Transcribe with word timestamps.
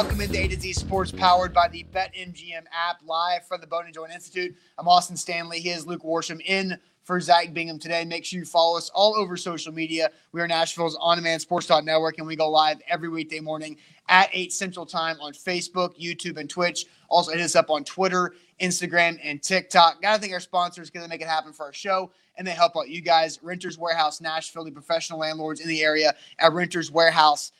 welcome 0.00 0.22
into 0.22 0.40
A 0.40 0.48
to 0.48 0.58
Z 0.58 0.72
Sports 0.72 1.12
powered 1.12 1.52
by 1.52 1.68
the 1.68 1.84
BetMGM 1.92 2.62
app 2.72 3.02
live 3.04 3.46
from 3.46 3.60
the 3.60 3.66
Bone 3.66 3.84
and 3.84 3.92
Joint 3.92 4.10
Institute. 4.10 4.56
I'm 4.78 4.88
Austin 4.88 5.14
Stanley. 5.14 5.60
He 5.60 5.68
is 5.68 5.86
Luke 5.86 6.02
Worsham 6.02 6.40
in 6.42 6.78
for 7.02 7.20
Zach 7.20 7.52
Bingham 7.52 7.78
today. 7.78 8.06
Make 8.06 8.24
sure 8.24 8.38
you 8.38 8.46
follow 8.46 8.78
us 8.78 8.88
all 8.94 9.14
over 9.14 9.36
social 9.36 9.74
media. 9.74 10.10
We 10.32 10.40
are 10.40 10.48
Nashville's 10.48 10.96
on 10.98 11.18
demand 11.18 11.42
sports 11.42 11.68
network, 11.68 12.16
and 12.16 12.26
we 12.26 12.34
go 12.34 12.48
live 12.48 12.80
every 12.88 13.10
weekday 13.10 13.40
morning 13.40 13.76
at 14.08 14.30
8 14.32 14.50
Central 14.54 14.86
Time 14.86 15.18
on 15.20 15.34
Facebook, 15.34 16.00
YouTube, 16.00 16.38
and 16.38 16.48
Twitch. 16.48 16.86
Also, 17.10 17.32
hit 17.32 17.42
us 17.42 17.54
up 17.54 17.68
on 17.68 17.84
Twitter, 17.84 18.32
Instagram, 18.58 19.20
and 19.22 19.42
TikTok. 19.42 20.00
Gotta 20.00 20.18
thank 20.18 20.32
our 20.32 20.40
sponsors 20.40 20.88
because 20.88 21.06
they 21.06 21.10
make 21.10 21.20
it 21.20 21.28
happen 21.28 21.52
for 21.52 21.66
our 21.66 21.74
show 21.74 22.10
and 22.38 22.46
they 22.46 22.52
help 22.52 22.74
out 22.74 22.88
you 22.88 23.02
guys. 23.02 23.38
Renters 23.42 23.76
Warehouse 23.76 24.22
Nashville, 24.22 24.64
the 24.64 24.70
professional 24.70 25.18
landlords 25.18 25.60
in 25.60 25.68
the 25.68 25.82
area 25.82 26.14
at 26.38 26.54
Renters 26.54 26.90
Warehouse 26.90 27.52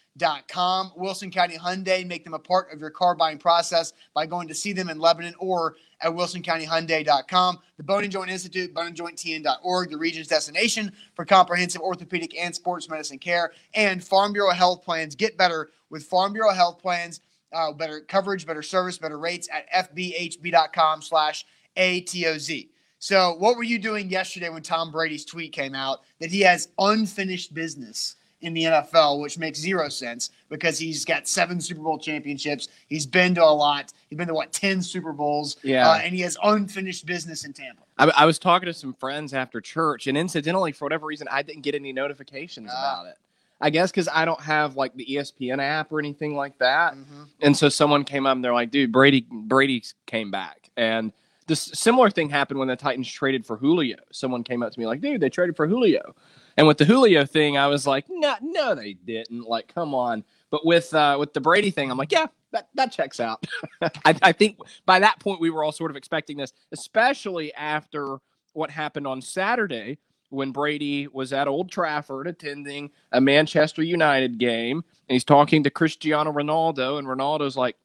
Com. 0.49 0.93
Wilson 0.97 1.31
County 1.31 1.57
Hyundai, 1.57 2.07
make 2.07 2.25
them 2.25 2.35
a 2.35 2.39
part 2.39 2.73
of 2.73 2.81
your 2.81 2.91
car 2.91 3.15
buying 3.15 3.39
process 3.39 3.93
by 4.15 4.27
going 4.27 4.49
to 4.49 4.55
see 4.55 4.73
them 4.73 4.91
in 4.91 4.99
Lebanon 4.99 5.35
or 5.39 5.77
at 6.03 6.13
wilsoncountyhyundai.com. 6.13 7.59
The 7.77 7.83
Bone 7.83 8.03
and 8.03 8.13
Joint 8.13 8.31
Institute, 8.31 8.75
boneandjointtn.org, 8.75 9.91
the 9.91 9.97
region's 9.97 10.29
destination 10.29 10.93
for 11.15 11.25
comprehensive 11.25 11.81
orthopedic 11.81 12.37
and 12.39 12.55
sports 12.55 12.89
medicine 12.89 13.19
care, 13.19 13.53
and 13.75 14.03
Farm 14.03 14.33
Bureau 14.33 14.53
Health 14.53 14.85
Plans. 14.85 15.15
Get 15.15 15.37
better 15.37 15.71
with 15.91 16.05
Farm 16.05 16.33
Bureau 16.33 16.53
Health 16.53 16.79
Plans. 16.81 17.21
Uh, 17.53 17.73
better 17.73 18.01
coverage, 18.01 18.47
better 18.47 18.63
service, 18.63 18.97
better 18.99 19.19
rates 19.19 19.49
at 19.53 19.69
fbhp.com 19.73 21.03
slash 21.03 21.45
ATOZ. 21.77 22.69
So, 23.01 23.35
what 23.39 23.57
were 23.57 23.65
you 23.65 23.79
doing 23.79 24.11
yesterday 24.11 24.51
when 24.51 24.63
Tom 24.63 24.93
Brady's 24.93 25.25
tweet 25.25 25.53
came 25.53 25.75
out 25.75 26.01
that 26.21 26.31
he 26.31 26.43
has 26.43 26.69
unfinished 26.79 27.55
business 27.55 28.17
in 28.43 28.55
the 28.55 28.65
NFL, 28.65 29.21
which 29.21 29.39
makes 29.39 29.59
zero 29.59 29.89
sense 29.89 30.31
because 30.49 30.79
he's 30.79 31.05
got 31.05 31.29
seven 31.29 31.61
Super 31.61 31.83
Bowl 31.83 31.99
championships. 31.99 32.69
He's 32.89 33.07
been 33.07 33.35
to 33.35 33.45
a 33.45 33.45
lot. 33.45 33.93
He's 34.09 34.17
been 34.17 34.29
to 34.29 34.35
what 34.35 34.53
ten 34.53 34.83
Super 34.83 35.13
Bowls. 35.13 35.57
Yeah, 35.63 35.89
uh, 35.89 35.99
and 35.99 36.15
he 36.15 36.21
has 36.23 36.37
unfinished 36.43 37.07
business 37.07 37.45
in 37.45 37.53
Tampa. 37.53 37.83
I, 37.99 38.11
I, 38.17 38.25
was 38.27 38.39
talking 38.39 38.67
to 38.67 38.73
some 38.73 38.95
friends 38.95 39.35
after 39.35 39.61
church, 39.61 40.07
and 40.07 40.17
incidentally, 40.17 40.73
for 40.73 40.87
whatever 40.87 41.07
reason, 41.07 41.29
I 41.31 41.43
didn't 41.43 41.63
get 41.63 41.75
any 41.75 41.93
notifications 41.93 42.71
uh, 42.71 42.73
about 42.73 43.07
it. 43.07 43.19
I 43.61 43.71
guess 43.71 43.91
because 43.91 44.09
I 44.09 44.25
don't 44.25 44.41
have 44.41 44.77
like 44.77 44.95
the 44.95 45.05
ESPN 45.05 45.61
app 45.61 45.93
or 45.93 45.99
anything 45.99 46.35
like 46.35 46.57
that. 46.59 46.95
Mm-hmm. 46.95 47.25
And 47.43 47.57
so 47.57 47.69
someone 47.69 48.05
came 48.05 48.27
up 48.27 48.35
and 48.35 48.45
they're 48.45 48.55
like, 48.55 48.71
"Dude, 48.71 48.91
Brady 48.91 49.27
Brady 49.31 49.85
came 50.07 50.31
back." 50.31 50.71
And 50.77 51.13
this 51.47 51.71
similar 51.75 52.11
thing 52.11 52.31
happened 52.31 52.59
when 52.59 52.69
the 52.69 52.77
Titans 52.77 53.11
traded 53.11 53.45
for 53.45 53.57
Julio. 53.57 53.97
Someone 54.13 54.45
came 54.45 54.63
up 54.63 54.73
to 54.73 54.81
me 54.81 54.87
like, 54.87 55.03
"Dude, 55.03 55.21
they 55.21 55.29
traded 55.29 55.57
for 55.57 55.67
Julio." 55.67 56.15
And 56.61 56.67
with 56.67 56.77
the 56.77 56.85
Julio 56.85 57.25
thing, 57.25 57.57
I 57.57 57.69
was 57.69 57.87
like, 57.87 58.05
no, 58.11 58.35
no, 58.43 58.75
they 58.75 58.93
didn't. 58.93 59.49
Like, 59.49 59.75
come 59.75 59.95
on. 59.95 60.23
But 60.51 60.67
with 60.67 60.93
uh, 60.93 61.17
with 61.19 61.33
the 61.33 61.41
Brady 61.41 61.71
thing, 61.71 61.91
I'm 61.91 61.97
like, 61.97 62.13
yeah, 62.13 62.27
that, 62.53 62.69
that 62.75 62.93
checks 62.93 63.19
out. 63.19 63.47
I, 64.05 64.15
I 64.21 64.33
think 64.33 64.59
by 64.85 64.99
that 64.99 65.19
point 65.21 65.41
we 65.41 65.49
were 65.49 65.65
all 65.65 65.73
sort 65.73 65.91
of 65.91 65.97
expecting 65.97 66.37
this, 66.37 66.53
especially 66.71 67.55
after 67.55 68.19
what 68.53 68.71
happened 68.71 69.07
on 69.07 69.23
Saturday 69.23 69.97
when 70.29 70.53
Brady 70.53 71.09
was 71.09 71.33
at 71.33 71.49
Old 71.49 71.71
Trafford 71.71 72.27
attending 72.27 72.91
a 73.13 73.23
Manchester 73.23 73.83
United 73.83 74.37
game, 74.37 74.85
and 75.09 75.15
he's 75.15 75.25
talking 75.25 75.63
to 75.63 75.71
Cristiano 75.71 76.31
Ronaldo, 76.31 76.99
and 76.99 77.09
Ronaldo's 77.09 77.57
like, 77.57 77.77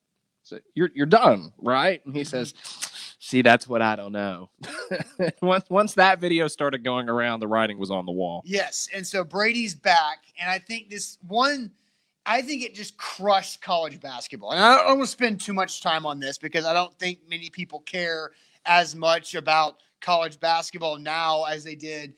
so 0.44 0.60
"You're 0.74 0.92
you're 0.94 1.06
done, 1.06 1.54
right?" 1.60 2.06
And 2.06 2.14
he 2.14 2.26
says, 2.26 2.54
See, 3.26 3.42
that's 3.42 3.68
what 3.68 3.82
I 3.82 3.96
don't 3.96 4.12
know. 4.12 4.52
once 5.42 5.68
once 5.68 5.96
that 5.96 6.20
video 6.20 6.48
started 6.48 6.84
going 6.84 7.10
around, 7.10 7.40
the 7.40 7.48
writing 7.48 7.80
was 7.80 7.90
on 7.90 8.06
the 8.06 8.12
wall. 8.12 8.44
Yes, 8.46 8.88
and 8.94 9.06
so 9.06 9.24
Brady's 9.24 9.74
back, 9.74 10.20
and 10.40 10.48
I 10.48 10.60
think 10.60 10.92
this 10.92 11.18
one, 11.26 11.72
I 12.28 12.44
think 12.44 12.62
it 12.62 12.76
just 12.76 12.98
crushed 12.98 13.64
college 13.64 14.00
basketball. 14.00 14.52
And 14.52 14.64
I 14.64 14.78
don't 14.78 15.00
want 15.00 15.02
to 15.02 15.08
spend 15.08 15.42
too 15.42 15.54
much 15.54 15.82
time 15.82 16.06
on 16.06 16.20
this 16.20 16.38
because 16.38 16.66
I 16.66 16.74
don't 16.74 16.96
think 17.00 17.18
many 17.28 17.50
people 17.50 17.80
care 17.80 18.30
as 18.68 18.94
much 18.94 19.34
about 19.34 19.78
college 20.02 20.40
basketball 20.40 21.00
now 21.00 21.46
as 21.46 21.64
they 21.64 21.74
did 21.74 22.14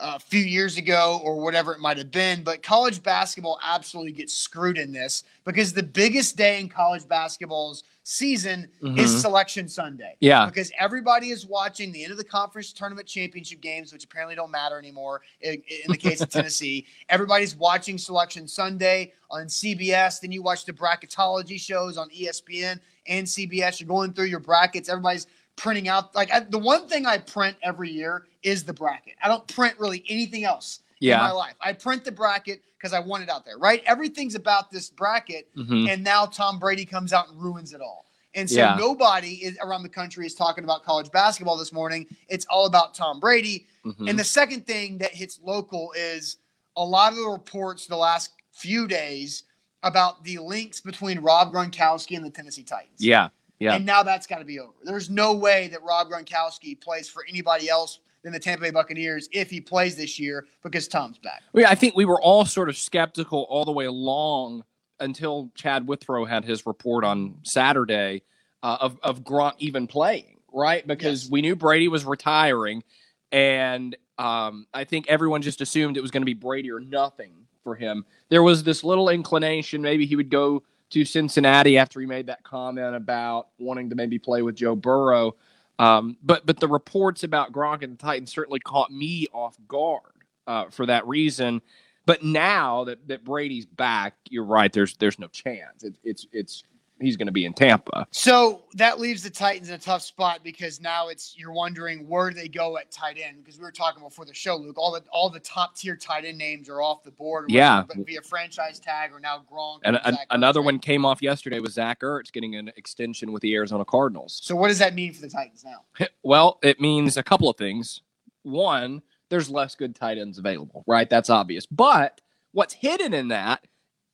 uh, 0.00 0.14
a 0.16 0.18
few 0.18 0.40
years 0.40 0.78
ago 0.78 1.20
or 1.22 1.38
whatever 1.38 1.74
it 1.74 1.80
might 1.80 1.98
have 1.98 2.10
been. 2.10 2.42
But 2.42 2.62
college 2.62 3.02
basketball 3.02 3.58
absolutely 3.62 4.12
gets 4.12 4.32
screwed 4.32 4.78
in 4.78 4.90
this 4.90 5.24
because 5.44 5.74
the 5.74 5.82
biggest 5.82 6.38
day 6.38 6.60
in 6.60 6.70
college 6.70 7.06
basketball's 7.06 7.84
season 8.08 8.68
mm-hmm. 8.80 8.96
is 9.00 9.20
Selection 9.20 9.68
Sunday. 9.68 10.14
Yeah. 10.20 10.46
Because 10.46 10.70
everybody 10.78 11.30
is 11.30 11.44
watching 11.44 11.90
the 11.90 12.04
end 12.04 12.12
of 12.12 12.18
the 12.18 12.24
conference 12.24 12.72
tournament 12.72 13.08
championship 13.08 13.60
games, 13.60 13.92
which 13.92 14.04
apparently 14.04 14.36
don't 14.36 14.52
matter 14.52 14.78
anymore 14.78 15.22
in, 15.40 15.54
in 15.54 15.90
the 15.90 15.96
case 15.96 16.20
of 16.20 16.28
Tennessee. 16.30 16.86
Everybody's 17.08 17.56
watching 17.56 17.98
Selection 17.98 18.46
Sunday 18.46 19.12
on 19.28 19.46
CBS. 19.46 20.20
Then 20.20 20.30
you 20.30 20.40
watch 20.40 20.64
the 20.64 20.72
bracketology 20.72 21.60
shows 21.60 21.98
on 21.98 22.08
ESPN 22.10 22.78
and 23.08 23.26
CBS. 23.26 23.80
You're 23.80 23.88
going 23.88 24.12
through 24.12 24.26
your 24.26 24.38
brackets. 24.38 24.88
Everybody's 24.88 25.26
printing 25.56 25.88
out. 25.88 26.14
Like 26.14 26.32
I, 26.32 26.40
the 26.40 26.58
one 26.58 26.86
thing 26.86 27.06
I 27.06 27.18
print 27.18 27.56
every 27.64 27.90
year 27.90 28.26
is 28.44 28.62
the 28.62 28.72
bracket. 28.72 29.14
I 29.20 29.26
don't 29.26 29.44
print 29.48 29.74
really 29.80 30.04
anything 30.08 30.44
else 30.44 30.78
yeah. 31.00 31.18
in 31.18 31.24
my 31.24 31.32
life. 31.32 31.54
I 31.60 31.72
print 31.72 32.04
the 32.04 32.12
bracket 32.12 32.62
because 32.78 32.92
I 32.92 33.00
want 33.00 33.22
it 33.22 33.30
out 33.30 33.44
there, 33.44 33.58
right? 33.58 33.82
Everything's 33.86 34.34
about 34.34 34.70
this 34.70 34.90
bracket, 34.90 35.48
mm-hmm. 35.56 35.88
and 35.88 36.04
now 36.04 36.26
Tom 36.26 36.58
Brady 36.58 36.84
comes 36.84 37.12
out 37.12 37.28
and 37.28 37.40
ruins 37.40 37.72
it 37.72 37.80
all. 37.80 38.06
And 38.34 38.48
so 38.48 38.58
yeah. 38.58 38.76
nobody 38.78 39.36
is, 39.36 39.56
around 39.62 39.82
the 39.82 39.88
country 39.88 40.26
is 40.26 40.34
talking 40.34 40.62
about 40.62 40.84
college 40.84 41.10
basketball 41.10 41.56
this 41.56 41.72
morning. 41.72 42.06
It's 42.28 42.44
all 42.50 42.66
about 42.66 42.94
Tom 42.94 43.18
Brady. 43.18 43.66
Mm-hmm. 43.84 44.08
And 44.08 44.18
the 44.18 44.24
second 44.24 44.66
thing 44.66 44.98
that 44.98 45.14
hits 45.14 45.40
local 45.42 45.92
is 45.96 46.36
a 46.76 46.84
lot 46.84 47.12
of 47.12 47.18
the 47.18 47.24
reports 47.24 47.86
the 47.86 47.96
last 47.96 48.32
few 48.52 48.86
days 48.86 49.44
about 49.82 50.22
the 50.22 50.38
links 50.38 50.82
between 50.82 51.18
Rob 51.20 51.50
Gronkowski 51.50 52.14
and 52.14 52.24
the 52.24 52.30
Tennessee 52.30 52.62
Titans. 52.62 52.98
Yeah. 52.98 53.28
Yeah. 53.58 53.74
And 53.74 53.86
now 53.86 54.02
that's 54.02 54.26
got 54.26 54.40
to 54.40 54.44
be 54.44 54.60
over. 54.60 54.74
There's 54.84 55.08
no 55.08 55.34
way 55.34 55.68
that 55.68 55.82
Rob 55.82 56.10
Gronkowski 56.10 56.78
plays 56.78 57.08
for 57.08 57.24
anybody 57.26 57.70
else 57.70 58.00
than 58.26 58.32
the 58.32 58.40
Tampa 58.40 58.62
Bay 58.62 58.70
Buccaneers 58.72 59.28
if 59.30 59.50
he 59.50 59.60
plays 59.60 59.94
this 59.94 60.18
year 60.18 60.48
because 60.64 60.88
Tom's 60.88 61.16
back. 61.16 61.44
Yeah, 61.54 61.70
I 61.70 61.76
think 61.76 61.94
we 61.94 62.04
were 62.04 62.20
all 62.20 62.44
sort 62.44 62.68
of 62.68 62.76
skeptical 62.76 63.46
all 63.48 63.64
the 63.64 63.70
way 63.70 63.84
along 63.84 64.64
until 64.98 65.52
Chad 65.54 65.86
Withrow 65.86 66.24
had 66.24 66.44
his 66.44 66.66
report 66.66 67.04
on 67.04 67.36
Saturday 67.44 68.22
uh, 68.64 68.78
of 68.80 68.98
of 69.04 69.20
Gronk 69.20 69.52
even 69.58 69.86
playing, 69.86 70.40
right? 70.52 70.84
Because 70.84 71.22
yes. 71.22 71.30
we 71.30 71.40
knew 71.40 71.54
Brady 71.54 71.86
was 71.86 72.04
retiring, 72.04 72.82
and 73.30 73.96
um, 74.18 74.66
I 74.74 74.82
think 74.82 75.06
everyone 75.06 75.40
just 75.40 75.60
assumed 75.60 75.96
it 75.96 76.00
was 76.00 76.10
going 76.10 76.22
to 76.22 76.26
be 76.26 76.34
Brady 76.34 76.72
or 76.72 76.80
nothing 76.80 77.32
for 77.62 77.76
him. 77.76 78.04
There 78.28 78.42
was 78.42 78.64
this 78.64 78.82
little 78.82 79.08
inclination 79.08 79.82
maybe 79.82 80.04
he 80.04 80.16
would 80.16 80.30
go 80.30 80.64
to 80.90 81.04
Cincinnati 81.04 81.78
after 81.78 82.00
he 82.00 82.06
made 82.06 82.26
that 82.26 82.42
comment 82.42 82.96
about 82.96 83.50
wanting 83.60 83.88
to 83.90 83.94
maybe 83.94 84.18
play 84.18 84.42
with 84.42 84.56
Joe 84.56 84.74
Burrow. 84.74 85.36
Um, 85.78 86.16
but 86.22 86.46
but 86.46 86.58
the 86.58 86.68
reports 86.68 87.22
about 87.22 87.52
Gronk 87.52 87.82
and 87.82 87.92
the 87.94 88.02
Titans 88.02 88.32
certainly 88.32 88.60
caught 88.60 88.90
me 88.90 89.26
off 89.32 89.56
guard 89.68 90.00
uh, 90.46 90.70
for 90.70 90.86
that 90.86 91.06
reason. 91.06 91.60
But 92.06 92.22
now 92.22 92.84
that, 92.84 93.08
that 93.08 93.24
Brady's 93.24 93.66
back, 93.66 94.14
you're 94.30 94.44
right. 94.44 94.72
There's 94.72 94.96
there's 94.96 95.18
no 95.18 95.28
chance. 95.28 95.82
It, 95.82 95.96
it's 96.04 96.26
it's 96.32 96.62
he's 97.00 97.16
going 97.16 97.26
to 97.26 97.32
be 97.32 97.44
in 97.44 97.52
Tampa. 97.52 98.06
So 98.10 98.62
that 98.74 98.98
leaves 98.98 99.22
the 99.22 99.30
Titans 99.30 99.68
in 99.68 99.74
a 99.74 99.78
tough 99.78 100.02
spot 100.02 100.40
because 100.42 100.80
now 100.80 101.08
it's 101.08 101.34
you're 101.36 101.52
wondering 101.52 102.08
where 102.08 102.30
do 102.30 102.36
they 102.36 102.48
go 102.48 102.78
at 102.78 102.90
tight 102.90 103.18
end 103.22 103.44
because 103.44 103.58
we 103.58 103.64
were 103.64 103.72
talking 103.72 104.02
before 104.02 104.24
the 104.24 104.34
show, 104.34 104.56
Luke. 104.56 104.78
All 104.78 104.92
the 104.92 105.02
all 105.10 105.30
the 105.30 105.40
top 105.40 105.76
tier 105.76 105.96
tight 105.96 106.24
end 106.24 106.38
names 106.38 106.68
are 106.68 106.80
off 106.80 107.02
the 107.02 107.10
board. 107.10 107.50
Yeah, 107.50 107.82
but 107.86 107.98
via 108.06 108.22
franchise 108.22 108.78
tag 108.78 109.12
or 109.12 109.20
now 109.20 109.44
Gronk. 109.50 109.80
And 109.84 110.00
an, 110.04 110.16
another 110.30 110.62
one 110.62 110.78
came 110.78 111.04
off 111.04 111.22
yesterday 111.22 111.60
was 111.60 111.74
Zach 111.74 112.00
Ertz 112.00 112.32
getting 112.32 112.56
an 112.56 112.72
extension 112.76 113.32
with 113.32 113.42
the 113.42 113.54
Arizona 113.54 113.84
Cardinals. 113.84 114.40
So 114.42 114.56
what 114.56 114.68
does 114.68 114.78
that 114.78 114.94
mean 114.94 115.12
for 115.12 115.22
the 115.22 115.28
Titans 115.28 115.64
now? 115.64 116.06
well, 116.22 116.58
it 116.62 116.80
means 116.80 117.16
a 117.16 117.22
couple 117.22 117.48
of 117.48 117.56
things. 117.56 118.00
One, 118.42 119.02
there's 119.28 119.50
less 119.50 119.74
good 119.74 119.94
tight 119.94 120.18
ends 120.18 120.38
available, 120.38 120.84
right? 120.86 121.08
That's 121.08 121.30
obvious. 121.30 121.66
But 121.66 122.20
what's 122.52 122.74
hidden 122.74 123.12
in 123.12 123.28
that 123.28 123.66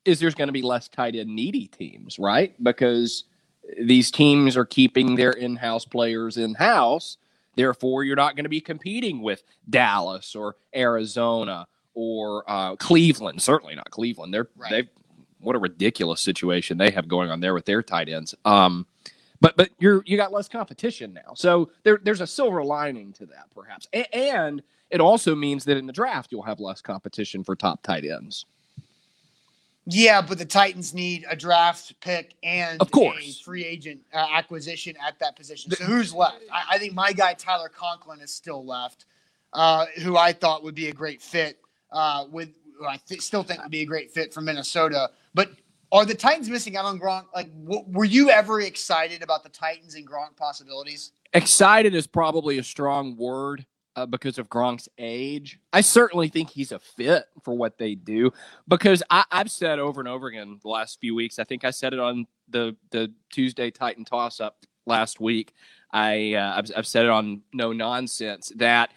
is 0.05 0.19
there's 0.19 0.35
going 0.35 0.47
to 0.47 0.53
be 0.53 0.61
less 0.61 0.87
tight 0.87 1.15
end 1.15 1.33
needy 1.33 1.67
teams, 1.67 2.19
right? 2.19 2.53
Because 2.63 3.25
these 3.79 4.11
teams 4.11 4.57
are 4.57 4.65
keeping 4.65 5.15
their 5.15 5.31
in 5.31 5.55
house 5.55 5.85
players 5.85 6.37
in 6.37 6.53
house. 6.55 7.17
Therefore, 7.55 8.03
you're 8.03 8.15
not 8.15 8.35
going 8.35 8.45
to 8.45 8.49
be 8.49 8.61
competing 8.61 9.21
with 9.21 9.43
Dallas 9.69 10.35
or 10.35 10.55
Arizona 10.75 11.67
or 11.93 12.43
uh, 12.47 12.75
Cleveland. 12.77 13.41
Certainly 13.41 13.75
not 13.75 13.89
Cleveland. 13.91 14.33
They're 14.33 14.49
right. 14.57 14.69
they 14.71 14.89
what 15.39 15.55
a 15.55 15.59
ridiculous 15.59 16.21
situation 16.21 16.77
they 16.77 16.89
have 16.91 17.07
going 17.07 17.29
on 17.29 17.41
there 17.41 17.53
with 17.53 17.65
their 17.65 17.83
tight 17.83 18.09
ends. 18.09 18.33
Um, 18.45 18.87
but 19.39 19.55
but 19.57 19.69
you're 19.77 20.01
you 20.05 20.17
got 20.17 20.31
less 20.31 20.47
competition 20.47 21.13
now, 21.13 21.33
so 21.35 21.69
there 21.83 21.99
there's 22.01 22.21
a 22.21 22.27
silver 22.27 22.63
lining 22.63 23.13
to 23.13 23.25
that 23.27 23.45
perhaps, 23.53 23.87
a- 23.93 24.15
and 24.15 24.63
it 24.89 25.01
also 25.01 25.35
means 25.35 25.65
that 25.65 25.75
in 25.77 25.85
the 25.85 25.93
draft 25.93 26.31
you'll 26.31 26.43
have 26.43 26.59
less 26.59 26.81
competition 26.81 27.43
for 27.43 27.55
top 27.55 27.83
tight 27.83 28.05
ends. 28.05 28.45
Yeah, 29.85 30.21
but 30.21 30.37
the 30.37 30.45
Titans 30.45 30.93
need 30.93 31.25
a 31.29 31.35
draft 31.35 31.99
pick 31.99 32.35
and 32.41 32.79
of 32.81 32.89
course. 32.91 33.39
a 33.41 33.43
free 33.43 33.65
agent 33.65 34.01
uh, 34.13 34.27
acquisition 34.33 34.95
at 35.05 35.19
that 35.19 35.35
position. 35.35 35.71
So 35.71 35.83
who's 35.83 36.13
left? 36.13 36.37
I, 36.51 36.75
I, 36.75 36.77
think 36.77 36.93
my 36.93 37.11
guy 37.11 37.33
Tyler 37.33 37.69
Conklin 37.69 38.21
is 38.21 38.33
still 38.33 38.65
left, 38.65 39.05
uh, 39.51 39.85
who 40.01 40.15
I 40.15 40.31
thought 40.31 40.63
would 40.63 40.75
be 40.75 40.87
a 40.87 40.93
great 40.93 41.21
fit 41.21 41.59
uh, 41.91 42.25
with. 42.31 42.49
I 42.87 42.97
th- 43.07 43.21
still 43.21 43.43
think 43.43 43.61
would 43.61 43.71
be 43.71 43.81
a 43.81 43.85
great 43.85 44.11
fit 44.11 44.33
for 44.33 44.41
Minnesota. 44.41 45.11
But 45.33 45.51
Are 45.91 46.05
the 46.05 46.15
Titans 46.15 46.49
missing 46.49 46.75
out 46.75 46.85
on 46.85 46.99
Gronk? 46.99 47.25
Like, 47.35 47.51
w- 47.65 47.83
were 47.87 48.05
you 48.05 48.29
ever 48.29 48.61
excited 48.61 49.21
about 49.21 49.43
the 49.43 49.49
Titans 49.49 49.95
and 49.95 50.07
Gronk 50.07 50.35
possibilities? 50.35 51.11
Excited 51.33 51.93
is 51.93 52.07
probably 52.07 52.57
a 52.57 52.63
strong 52.63 53.15
word 53.17 53.65
uh, 53.95 54.05
because 54.05 54.37
of 54.37 54.49
Gronk's 54.49 54.89
age. 54.97 55.59
I 55.71 55.81
certainly 55.81 56.27
think 56.29 56.49
he's 56.49 56.71
a 56.71 56.79
fit 56.79 57.25
for 57.43 57.53
what 57.53 57.77
they 57.77 57.95
do 57.95 58.31
because 58.67 59.03
I, 59.09 59.23
I've 59.31 59.51
said 59.51 59.79
over 59.79 60.01
and 60.01 60.07
over 60.07 60.27
again 60.27 60.59
the 60.61 60.69
last 60.69 60.99
few 60.99 61.15
weeks. 61.15 61.39
I 61.39 61.43
think 61.43 61.63
I 61.63 61.71
said 61.71 61.93
it 61.93 61.99
on 61.99 62.27
the 62.49 62.75
the 62.91 63.11
Tuesday 63.31 63.71
Titan 63.71 64.05
toss 64.05 64.39
up 64.39 64.57
last 64.85 65.19
week. 65.19 65.53
I 65.91 66.33
uh, 66.33 66.55
I've, 66.57 66.71
I've 66.77 66.87
said 66.87 67.05
it 67.05 67.11
on 67.11 67.41
No 67.53 67.71
Nonsense 67.71 68.51
that 68.55 68.91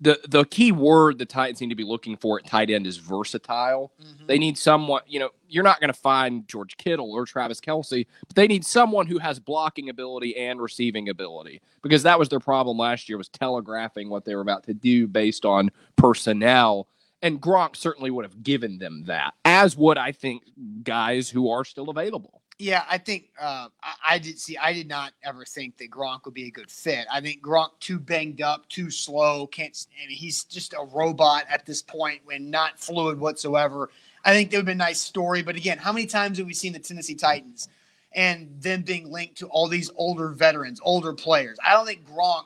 the 0.00 0.18
the 0.28 0.44
key 0.44 0.72
word 0.72 1.18
the 1.18 1.26
Titans 1.26 1.60
need 1.60 1.68
to 1.68 1.74
be 1.74 1.84
looking 1.84 2.16
for 2.16 2.38
at 2.38 2.46
tight 2.46 2.70
end 2.70 2.86
is 2.86 2.96
versatile. 2.96 3.92
Mm-hmm. 4.02 4.26
They 4.26 4.38
need 4.38 4.56
someone, 4.56 5.02
you 5.06 5.20
know, 5.20 5.30
you're 5.48 5.64
not 5.64 5.80
going 5.80 5.92
to 5.92 5.98
find 5.98 6.48
George 6.48 6.76
Kittle 6.76 7.12
or 7.12 7.26
Travis 7.26 7.60
Kelce, 7.60 8.06
but 8.26 8.34
they 8.34 8.46
need 8.46 8.64
someone 8.64 9.06
who 9.06 9.18
has 9.18 9.38
blocking 9.38 9.90
ability 9.90 10.36
and 10.36 10.60
receiving 10.60 11.08
ability 11.08 11.60
because 11.82 12.02
that 12.04 12.18
was 12.18 12.28
their 12.28 12.40
problem 12.40 12.78
last 12.78 13.08
year 13.08 13.18
was 13.18 13.28
telegraphing 13.28 14.08
what 14.08 14.24
they 14.24 14.34
were 14.34 14.40
about 14.40 14.64
to 14.64 14.74
do 14.74 15.06
based 15.06 15.44
on 15.44 15.70
personnel. 15.96 16.88
And 17.22 17.40
Gronk 17.40 17.76
certainly 17.76 18.10
would 18.10 18.24
have 18.24 18.42
given 18.42 18.78
them 18.78 19.04
that, 19.04 19.34
as 19.44 19.76
would 19.76 19.98
I 19.98 20.12
think 20.12 20.44
guys 20.82 21.28
who 21.28 21.50
are 21.50 21.66
still 21.66 21.90
available. 21.90 22.40
Yeah, 22.60 22.84
I 22.90 22.98
think 22.98 23.30
uh, 23.40 23.68
I, 23.82 23.94
I, 24.10 24.18
did 24.18 24.38
see. 24.38 24.58
I 24.58 24.74
did 24.74 24.86
not 24.86 25.14
ever 25.24 25.46
think 25.46 25.78
that 25.78 25.90
Gronk 25.90 26.26
would 26.26 26.34
be 26.34 26.46
a 26.46 26.50
good 26.50 26.70
fit. 26.70 27.06
I 27.10 27.22
think 27.22 27.40
Gronk 27.42 27.70
too 27.80 27.98
banged 27.98 28.42
up, 28.42 28.68
too 28.68 28.90
slow. 28.90 29.46
Can't. 29.46 29.86
I 29.96 30.06
mean, 30.06 30.18
he's 30.18 30.44
just 30.44 30.74
a 30.74 30.84
robot 30.92 31.46
at 31.48 31.64
this 31.64 31.80
point, 31.80 32.20
and 32.30 32.50
not 32.50 32.78
fluid 32.78 33.18
whatsoever. 33.18 33.88
I 34.26 34.34
think 34.34 34.50
that 34.50 34.58
would 34.58 34.66
be 34.66 34.72
a 34.72 34.74
nice 34.74 35.00
story. 35.00 35.42
But 35.42 35.56
again, 35.56 35.78
how 35.78 35.90
many 35.90 36.04
times 36.04 36.36
have 36.36 36.46
we 36.46 36.52
seen 36.52 36.74
the 36.74 36.78
Tennessee 36.78 37.14
Titans 37.14 37.70
and 38.12 38.50
them 38.60 38.82
being 38.82 39.10
linked 39.10 39.38
to 39.38 39.46
all 39.46 39.66
these 39.66 39.90
older 39.96 40.28
veterans, 40.28 40.80
older 40.84 41.14
players? 41.14 41.56
I 41.64 41.72
don't 41.72 41.86
think 41.86 42.06
Gronk 42.06 42.44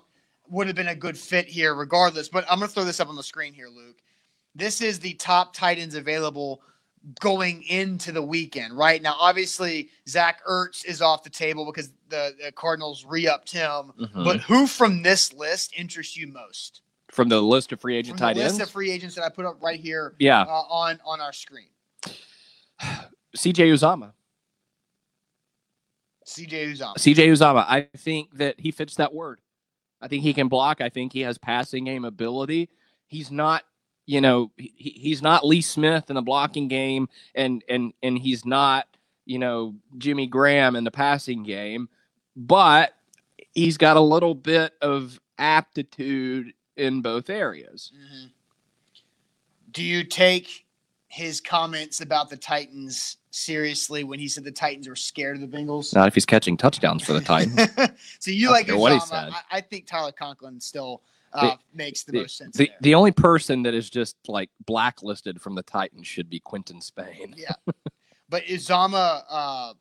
would 0.49 0.69
have 0.69 0.77
been 0.77 0.87
a 0.87 0.95
good 0.95 1.19
fit 1.19 1.49
here, 1.49 1.75
regardless. 1.75 2.29
But 2.29 2.45
I'm 2.49 2.61
to 2.61 2.69
throw 2.69 2.85
this 2.85 3.01
up 3.01 3.09
on 3.09 3.17
the 3.17 3.23
screen 3.25 3.53
here, 3.53 3.69
Luke. 3.69 3.97
This 4.55 4.81
is 4.81 5.01
the 5.01 5.15
top 5.15 5.55
Titans 5.55 5.97
available 5.97 6.61
going 7.21 7.63
into 7.65 8.13
the 8.13 8.23
weekend, 8.23 8.77
right? 8.77 9.03
Now, 9.03 9.17
obviously, 9.19 9.91
Zach 10.09 10.41
Ertz 10.49 10.85
is 10.85 11.03
off 11.03 11.23
the 11.23 11.31
table 11.31 11.67
because 11.67 11.91
the, 12.09 12.35
the 12.43 12.53
Cardinals 12.53 13.05
re 13.05 13.27
upped 13.29 13.51
him. 13.51 13.93
Mm-hmm. 13.99 14.25
But 14.25 14.41
who 14.41 14.67
from 14.67 15.03
this 15.03 15.33
list 15.33 15.75
interests 15.77 16.17
you 16.17 16.27
most? 16.27 16.83
From 17.11 17.29
the 17.29 17.41
list 17.41 17.73
of 17.73 17.81
free 17.81 17.97
agent 17.97 18.19
tight 18.19 18.37
ends? 18.37 18.59
list 18.59 18.69
of 18.69 18.73
free 18.73 18.91
agents 18.91 19.15
that 19.17 19.25
I 19.25 19.29
put 19.29 19.45
up 19.45 19.63
right 19.63 19.79
here 19.79 20.15
yeah. 20.19 20.43
Uh, 20.43 20.65
on, 20.69 20.99
on 21.05 21.21
our 21.21 21.33
screen. 21.33 21.69
CJ 23.37 23.73
Uzomah. 23.73 24.13
CJ 26.27 26.73
Uzomah. 26.73 26.97
CJ 26.97 27.29
Uzomah. 27.29 27.67
I 27.69 27.89
think 27.97 28.37
that 28.39 28.59
he 28.59 28.71
fits 28.71 28.97
that 28.97 29.13
word. 29.13 29.41
I 30.01 30.09
think 30.09 30.23
he 30.23 30.35
can 30.35 30.49
block. 30.49 30.81
I 30.81 30.89
think 30.89 31.13
he 31.13 31.21
has 31.21 31.39
passing 31.39 31.85
game 31.85 32.05
ability. 32.05 32.71
He's 33.07 33.31
not 33.31 33.65
you 34.07 34.21
know, 34.21 34.51
he, 34.57 34.91
he's 34.97 35.23
not 35.23 35.47
Lee 35.47 35.63
Smith 35.63 36.11
in 36.11 36.17
the 36.17 36.23
blocking 36.23 36.69
game, 36.69 37.09
and 37.35 37.63
and 37.69 37.93
and 38.03 38.19
he's 38.19 38.45
not 38.45 38.87
you 39.25 39.39
know 39.39 39.75
Jimmy 39.99 40.27
Graham 40.27 40.77
in 40.77 40.85
the 40.85 40.91
passing 40.91 41.43
game, 41.43 41.89
but 42.37 42.95
he's 43.53 43.79
got 43.79 43.97
a 43.97 44.01
little 44.01 44.35
bit 44.35 44.75
of 44.81 45.19
aptitude 45.39 46.53
in 46.77 47.03
both 47.03 47.31
areas. 47.31 47.93
Mm-hmm. 47.95 48.27
Do 49.71 49.83
you 49.83 50.05
take 50.05 50.65
his 51.09 51.41
comments 51.41 52.01
about 52.01 52.29
the 52.29 52.37
Titans 52.37 53.19
seriously 53.31 54.05
when 54.05 54.19
he 54.19 54.29
said 54.29 54.45
the 54.45 54.53
Titans 54.53 54.89
were 54.89 54.97
scared 54.97 55.41
of 55.41 55.49
the 55.49 55.57
Bengals? 55.57 55.95
Not 55.95 56.09
if 56.09 56.15
he's 56.15 56.27
catching 56.27 56.57
touchdowns 56.57 57.03
for 57.03 57.13
the 57.13 57.21
Titans. 57.21 57.69
so 58.19 58.31
you 58.31 58.51
like 58.51 58.69
what 58.69 58.93
he 58.93 59.01
said. 59.01 59.31
I, 59.31 59.59
I 59.59 59.61
think 59.61 59.87
Tyler 59.87 60.13
Conklin 60.13 60.61
still 60.61 61.03
uh, 61.35 61.57
makes 61.75 62.05
the, 62.05 62.13
the, 62.13 62.21
most 62.21 62.37
sense. 62.37 62.57
The, 62.57 62.71
the 62.81 62.95
only 62.95 63.13
person 63.13 63.63
that 63.65 63.75
is 63.75 63.91
just 63.91 64.17
like 64.29 64.51
blacklisted 64.67 65.41
from 65.41 65.55
the 65.55 65.63
Titans 65.63 66.07
should 66.07 66.31
be 66.31 66.41
Quinton 66.41 66.81
Spain. 66.81 67.35
yeah. 67.37 67.55
But 68.31 68.47
Uzomah, 68.47 69.23
uh, 69.31 69.75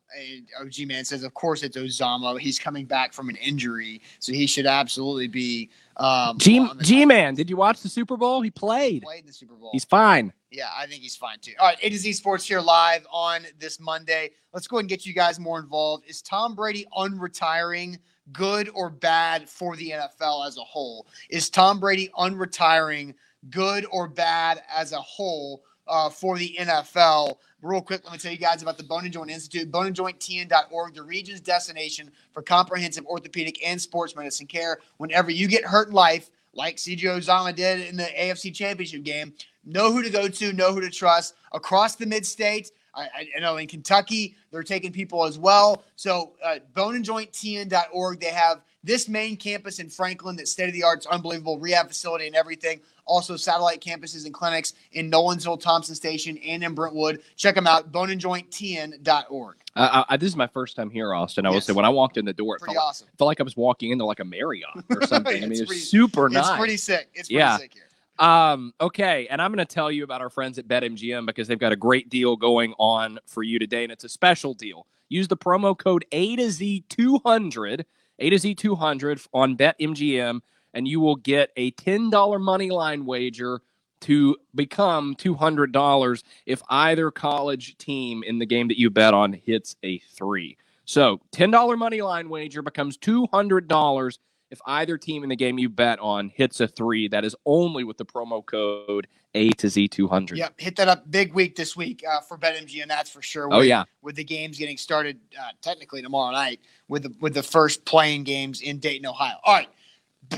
OG 0.60 0.86
man 0.86 1.04
says, 1.04 1.24
of 1.24 1.34
course 1.34 1.62
it's 1.62 1.76
Uzomah. 1.76 2.38
He's 2.38 2.58
coming 2.58 2.84
back 2.84 3.12
from 3.12 3.28
an 3.28 3.36
injury, 3.36 4.02
so 4.18 4.32
he 4.32 4.46
should 4.46 4.66
absolutely 4.66 5.28
be. 5.28 5.70
Um, 5.96 6.38
G 6.38 6.64
G 6.82 7.04
man, 7.04 7.34
did 7.34 7.48
you 7.48 7.56
watch 7.56 7.80
the 7.80 7.88
Super 7.88 8.16
Bowl? 8.16 8.42
He 8.42 8.50
played. 8.50 9.02
Played 9.02 9.26
the 9.26 9.32
Super 9.32 9.54
Bowl. 9.54 9.70
He's 9.72 9.84
fine. 9.84 10.32
Yeah, 10.50 10.68
I 10.76 10.86
think 10.86 11.02
he's 11.02 11.16
fine 11.16 11.38
too. 11.40 11.52
All 11.58 11.66
right, 11.66 11.78
A 11.82 11.88
to 11.88 11.96
Z 11.98 12.12
Sports 12.12 12.46
here 12.46 12.60
live 12.60 13.06
on 13.10 13.46
this 13.58 13.80
Monday. 13.80 14.30
Let's 14.52 14.66
go 14.66 14.76
ahead 14.76 14.82
and 14.82 14.88
get 14.88 15.06
you 15.06 15.14
guys 15.14 15.40
more 15.40 15.58
involved. 15.58 16.04
Is 16.06 16.20
Tom 16.20 16.54
Brady 16.54 16.86
unretiring? 16.96 17.98
Good 18.32 18.70
or 18.74 18.90
bad 18.90 19.48
for 19.48 19.76
the 19.76 19.90
NFL 19.90 20.46
as 20.46 20.56
a 20.56 20.62
whole? 20.62 21.06
Is 21.28 21.50
Tom 21.50 21.78
Brady 21.78 22.10
unretiring 22.18 23.14
good 23.50 23.86
or 23.90 24.08
bad 24.08 24.62
as 24.74 24.92
a 24.92 25.00
whole 25.00 25.62
uh, 25.86 26.08
for 26.08 26.38
the 26.38 26.56
NFL? 26.58 27.36
Real 27.60 27.82
quick, 27.82 28.02
let 28.04 28.12
me 28.12 28.18
tell 28.18 28.32
you 28.32 28.38
guys 28.38 28.62
about 28.62 28.78
the 28.78 28.84
Bone 28.84 29.04
and 29.04 29.12
Joint 29.12 29.30
Institute, 29.30 29.70
boneandjointtn.org, 29.70 30.94
the 30.94 31.02
region's 31.02 31.40
destination 31.40 32.10
for 32.32 32.42
comprehensive 32.42 33.06
orthopedic 33.06 33.58
and 33.66 33.80
sports 33.80 34.16
medicine 34.16 34.46
care. 34.46 34.80
Whenever 34.98 35.30
you 35.30 35.48
get 35.48 35.64
hurt 35.64 35.88
in 35.88 35.94
life, 35.94 36.30
like 36.54 36.76
CJ 36.76 37.00
Uzomah 37.00 37.54
did 37.54 37.80
in 37.88 37.96
the 37.96 38.04
AFC 38.04 38.54
Championship 38.54 39.02
game, 39.02 39.34
know 39.64 39.92
who 39.92 40.02
to 40.02 40.10
go 40.10 40.28
to, 40.28 40.52
know 40.52 40.72
who 40.72 40.80
to 40.80 40.90
trust 40.90 41.34
across 41.52 41.96
the 41.96 42.06
mid 42.06 42.24
states 42.24 42.70
I, 42.96 43.28
I, 43.36 43.40
know 43.40 43.56
in 43.56 43.66
Kentucky 43.66 44.36
they're 44.50 44.62
taking 44.62 44.92
people 44.92 45.24
as 45.24 45.38
well. 45.38 45.84
So 45.96 46.32
uh, 46.44 46.58
boneandjointtn.org, 46.74 48.20
they 48.20 48.30
have 48.30 48.62
this 48.82 49.08
main 49.08 49.36
campus 49.36 49.78
in 49.78 49.88
Franklin 49.88 50.36
that's 50.36 50.50
state 50.50 50.68
of 50.68 50.74
the 50.74 50.82
art, 50.82 51.06
unbelievable 51.06 51.58
rehab 51.58 51.88
facility 51.88 52.26
and 52.26 52.36
everything. 52.36 52.80
Also 53.06 53.36
satellite 53.36 53.80
campuses 53.80 54.24
and 54.24 54.32
clinics 54.32 54.74
in 54.92 55.10
Nolensville, 55.10 55.60
Thompson 55.60 55.94
Station, 55.94 56.38
and 56.38 56.62
in 56.62 56.74
Brentwood. 56.74 57.22
Check 57.36 57.54
them 57.54 57.66
out, 57.66 57.92
boneandjointtn.org. 57.92 59.56
Uh, 59.76 60.04
I, 60.08 60.16
this 60.16 60.28
is 60.28 60.36
my 60.36 60.46
first 60.46 60.76
time 60.76 60.88
here, 60.88 61.12
Austin. 61.12 61.44
I 61.44 61.48
yes. 61.48 61.54
will 61.54 61.60
say 61.60 61.72
when 61.72 61.84
I 61.84 61.88
walked 61.88 62.16
in 62.16 62.24
the 62.24 62.32
door, 62.32 62.56
it 62.56 62.64
felt, 62.64 62.76
awesome. 62.76 63.06
Like, 63.06 63.18
felt 63.18 63.26
like 63.26 63.40
I 63.40 63.42
was 63.42 63.56
walking 63.56 63.90
into 63.90 64.04
like 64.04 64.20
a 64.20 64.24
Marriott 64.24 64.68
or 64.88 65.02
something. 65.06 65.42
I 65.42 65.46
mean, 65.46 65.52
it's, 65.52 65.66
pretty, 65.66 65.80
super 65.80 66.28
nice. 66.28 66.48
It's 66.48 66.56
pretty 66.56 66.76
sick. 66.76 67.08
It's 67.12 67.28
pretty 67.28 67.38
yeah. 67.38 67.56
sick 67.58 67.74
here. 67.74 67.88
Um, 68.18 68.72
okay, 68.80 69.26
and 69.28 69.42
I'm 69.42 69.50
going 69.52 69.64
to 69.66 69.74
tell 69.74 69.90
you 69.90 70.04
about 70.04 70.20
our 70.20 70.30
friends 70.30 70.58
at 70.58 70.68
BetMGM 70.68 71.26
because 71.26 71.48
they've 71.48 71.58
got 71.58 71.72
a 71.72 71.76
great 71.76 72.08
deal 72.08 72.36
going 72.36 72.74
on 72.78 73.18
for 73.26 73.42
you 73.42 73.58
today, 73.58 73.82
and 73.82 73.92
it's 73.92 74.04
a 74.04 74.08
special 74.08 74.54
deal. 74.54 74.86
Use 75.08 75.28
the 75.28 75.36
promo 75.36 75.76
code 75.76 76.04
A 76.12 76.36
to 76.36 76.50
Z 76.50 76.84
200, 76.88 77.84
A 78.20 78.30
to 78.30 78.38
Z 78.38 78.54
200 78.54 79.20
on 79.32 79.56
BetMGM, 79.56 80.40
and 80.74 80.88
you 80.88 81.00
will 81.00 81.16
get 81.16 81.50
a 81.56 81.72
$10 81.72 82.40
money 82.40 82.70
line 82.70 83.04
wager 83.04 83.60
to 84.02 84.36
become 84.54 85.14
$200 85.16 86.22
if 86.46 86.62
either 86.68 87.10
college 87.10 87.76
team 87.78 88.22
in 88.22 88.38
the 88.38 88.46
game 88.46 88.68
that 88.68 88.78
you 88.78 88.90
bet 88.90 89.14
on 89.14 89.32
hits 89.32 89.76
a 89.82 89.98
three. 90.14 90.56
So, 90.84 91.20
$10 91.32 91.78
money 91.78 92.02
line 92.02 92.28
wager 92.28 92.60
becomes 92.60 92.98
$200 92.98 94.18
if 94.54 94.60
either 94.66 94.96
team 94.96 95.24
in 95.24 95.28
the 95.28 95.36
game 95.36 95.58
you 95.58 95.68
bet 95.68 95.98
on 95.98 96.28
hits 96.28 96.60
a 96.60 96.68
three, 96.68 97.08
that 97.08 97.24
is 97.24 97.34
only 97.44 97.82
with 97.82 97.96
the 97.96 98.06
promo 98.06 98.46
code 98.46 99.08
A 99.34 99.50
to 99.50 99.68
Z 99.68 99.88
two 99.88 100.06
hundred. 100.06 100.38
Yep, 100.38 100.60
hit 100.60 100.76
that 100.76 100.86
up 100.86 101.10
big 101.10 101.34
week 101.34 101.56
this 101.56 101.76
week 101.76 102.04
uh, 102.08 102.20
for 102.20 102.38
BetMGM, 102.38 102.82
and 102.82 102.90
that's 102.90 103.10
for 103.10 103.20
sure. 103.20 103.46
Oh, 103.46 103.48
with, 103.48 103.58
oh 103.58 103.62
yeah, 103.62 103.84
with 104.00 104.14
the 104.14 104.22
games 104.22 104.56
getting 104.56 104.76
started 104.76 105.18
uh, 105.36 105.50
technically 105.60 106.02
tomorrow 106.02 106.30
night 106.30 106.60
with 106.86 107.02
the 107.02 107.12
with 107.20 107.34
the 107.34 107.42
first 107.42 107.84
playing 107.84 108.22
games 108.22 108.60
in 108.60 108.78
Dayton, 108.78 109.06
Ohio. 109.06 109.34
All 109.42 109.54
right, 109.54 109.68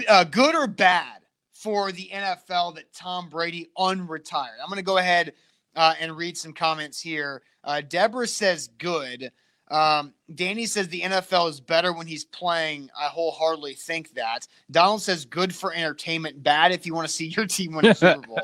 uh, 0.08 0.24
good 0.24 0.54
or 0.54 0.66
bad 0.66 1.20
for 1.52 1.92
the 1.92 2.08
NFL 2.10 2.76
that 2.76 2.90
Tom 2.94 3.28
Brady 3.28 3.68
unretired? 3.76 4.56
I'm 4.62 4.68
going 4.68 4.76
to 4.76 4.82
go 4.82 4.96
ahead 4.96 5.34
uh, 5.74 5.92
and 6.00 6.16
read 6.16 6.38
some 6.38 6.54
comments 6.54 7.02
here. 7.02 7.42
Uh, 7.62 7.82
Deborah 7.82 8.26
says 8.26 8.68
good. 8.78 9.30
Um, 9.68 10.14
Danny 10.34 10.66
says 10.66 10.88
the 10.88 11.02
NFL 11.02 11.50
is 11.50 11.60
better 11.60 11.92
when 11.92 12.06
he's 12.06 12.24
playing. 12.24 12.90
I 12.98 13.06
wholeheartedly 13.06 13.74
think 13.74 14.14
that. 14.14 14.46
Donald 14.70 15.02
says 15.02 15.24
good 15.24 15.54
for 15.54 15.72
entertainment, 15.72 16.42
bad 16.42 16.72
if 16.72 16.86
you 16.86 16.94
want 16.94 17.06
to 17.08 17.12
see 17.12 17.26
your 17.26 17.46
team 17.46 17.74
win 17.74 17.86
a 17.86 17.94
Super 17.96 18.20
Bowl. 18.26 18.40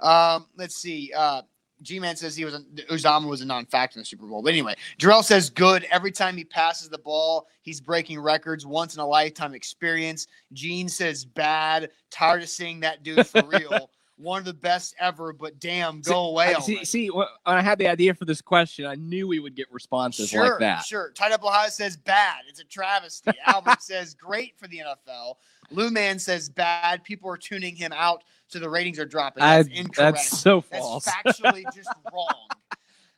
Um, 0.00 0.46
let's 0.56 0.76
see. 0.76 1.12
Uh, 1.14 1.42
G 1.82 2.00
Man 2.00 2.16
says 2.16 2.34
he 2.34 2.44
was 2.44 2.54
a, 2.54 2.60
Uzomah 2.90 3.28
was 3.28 3.42
a 3.42 3.44
non-factor 3.44 3.98
in 3.98 4.00
the 4.00 4.06
Super 4.06 4.26
Bowl. 4.26 4.42
But 4.42 4.52
anyway, 4.52 4.76
Jarrell 4.98 5.22
says 5.22 5.50
good. 5.50 5.86
Every 5.90 6.10
time 6.10 6.36
he 6.36 6.44
passes 6.44 6.88
the 6.88 6.98
ball, 6.98 7.48
he's 7.62 7.80
breaking 7.80 8.18
records. 8.20 8.64
Once 8.64 8.94
in 8.94 9.00
a 9.00 9.06
lifetime 9.06 9.54
experience. 9.54 10.26
Gene 10.52 10.88
says 10.88 11.24
bad. 11.24 11.90
Tired 12.10 12.42
of 12.42 12.48
seeing 12.48 12.80
that 12.80 13.02
dude 13.02 13.26
for 13.26 13.42
real 13.44 13.90
one 14.18 14.38
of 14.38 14.44
the 14.44 14.54
best 14.54 14.94
ever, 14.98 15.32
but 15.32 15.58
damn, 15.58 16.00
go 16.00 16.12
see, 16.12 16.30
away. 16.30 16.54
See, 16.62 16.84
see, 16.84 17.08
when 17.08 17.26
I 17.44 17.60
had 17.60 17.78
the 17.78 17.86
idea 17.86 18.14
for 18.14 18.24
this 18.24 18.40
question, 18.40 18.86
I 18.86 18.94
knew 18.94 19.28
we 19.28 19.40
would 19.40 19.54
get 19.54 19.70
responses 19.70 20.30
sure, 20.30 20.50
like 20.50 20.60
that. 20.60 20.84
Sure. 20.84 21.10
Tight 21.12 21.32
Up 21.32 21.44
Ohio 21.44 21.68
says 21.68 21.96
bad. 21.96 22.40
It's 22.48 22.60
a 22.60 22.64
travesty. 22.64 23.32
Albert 23.46 23.82
says 23.82 24.14
great 24.14 24.58
for 24.58 24.68
the 24.68 24.78
NFL. 24.78 25.34
Lou 25.70 25.90
Man 25.90 26.18
says 26.18 26.48
bad. 26.48 27.04
People 27.04 27.30
are 27.30 27.36
tuning 27.36 27.76
him 27.76 27.92
out, 27.94 28.24
so 28.46 28.58
the 28.58 28.70
ratings 28.70 28.98
are 28.98 29.04
dropping. 29.04 29.42
That's 29.42 29.68
I, 29.68 29.72
incorrect. 29.72 30.16
That's 30.16 30.40
so 30.40 30.60
false. 30.62 31.04
That's 31.04 31.40
factually 31.40 31.64
just 31.74 31.90
wrong. 32.12 32.48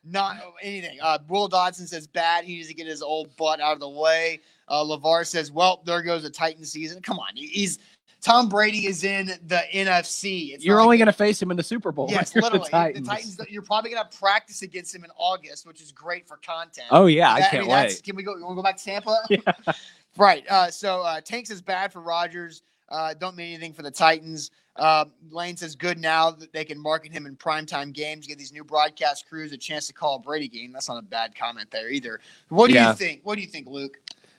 not 0.05 0.37
anything. 0.63 0.99
Uh, 1.01 1.19
Will 1.29 1.47
Dodson 1.47 1.87
says 1.87 2.09
bad. 2.09 2.45
He 2.45 2.57
needs 2.57 2.69
to 2.69 2.75
get 2.75 2.87
his 2.87 3.03
old 3.03 3.35
butt 3.37 3.61
out 3.61 3.75
of 3.75 3.81
the 3.81 3.89
way. 3.89 4.41
Uh, 4.67 4.85
Lavar 4.85 5.27
says, 5.27 5.53
well, 5.53 5.83
there 5.87 6.03
goes 6.03 6.25
the 6.25 6.31
Titan 6.31 6.65
season. 6.65 7.01
Come 7.01 7.19
on, 7.19 7.29
he's 7.35 7.79
Tom 8.21 8.49
Brady 8.49 8.87
is 8.87 9.05
in 9.05 9.27
the 9.47 9.63
NFC. 9.73 10.55
It's 10.55 10.65
you're 10.65 10.81
only 10.81 10.95
like, 10.95 10.99
going 10.99 11.07
to 11.07 11.13
face 11.13 11.41
him 11.41 11.51
in 11.51 11.57
the 11.57 11.63
Super 11.63 11.93
Bowl. 11.93 12.09
Yes, 12.11 12.35
literally. 12.35 12.65
The 12.65 12.71
Titans. 12.71 13.07
the 13.07 13.15
Titans. 13.15 13.41
You're 13.49 13.63
probably 13.63 13.91
going 13.91 14.05
to 14.09 14.19
practice 14.19 14.63
against 14.63 14.95
him 14.95 15.05
in 15.05 15.11
August, 15.17 15.67
which 15.67 15.81
is 15.81 15.93
great 15.93 16.27
for 16.27 16.37
content. 16.39 16.89
Oh 16.91 17.07
yeah, 17.07 17.35
that, 17.35 17.37
I 17.37 17.51
can't 17.51 17.55
I 17.55 17.67
mean, 17.67 17.87
wait. 17.87 18.03
Can 18.03 18.17
we 18.17 18.23
go? 18.23 18.37
You 18.37 18.43
want 18.43 18.53
to 18.53 18.57
go 18.57 18.63
back 18.63 18.77
to 18.77 18.85
Tampa? 18.85 19.17
Yeah. 19.31 19.73
right. 20.17 20.45
Uh, 20.49 20.71
so 20.71 21.03
uh, 21.03 21.21
Tanks 21.21 21.51
is 21.51 21.61
bad 21.61 21.93
for 21.93 22.01
Rodgers. 22.01 22.63
Uh, 22.89 23.15
don't 23.15 23.37
mean 23.37 23.53
anything 23.53 23.73
for 23.73 23.83
the 23.83 23.91
Titans. 23.91 24.51
Uh, 24.77 25.05
Lane 25.31 25.57
says 25.57 25.75
good 25.75 25.99
now 25.99 26.31
that 26.31 26.53
they 26.53 26.65
can 26.65 26.81
market 26.81 27.13
him 27.13 27.27
in 27.27 27.37
primetime 27.37 27.93
games, 27.93 28.27
give 28.27 28.39
these 28.39 28.53
new 28.53 28.65
broadcast 28.65 29.29
crews 29.29 29.53
a 29.53 29.57
chance 29.57 29.87
to 29.89 29.93
call 29.93 30.17
a 30.17 30.19
Brady 30.19 30.49
game. 30.49 30.73
That's 30.73 30.89
not 30.89 30.99
a 30.99 31.03
bad 31.03 31.35
comment 31.35 31.71
there 31.71 31.91
either. 31.91 32.21
What 32.49 32.69
do 32.69 32.75
yeah. 32.75 32.91
you 32.91 32.95
think? 32.95 33.21
What 33.25 33.35
do 33.35 33.43
you 33.43 33.49
think, 33.49 33.67
Luke? 33.67 33.99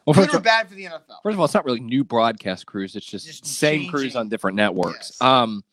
Well, 0.10 0.26
good 0.26 0.36
or 0.36 0.40
bad 0.40 0.68
for 0.68 0.74
the 0.74 0.86
NFL? 0.86 1.22
First 1.22 1.34
of 1.34 1.40
all, 1.40 1.46
it's 1.46 1.54
not 1.54 1.66
really 1.66 1.82
new 1.82 2.04
broadcast 2.04 2.66
crews. 2.66 2.96
It's 2.96 3.06
just, 3.06 3.28
just 3.28 3.46
same 3.46 3.82
changing. 3.82 3.92
crews 3.92 4.16
on 4.16 4.28
different 4.28 4.56
networks. 4.56 5.12
Yes. 5.12 5.22
Um, 5.22 5.64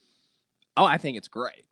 oh, 0.76 0.84
I 0.84 0.98
think 0.98 1.16
it's 1.16 1.28
great, 1.28 1.64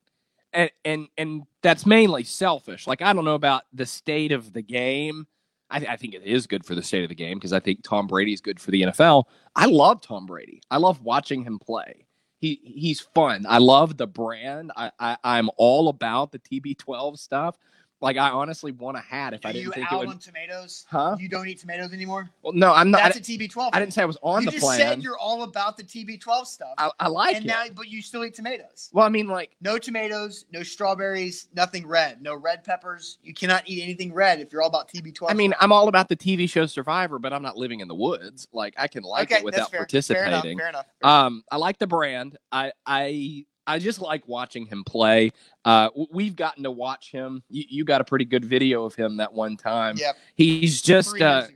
and 0.55 0.71
and 0.85 1.09
and 1.19 1.43
that's 1.61 1.85
mainly 1.85 2.25
selfish. 2.25 2.87
Like 2.87 3.03
I 3.03 3.13
don't 3.13 3.27
know 3.27 3.35
about 3.35 3.65
the 3.75 3.85
state 3.85 4.33
of 4.33 4.55
the 4.55 4.63
game. 4.63 5.27
I, 5.69 5.79
th- 5.79 5.91
I 5.91 5.97
think 5.97 6.15
it 6.15 6.23
is 6.23 6.47
good 6.47 6.65
for 6.65 6.75
the 6.75 6.83
state 6.83 7.03
of 7.03 7.09
the 7.09 7.15
game 7.15 7.37
because 7.37 7.53
I 7.53 7.61
think 7.61 7.83
Tom 7.83 8.07
Brady 8.07 8.33
is 8.33 8.41
good 8.41 8.61
for 8.61 8.71
the 8.71 8.83
NFL. 8.83 9.25
I 9.57 9.67
love 9.67 10.01
Tom 10.01 10.25
Brady. 10.25 10.63
I 10.71 10.77
love 10.77 11.03
watching 11.03 11.43
him 11.43 11.59
play. 11.59 12.07
He 12.39 12.61
he's 12.65 13.01
fun. 13.01 13.45
I 13.47 13.59
love 13.59 13.99
the 13.99 14.07
brand. 14.07 14.73
I, 14.75 14.91
I 14.99 15.17
I'm 15.23 15.51
all 15.59 15.89
about 15.89 16.33
the 16.33 16.39
TB12 16.39 17.19
stuff. 17.19 17.59
Like 18.05 18.19
I 18.19 18.29
honestly 18.29 18.71
want 18.71 18.99
a 18.99 19.01
hat 19.01 19.33
if 19.33 19.41
Do 19.41 19.49
I 19.49 19.53
didn't 19.53 19.65
you 19.65 19.73
think 19.73 19.91
out 19.91 20.03
it 20.03 20.07
would. 20.07 20.09
on 20.17 20.19
tomatoes? 20.19 20.85
Huh? 20.91 21.17
You 21.19 21.27
don't 21.27 21.49
eat 21.49 21.59
tomatoes 21.59 21.95
anymore? 21.95 22.29
Well, 22.43 22.53
no, 22.53 22.75
I'm 22.75 22.91
not. 22.91 22.99
That's 22.99 23.17
a 23.17 23.21
TB12. 23.23 23.71
I 23.73 23.81
didn't 23.81 23.95
say 23.95 24.03
I 24.03 24.05
was 24.05 24.19
on 24.21 24.43
you 24.43 24.47
the 24.47 24.53
just 24.53 24.63
plan. 24.63 24.79
said 24.79 25.03
you're 25.03 25.17
all 25.17 25.43
about 25.45 25.79
the 25.79 25.85
TB12 25.85 26.45
stuff. 26.45 26.75
I, 26.77 26.91
I 27.01 27.09
like 27.09 27.35
and 27.37 27.47
it. 27.47 27.49
now, 27.49 27.65
but 27.75 27.89
you 27.89 28.03
still 28.03 28.23
eat 28.27 28.35
tomatoes. 28.35 28.91
well, 28.93 29.07
I 29.07 29.09
mean, 29.09 29.27
like 29.27 29.57
No 29.63 29.79
tomatoes, 29.79 30.45
no 30.53 30.63
strawberries, 30.63 31.49
nothing 31.55 31.87
red, 31.87 32.21
no 32.21 32.35
red 32.37 32.63
peppers. 32.63 33.17
You 33.23 33.33
cannot 33.33 33.63
eat 33.67 33.83
anything 33.83 34.13
red 34.13 34.39
if 34.39 34.53
you're 34.53 34.61
all 34.61 34.69
about 34.69 34.89
TB12. 34.91 35.31
I 35.31 35.33
mean, 35.33 35.55
I'm 35.59 35.73
all 35.73 35.89
about 35.89 36.11
the 36.11 36.17
TV 36.17 36.47
show 36.47 36.67
Survivor, 36.67 37.19
but 37.19 37.33
I'm 37.33 37.43
not 37.43 37.57
living 37.57 37.81
in 37.81 37.89
the 37.89 37.95
woods. 37.95 38.47
Like 38.53 38.75
I 38.77 38.87
can 38.87 39.03
like 39.03 39.33
okay, 39.33 39.41
it 39.41 39.45
without 39.45 39.71
fair. 39.71 39.81
participating. 39.81 40.59
Fair 40.59 40.69
enough. 40.69 40.85
Fair 41.01 41.09
enough. 41.09 41.27
Um, 41.27 41.43
I 41.51 41.57
like 41.57 41.79
the 41.79 41.87
brand. 41.87 42.37
I 42.53 42.73
I 42.85 43.47
I 43.67 43.79
just 43.79 44.01
like 44.01 44.27
watching 44.29 44.67
him 44.67 44.85
play. 44.85 45.33
Uh, 45.65 45.89
we've 46.11 46.37
gotten 46.37 46.65
to 46.65 46.71
watch 46.71 47.11
him. 47.11 47.43
You, 47.49 47.65
you, 47.69 47.85
got 47.85 48.01
a 48.01 48.05
pretty 48.05 48.25
good 48.25 48.45
video 48.45 48.85
of 48.85 48.95
him 48.95 49.17
that 49.19 49.33
one 49.33 49.57
time. 49.57 49.97
Yep. 49.97 50.17
He's 50.35 50.83
just 50.83 51.21
uh, 51.21 51.47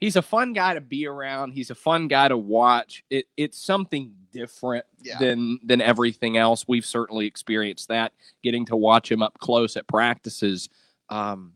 he's 0.00 0.16
a 0.16 0.22
fun 0.22 0.52
guy 0.52 0.74
to 0.74 0.80
be 0.80 1.06
around. 1.06 1.52
He's 1.52 1.70
a 1.70 1.74
fun 1.74 2.08
guy 2.08 2.28
to 2.28 2.36
watch. 2.36 3.04
It, 3.10 3.26
it's 3.36 3.58
something 3.58 4.12
different 4.32 4.84
yeah. 5.02 5.18
than 5.18 5.58
than 5.64 5.80
everything 5.80 6.36
else. 6.36 6.64
We've 6.68 6.86
certainly 6.86 7.26
experienced 7.26 7.88
that. 7.88 8.12
Getting 8.42 8.66
to 8.66 8.76
watch 8.76 9.10
him 9.10 9.22
up 9.22 9.38
close 9.38 9.76
at 9.76 9.86
practices. 9.86 10.68
Um, 11.08 11.54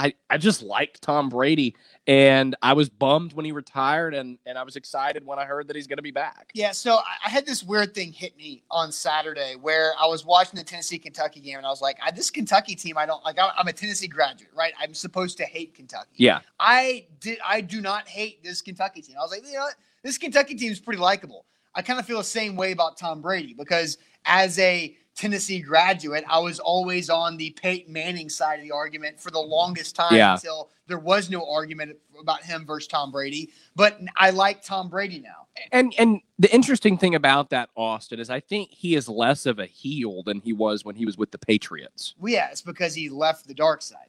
I, 0.00 0.14
I 0.30 0.38
just 0.38 0.62
liked 0.62 1.02
Tom 1.02 1.28
Brady 1.28 1.76
and 2.06 2.56
I 2.62 2.72
was 2.72 2.88
bummed 2.88 3.34
when 3.34 3.44
he 3.44 3.52
retired 3.52 4.14
and, 4.14 4.38
and 4.46 4.56
I 4.56 4.62
was 4.62 4.76
excited 4.76 5.26
when 5.26 5.38
I 5.38 5.44
heard 5.44 5.68
that 5.68 5.76
he's 5.76 5.86
going 5.86 5.98
to 5.98 6.02
be 6.02 6.10
back. 6.10 6.50
Yeah. 6.54 6.72
So 6.72 7.00
I, 7.24 7.28
had 7.28 7.44
this 7.44 7.62
weird 7.62 7.94
thing 7.94 8.10
hit 8.10 8.34
me 8.34 8.62
on 8.70 8.92
Saturday 8.92 9.56
where 9.60 9.92
I 10.00 10.06
was 10.06 10.24
watching 10.24 10.58
the 10.58 10.64
Tennessee 10.64 10.98
Kentucky 10.98 11.40
game 11.40 11.58
and 11.58 11.66
I 11.66 11.68
was 11.68 11.82
like, 11.82 11.98
I, 12.02 12.10
this 12.12 12.30
Kentucky 12.30 12.74
team, 12.74 12.96
I 12.96 13.04
don't 13.04 13.22
like, 13.26 13.36
I'm 13.38 13.68
a 13.68 13.74
Tennessee 13.74 14.08
graduate, 14.08 14.50
right? 14.56 14.72
I'm 14.80 14.94
supposed 14.94 15.36
to 15.36 15.44
hate 15.44 15.74
Kentucky. 15.74 16.12
Yeah. 16.16 16.40
I 16.58 17.06
did. 17.20 17.38
I 17.44 17.60
do 17.60 17.82
not 17.82 18.08
hate 18.08 18.42
this 18.42 18.62
Kentucky 18.62 19.02
team. 19.02 19.16
I 19.18 19.22
was 19.22 19.30
like, 19.30 19.46
you 19.46 19.52
know 19.52 19.60
what? 19.60 19.74
This 20.02 20.16
Kentucky 20.16 20.54
team 20.54 20.72
is 20.72 20.80
pretty 20.80 21.00
likable. 21.00 21.44
I 21.74 21.82
kind 21.82 22.00
of 22.00 22.06
feel 22.06 22.18
the 22.18 22.24
same 22.24 22.56
way 22.56 22.72
about 22.72 22.96
Tom 22.96 23.20
Brady 23.20 23.52
because 23.52 23.98
as 24.24 24.58
a 24.58 24.96
Tennessee 25.16 25.60
graduate, 25.60 26.24
I 26.28 26.38
was 26.38 26.58
always 26.58 27.10
on 27.10 27.36
the 27.36 27.50
Peyton 27.50 27.92
Manning 27.92 28.28
side 28.28 28.58
of 28.58 28.64
the 28.64 28.72
argument 28.72 29.20
for 29.20 29.30
the 29.30 29.40
longest 29.40 29.94
time 29.94 30.14
yeah. 30.14 30.34
until 30.34 30.70
there 30.86 30.98
was 30.98 31.28
no 31.28 31.46
argument 31.50 31.96
about 32.18 32.42
him 32.42 32.64
versus 32.64 32.86
Tom 32.86 33.10
Brady. 33.10 33.50
But 33.76 34.00
I 34.16 34.30
like 34.30 34.62
Tom 34.62 34.88
Brady 34.88 35.20
now. 35.20 35.46
And 35.72 35.92
and 35.98 36.20
the 36.38 36.52
interesting 36.54 36.96
thing 36.96 37.14
about 37.14 37.50
that, 37.50 37.70
Austin, 37.76 38.18
is 38.18 38.30
I 38.30 38.40
think 38.40 38.70
he 38.70 38.94
is 38.94 39.08
less 39.08 39.46
of 39.46 39.58
a 39.58 39.66
heel 39.66 40.22
than 40.22 40.40
he 40.40 40.52
was 40.52 40.84
when 40.84 40.96
he 40.96 41.04
was 41.04 41.18
with 41.18 41.30
the 41.32 41.38
Patriots. 41.38 42.14
Well, 42.18 42.32
yeah, 42.32 42.48
it's 42.50 42.62
because 42.62 42.94
he 42.94 43.08
left 43.08 43.46
the 43.46 43.54
dark 43.54 43.82
side. 43.82 44.08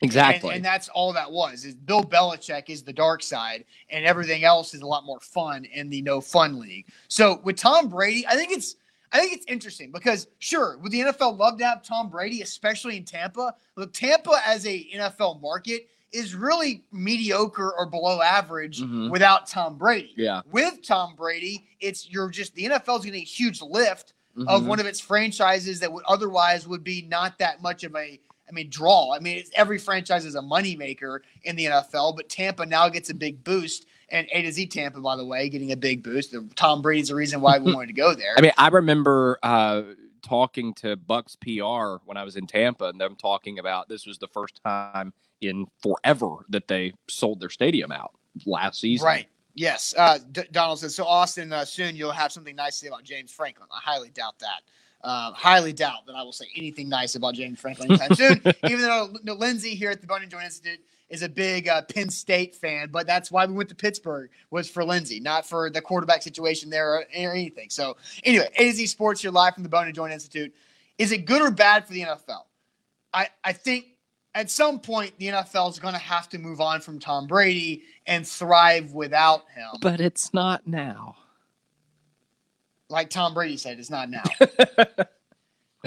Exactly. 0.00 0.50
And, 0.50 0.56
and, 0.56 0.64
that's 0.64 0.88
all 0.88 1.12
that 1.12 1.30
was. 1.30 1.64
Is 1.64 1.74
Bill 1.74 2.04
Belichick 2.04 2.68
is 2.68 2.82
the 2.82 2.92
dark 2.92 3.22
side, 3.22 3.64
and 3.90 4.04
everything 4.04 4.44
else 4.44 4.74
is 4.74 4.80
a 4.80 4.86
lot 4.86 5.04
more 5.04 5.20
fun 5.20 5.64
in 5.64 5.88
the 5.88 6.02
no 6.02 6.20
fun 6.20 6.58
league. 6.58 6.86
So 7.08 7.40
with 7.42 7.56
Tom 7.56 7.88
Brady, 7.88 8.26
I 8.26 8.36
think 8.36 8.52
it's 8.52 8.76
I 9.12 9.20
think 9.20 9.32
it's 9.32 9.46
interesting 9.46 9.90
because 9.90 10.28
sure, 10.38 10.78
would 10.78 10.92
the 10.92 11.00
NFL 11.00 11.38
love 11.38 11.58
to 11.58 11.64
have 11.64 11.82
Tom 11.82 12.10
Brady, 12.10 12.42
especially 12.42 12.96
in 12.96 13.04
Tampa? 13.04 13.54
Look, 13.76 13.92
Tampa 13.92 14.40
as 14.46 14.66
a 14.66 14.86
NFL 14.94 15.40
market 15.40 15.88
is 16.12 16.34
really 16.34 16.84
mediocre 16.92 17.72
or 17.76 17.86
below 17.86 18.22
average 18.22 18.80
mm-hmm. 18.80 19.10
without 19.10 19.46
Tom 19.46 19.76
Brady. 19.76 20.14
Yeah. 20.16 20.42
With 20.50 20.82
Tom 20.82 21.14
Brady, 21.16 21.66
it's 21.80 22.10
you're 22.10 22.30
just 22.30 22.54
the 22.54 22.64
NFL's 22.64 23.04
getting 23.04 23.20
a 23.20 23.24
huge 23.24 23.60
lift 23.60 24.14
mm-hmm. 24.36 24.48
of 24.48 24.66
one 24.66 24.80
of 24.80 24.86
its 24.86 25.00
franchises 25.00 25.80
that 25.80 25.92
would 25.92 26.04
otherwise 26.08 26.66
would 26.66 26.84
be 26.84 27.02
not 27.02 27.38
that 27.38 27.62
much 27.62 27.84
of 27.84 27.94
a 27.94 28.20
I 28.48 28.52
mean, 28.52 28.70
draw. 28.70 29.14
I 29.14 29.18
mean, 29.18 29.44
every 29.54 29.78
franchise 29.78 30.24
is 30.24 30.34
a 30.34 30.40
moneymaker 30.40 31.18
in 31.44 31.54
the 31.54 31.66
NFL, 31.66 32.16
but 32.16 32.30
Tampa 32.30 32.64
now 32.64 32.88
gets 32.88 33.10
a 33.10 33.14
big 33.14 33.44
boost 33.44 33.84
and 34.10 34.26
A 34.32 34.42
to 34.42 34.52
Z 34.52 34.66
Tampa, 34.66 35.00
by 35.00 35.16
the 35.16 35.24
way, 35.24 35.48
getting 35.48 35.72
a 35.72 35.76
big 35.76 36.02
boost. 36.02 36.34
Tom 36.56 36.82
Brady's 36.82 37.08
the 37.08 37.14
reason 37.14 37.40
why 37.40 37.58
we 37.58 37.72
wanted 37.74 37.88
to 37.88 37.92
go 37.92 38.14
there. 38.14 38.34
I 38.36 38.40
mean, 38.40 38.52
I 38.56 38.68
remember 38.68 39.38
uh, 39.42 39.82
talking 40.22 40.74
to 40.74 40.96
Bucks 40.96 41.36
PR 41.36 41.96
when 42.04 42.16
I 42.16 42.24
was 42.24 42.36
in 42.36 42.46
Tampa, 42.46 42.86
and 42.86 43.00
them 43.00 43.16
talking 43.16 43.58
about 43.58 43.88
this 43.88 44.06
was 44.06 44.18
the 44.18 44.28
first 44.28 44.60
time 44.64 45.12
in 45.40 45.66
forever 45.82 46.44
that 46.48 46.68
they 46.68 46.92
sold 47.08 47.40
their 47.40 47.50
stadium 47.50 47.92
out 47.92 48.12
last 48.46 48.80
season. 48.80 49.06
Right. 49.06 49.28
Yes. 49.54 49.94
Uh, 49.96 50.18
D- 50.32 50.42
Donald 50.52 50.78
says 50.78 50.94
so. 50.94 51.04
Austin, 51.04 51.52
uh, 51.52 51.64
soon 51.64 51.96
you'll 51.96 52.12
have 52.12 52.32
something 52.32 52.54
nice 52.54 52.74
to 52.74 52.78
say 52.78 52.88
about 52.88 53.04
James 53.04 53.32
Franklin. 53.32 53.68
I 53.72 53.80
highly 53.80 54.10
doubt 54.10 54.38
that. 54.38 54.62
Uh, 55.02 55.32
highly 55.32 55.72
doubt 55.72 56.06
that 56.06 56.16
I 56.16 56.22
will 56.22 56.32
say 56.32 56.46
anything 56.56 56.88
nice 56.88 57.14
about 57.14 57.34
James 57.34 57.60
Franklin 57.60 57.90
anytime 57.90 58.14
soon. 58.14 58.42
Even 58.64 58.82
though 58.82 59.14
no, 59.22 59.34
Lindsay 59.34 59.74
here 59.74 59.90
at 59.90 60.00
the 60.00 60.06
Bone 60.06 60.22
and 60.22 60.30
Joint 60.30 60.44
Institute 60.44 60.80
is 61.08 61.22
a 61.22 61.28
big 61.28 61.68
uh, 61.68 61.82
Penn 61.82 62.10
State 62.10 62.54
fan, 62.54 62.90
but 62.90 63.06
that's 63.06 63.30
why 63.30 63.46
we 63.46 63.54
went 63.54 63.68
to 63.70 63.74
Pittsburgh 63.74 64.30
was 64.50 64.68
for 64.68 64.84
Lindsay, 64.84 65.20
not 65.20 65.46
for 65.46 65.70
the 65.70 65.80
quarterback 65.80 66.22
situation 66.22 66.70
there 66.70 66.94
or, 66.94 66.98
or 66.98 67.04
anything. 67.12 67.70
So 67.70 67.96
anyway, 68.24 68.48
A 68.56 68.70
to 68.70 68.76
Z 68.76 68.86
Sports, 68.86 69.22
you're 69.22 69.32
live 69.32 69.54
from 69.54 69.62
the 69.62 69.68
Bone 69.68 69.86
and 69.86 69.94
Joint 69.94 70.12
Institute. 70.12 70.54
Is 70.98 71.12
it 71.12 71.24
good 71.24 71.40
or 71.40 71.50
bad 71.50 71.86
for 71.86 71.92
the 71.92 72.02
NFL? 72.02 72.42
I, 73.14 73.28
I 73.42 73.52
think 73.52 73.86
at 74.34 74.50
some 74.50 74.80
point 74.80 75.18
the 75.18 75.28
NFL 75.28 75.70
is 75.70 75.78
going 75.78 75.94
to 75.94 76.00
have 76.00 76.28
to 76.30 76.38
move 76.38 76.60
on 76.60 76.80
from 76.80 76.98
Tom 76.98 77.26
Brady 77.26 77.82
and 78.06 78.26
thrive 78.26 78.92
without 78.92 79.44
him. 79.54 79.68
But 79.80 80.00
it's 80.00 80.34
not 80.34 80.66
now. 80.66 81.16
Like 82.90 83.10
Tom 83.10 83.34
Brady 83.34 83.56
said, 83.56 83.78
it's 83.78 83.90
not 83.90 84.10
now. 84.10 84.24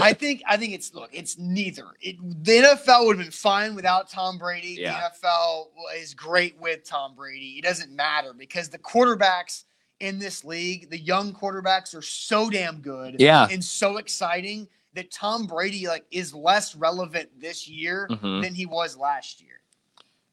I 0.02 0.14
think 0.14 0.42
I 0.48 0.58
think 0.58 0.74
it's 0.74 0.94
look, 0.94 1.10
it's 1.14 1.38
neither. 1.38 1.86
It, 2.02 2.18
the 2.44 2.52
NFL 2.52 3.06
would 3.06 3.18
have 3.18 3.26
been 3.26 3.32
fine 3.32 3.76
without 3.76 4.10
Tom 4.10 4.38
Brady. 4.38 4.78
Yeah. 4.80 5.10
The 5.22 5.28
NFL 5.28 5.68
is 5.98 6.14
great 6.14 6.60
with 6.60 6.84
Tom 6.84 7.16
Brady. 7.16 7.56
It 7.58 7.64
doesn't 7.64 7.96
matter 7.96 8.34
because 8.34 8.70
the 8.70 8.80
quarterbacks 8.80 9.64
in 10.00 10.20
this 10.20 10.44
league, 10.44 10.90
the 10.90 11.00
young 11.00 11.34
quarterbacks 11.34 11.96
are 11.96 12.02
so 12.02 12.50
damn 12.50 12.82
good 12.82 13.18
yeah. 13.20 13.48
and 13.50 13.64
so 13.64 13.98
exciting 13.98 14.68
that 14.94 15.12
Tom 15.12 15.48
Brady 15.48 15.88
like 15.88 16.06
is 16.12 16.34
less 16.34 16.76
relevant 16.76 17.30
this 17.40 17.68
year 17.68 18.08
mm-hmm. 18.10 18.42
than 18.42 18.54
he 18.54 18.66
was 18.66 18.98
last 18.98 19.42
year. 19.42 19.61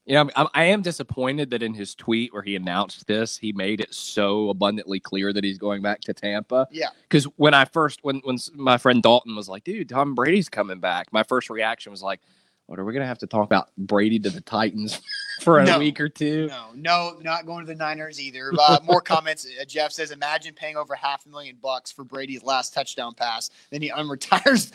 Yeah, 0.09 0.25
I'm, 0.35 0.49
I 0.55 0.65
am 0.65 0.83
disappointed 0.83 1.51
that 1.51 1.63
in 1.63 1.75
his 1.75 1.95
tweet 1.95 2.33
where 2.33 2.43
he 2.43 2.57
announced 2.57 3.07
this, 3.07 3.37
he 3.37 3.53
made 3.53 3.81
it 3.81 3.95
so 3.95 4.49
abundantly 4.49 4.99
clear 4.99 5.33
that 5.33 5.45
he's 5.45 5.59
going 5.59 5.83
back 5.83 6.01
to 6.03 6.15
Tampa. 6.15 6.67
Yeah. 6.71 6.89
Because 7.03 7.25
when 7.37 7.55
I 7.55 7.67
first, 7.67 8.01
when 8.03 8.21
when 8.25 8.39
my 8.55 8.79
friend 8.79 9.03
Dalton 9.03 9.37
was 9.37 9.49
like, 9.49 9.65
"Dude, 9.65 9.89
Tom 9.89 10.15
Brady's 10.15 10.49
coming 10.49 10.81
back," 10.81 11.13
my 11.13 11.23
first 11.23 11.51
reaction 11.51 11.93
was 11.93 12.03
like, 12.03 12.21
what 12.69 12.79
are 12.79 12.85
we 12.85 12.93
gonna 12.93 13.07
have 13.07 13.19
to 13.19 13.27
talk 13.27 13.47
about 13.47 13.71
Brady 13.79 14.19
to 14.21 14.31
the 14.31 14.43
Titans 14.43 15.01
for 15.41 15.59
a 15.59 15.65
no, 15.65 15.79
week 15.79 16.01
or 16.01 16.09
two? 16.09 16.49
No, 16.49 16.71
no, 16.75 17.19
not 17.23 17.47
going 17.47 17.65
to 17.65 17.73
the 17.73 17.79
Niners 17.79 18.21
either. 18.21 18.53
Uh, 18.59 18.79
more 18.85 19.01
comments. 19.03 19.47
Uh, 19.47 19.65
Jeff 19.65 19.93
says, 19.93 20.11
imagine 20.11 20.55
paying 20.55 20.77
over 20.77 20.95
half 20.95 21.27
a 21.27 21.29
million 21.29 21.57
bucks 21.63 21.91
for 21.93 22.05
Brady's 22.05 22.43
last 22.43 22.75
touchdown 22.75 23.15
pass, 23.15 23.51
then 23.71 23.83
he 23.83 23.91
unretires 23.91 24.73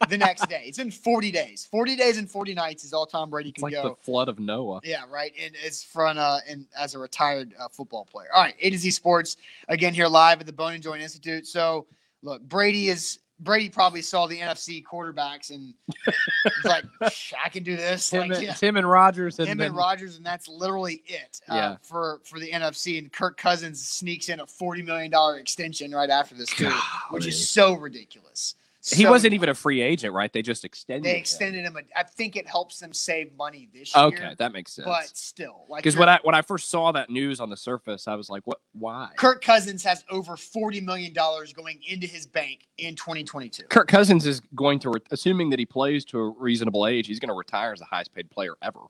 the 0.08 0.18
next 0.18 0.48
day. 0.48 0.64
It's 0.66 0.78
in 0.78 0.90
40 0.90 1.30
days. 1.30 1.68
40 1.70 1.96
days 1.96 2.18
and 2.18 2.30
40 2.30 2.54
nights 2.54 2.84
is 2.84 2.92
all 2.92 3.06
Tom 3.06 3.30
Brady 3.30 3.52
can 3.52 3.64
it's 3.64 3.74
like 3.74 3.82
go. 3.82 3.90
the 3.90 4.04
flood 4.04 4.28
of 4.28 4.38
Noah. 4.38 4.80
Yeah, 4.84 5.04
right. 5.10 5.32
And 5.40 5.54
it's 5.64 5.82
from 5.82 6.18
uh, 6.18 6.38
and 6.48 6.66
as 6.78 6.94
a 6.94 6.98
retired 6.98 7.54
uh, 7.58 7.68
football 7.68 8.04
player. 8.04 8.28
All 8.34 8.42
right, 8.42 8.54
A 8.60 8.70
to 8.70 8.78
Z 8.78 8.90
Sports 8.90 9.36
again 9.68 9.94
here 9.94 10.08
live 10.08 10.40
at 10.40 10.46
the 10.46 10.52
Bone 10.52 10.74
and 10.74 10.82
Joint 10.82 11.02
Institute. 11.02 11.46
So 11.46 11.86
look, 12.22 12.42
Brady 12.42 12.88
is 12.88 13.18
Brady 13.42 13.68
probably 13.68 14.02
saw 14.02 14.26
the 14.26 14.38
NFC 14.38 14.82
quarterbacks 14.84 15.50
and 15.50 15.74
was 16.06 16.64
like, 16.64 16.84
I 17.44 17.48
can 17.48 17.62
do 17.64 17.76
this. 17.76 18.08
Tim, 18.08 18.28
like, 18.28 18.32
and, 18.38 18.42
yeah. 18.42 18.52
Tim 18.54 18.76
and 18.76 18.88
Rodgers 18.88 19.38
him 19.38 19.58
then, 19.58 19.66
and 19.68 19.76
Rodgers, 19.76 20.16
and 20.16 20.24
that's 20.24 20.48
literally 20.48 21.02
it 21.06 21.40
uh, 21.48 21.54
Yeah. 21.54 21.76
for 21.82 22.20
for 22.24 22.38
the 22.38 22.50
NFC. 22.50 22.98
And 22.98 23.12
Kirk 23.12 23.36
Cousins 23.36 23.86
sneaks 23.86 24.28
in 24.28 24.40
a 24.40 24.46
forty 24.46 24.82
million 24.82 25.10
dollar 25.10 25.38
extension 25.38 25.90
right 25.92 26.10
after 26.10 26.34
this 26.34 26.50
too, 26.50 26.72
which 27.10 27.26
is 27.26 27.48
so 27.48 27.74
ridiculous. 27.74 28.54
He 28.84 29.06
wasn't 29.06 29.32
even 29.34 29.48
a 29.48 29.54
free 29.54 29.80
agent, 29.80 30.12
right? 30.12 30.32
They 30.32 30.42
just 30.42 30.64
extended. 30.64 31.04
They 31.04 31.10
him. 31.12 31.16
extended 31.20 31.64
him. 31.64 31.76
a- 31.76 31.98
I 31.98 32.02
think 32.02 32.36
it 32.36 32.46
helps 32.48 32.78
them 32.80 32.92
save 32.92 33.32
money 33.36 33.68
this 33.72 33.94
year. 33.94 34.04
Okay, 34.06 34.34
that 34.38 34.52
makes 34.52 34.72
sense. 34.72 34.86
but 34.86 35.06
still, 35.16 35.64
like 35.68 35.82
Because 35.82 35.96
when 35.96 36.08
I 36.08 36.18
when 36.22 36.34
I 36.34 36.42
first 36.42 36.68
saw 36.68 36.90
that 36.92 37.08
news 37.08 37.38
on 37.38 37.48
the 37.48 37.56
surface, 37.56 38.08
I 38.08 38.16
was 38.16 38.28
like, 38.28 38.42
"What? 38.44 38.60
Why?" 38.72 39.10
Kirk 39.16 39.42
Cousins 39.42 39.84
has 39.84 40.04
over 40.10 40.36
forty 40.36 40.80
million 40.80 41.12
dollars 41.12 41.52
going 41.52 41.80
into 41.86 42.06
his 42.06 42.26
bank 42.26 42.66
in 42.78 42.96
2022. 42.96 43.64
Kirk 43.64 43.86
Cousins 43.88 44.26
is 44.26 44.40
going 44.54 44.78
to, 44.80 44.90
re- 44.90 45.00
assuming 45.12 45.50
that 45.50 45.58
he 45.58 45.66
plays 45.66 46.04
to 46.06 46.18
a 46.18 46.30
reasonable 46.30 46.86
age, 46.86 47.06
he's 47.06 47.20
going 47.20 47.28
to 47.28 47.34
retire 47.34 47.72
as 47.72 47.78
the 47.78 47.84
highest 47.84 48.12
paid 48.14 48.30
player 48.30 48.54
ever. 48.62 48.80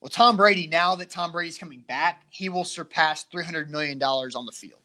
Well, 0.00 0.08
Tom 0.10 0.36
Brady, 0.36 0.66
now 0.66 0.94
that 0.96 1.10
Tom 1.10 1.30
Brady's 1.32 1.58
coming 1.58 1.84
back, 1.86 2.22
he 2.30 2.48
will 2.48 2.64
surpass 2.64 3.24
three 3.24 3.44
hundred 3.44 3.70
million 3.70 3.98
dollars 3.98 4.34
on 4.34 4.44
the 4.44 4.52
field. 4.52 4.80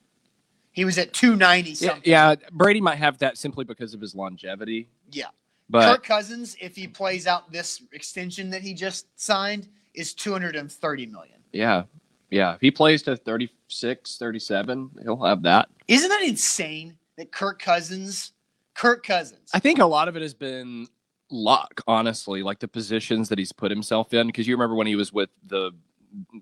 He 0.75 0.84
was 0.86 0.98
at 0.98 1.13
two 1.13 1.36
ninety 1.38 1.72
Yeah, 1.72 1.89
something. 1.89 2.03
yeah, 2.12 2.36
Brady 2.51 2.82
might 2.82 2.98
have 2.98 3.17
that 3.20 3.38
simply 3.38 3.63
because 3.63 3.94
of 3.94 4.01
his 4.01 4.13
longevity. 4.13 4.89
Yeah. 5.12 5.27
But 5.70 5.89
Kirk 5.89 6.03
Cousins, 6.03 6.55
if 6.60 6.75
he 6.75 6.86
plays 6.88 7.25
out 7.25 7.51
this 7.51 7.82
extension 7.94 8.50
that 8.51 8.62
he 8.62 8.74
just 8.75 9.08
signed, 9.20 9.67
is 9.96 10.13
230 10.13 11.05
million. 11.08 11.39
yeah, 11.53 11.84
yeah, 12.29 12.53
if 12.55 12.62
he 12.62 12.70
plays 12.70 13.01
to 13.03 13.15
36, 13.15 14.17
37, 14.17 14.89
he'll 15.03 15.24
have 15.24 15.41
that. 15.44 15.70
Isn't 15.88 16.10
that 16.10 16.22
insane 16.24 16.98
that 17.17 17.32
Kirk 17.32 17.60
Cousins, 17.62 18.34
Kirk 18.75 19.03
Cousins, 19.05 19.50
I 19.53 19.60
think 19.60 19.79
a 19.79 19.86
lot 19.86 20.08
of 20.10 20.15
it 20.17 20.22
has 20.22 20.34
been 20.34 20.88
luck, 21.32 21.82
honestly, 21.88 22.44
like 22.44 22.60
the 22.60 22.67
positions 22.67 23.29
that 23.29 23.39
he's 23.39 23.51
put 23.53 23.72
himself 23.72 24.13
in. 24.13 24.27
Because 24.27 24.48
you 24.48 24.53
remember 24.55 24.75
when 24.75 24.88
he 24.88 24.96
was 24.98 25.13
with 25.13 25.29
the 25.48 25.72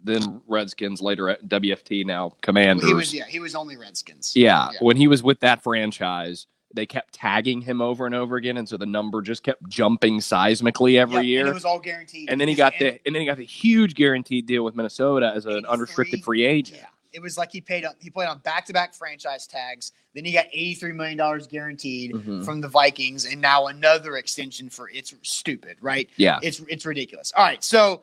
then 0.03 0.41
Redskins, 0.47 1.01
later 1.01 1.29
at 1.29 1.47
WFT, 1.47 2.05
now 2.05 2.33
Commanders. 2.41 2.87
he 2.87 2.93
was 2.93 3.13
yeah, 3.13 3.25
he 3.27 3.39
was 3.39 3.55
only 3.55 3.77
Redskins. 3.77 4.33
Yeah, 4.35 4.69
Yeah. 4.73 4.79
when 4.81 4.97
he 4.97 5.07
was 5.07 5.23
with 5.23 5.39
that 5.41 5.61
franchise, 5.63 6.47
they 6.75 6.85
kept 6.85 7.13
tagging 7.13 7.61
him 7.61 7.81
over 7.81 8.05
and 8.05 8.15
over 8.15 8.35
again, 8.35 8.57
and 8.57 8.67
so 8.67 8.77
the 8.77 8.85
number 8.85 9.21
just 9.21 9.43
kept 9.43 9.67
jumping 9.69 10.19
seismically 10.19 10.97
every 10.99 11.17
Yep, 11.17 11.25
year. 11.25 11.39
and 11.41 11.49
it 11.49 11.53
was 11.53 11.65
all 11.65 11.79
guaranteed. 11.79 12.29
and 12.29 12.41
then 12.41 12.47
he 12.47 12.55
got 12.55 12.73
and- 12.79 12.81
the 12.95 12.99
and 13.05 13.13
then 13.15 13.21
he 13.21 13.25
got 13.25 13.37
the 13.37 13.45
huge 13.45 13.93
guaranteed 13.95 14.45
deal 14.47 14.63
with 14.63 14.75
Minnesota 14.75 15.31
as 15.35 15.45
an 15.45 15.65
unrestricted 15.65 16.23
free 16.23 16.43
agent. 16.45 16.79
Yeah. 16.81 16.87
It 17.11 17.21
was 17.21 17.37
like 17.37 17.51
he 17.51 17.61
paid 17.61 17.85
up. 17.85 17.93
He 17.99 18.09
played 18.09 18.27
on 18.27 18.39
back-to-back 18.39 18.95
franchise 18.95 19.45
tags. 19.45 19.91
Then 20.15 20.25
he 20.25 20.31
got 20.31 20.47
eighty-three 20.51 20.93
million 20.93 21.15
dollars 21.15 21.45
guaranteed 21.45 22.11
Mhm. 22.13 22.43
from 22.43 22.59
the 22.59 22.67
Vikings, 22.67 23.25
and 23.25 23.39
now 23.39 23.67
another 23.67 24.17
extension 24.17 24.67
for 24.67 24.89
it's 24.89 25.13
stupid, 25.21 25.77
right? 25.79 26.09
Yeah. 26.17 26.39
It's 26.41 26.59
it's 26.67 26.87
ridiculous. 26.87 27.31
All 27.37 27.43
right, 27.45 27.63
so 27.63 28.01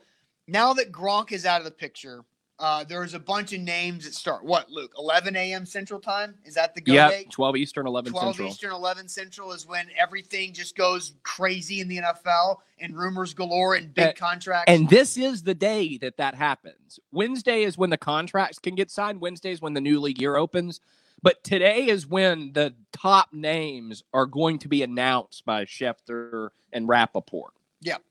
now 0.51 0.73
that 0.75 0.93
Gronk 0.93 1.33
is 1.33 1.47
out 1.47 1.61
of 1.61 1.65
the 1.65 1.71
picture, 1.71 2.25
uh, 2.59 2.85
there's 2.85 3.15
a 3.15 3.19
bunch 3.19 3.55
of 3.55 3.61
names 3.61 4.05
that 4.05 4.13
start. 4.15 4.45
What, 4.45 4.71
Luke? 4.71 4.93
11 4.99 5.35
a.m. 5.35 5.65
Central 5.65 5.99
Time 5.99 6.35
is 6.45 6.55
that 6.55 6.75
the 6.75 6.83
go 6.83 6.93
Yeah, 6.93 7.09
date? 7.09 7.31
12 7.31 7.57
Eastern, 7.57 7.87
11 7.87 8.13
12 8.13 8.27
Central. 8.27 8.49
Eastern, 8.49 8.73
11 8.73 9.09
Central 9.09 9.53
is 9.53 9.67
when 9.67 9.87
everything 9.97 10.53
just 10.53 10.77
goes 10.77 11.15
crazy 11.23 11.81
in 11.81 11.89
the 11.89 11.99
NFL 11.99 12.57
and 12.79 12.95
rumors 12.95 13.33
galore 13.33 13.77
and 13.77 13.95
big 13.95 14.09
Uh, 14.09 14.13
contracts. 14.13 14.71
And 14.71 14.91
this 14.91 15.17
is 15.17 15.43
the 15.43 15.55
day 15.55 15.97
that 15.99 16.19
that 16.19 16.35
happens. 16.35 17.01
Wednesday 17.13 17.63
is 17.63 17.79
when 17.79 17.89
the 17.89 17.97
contracts 17.97 18.59
can 18.59 18.75
get 18.75 18.91
signed. 18.91 19.23
Wednesday 19.23 19.53
is 19.53 19.63
when 19.63 19.73
the 19.73 19.81
new 19.81 19.99
league 19.99 20.21
year 20.21 20.37
opens. 20.37 20.81
But 21.23 21.43
today 21.45 21.87
is 21.89 22.07
when 22.07 22.53
the 22.53 22.75
top 22.93 23.33
names 23.33 24.03
are 24.13 24.27
going 24.27 24.59
to 24.61 24.69
be 24.69 24.83
announced 24.83 25.45
by 25.47 25.65
Schefter 25.65 26.51
and 26.73 26.89
Rappaport. 26.89 27.51
Yep. 27.83 28.03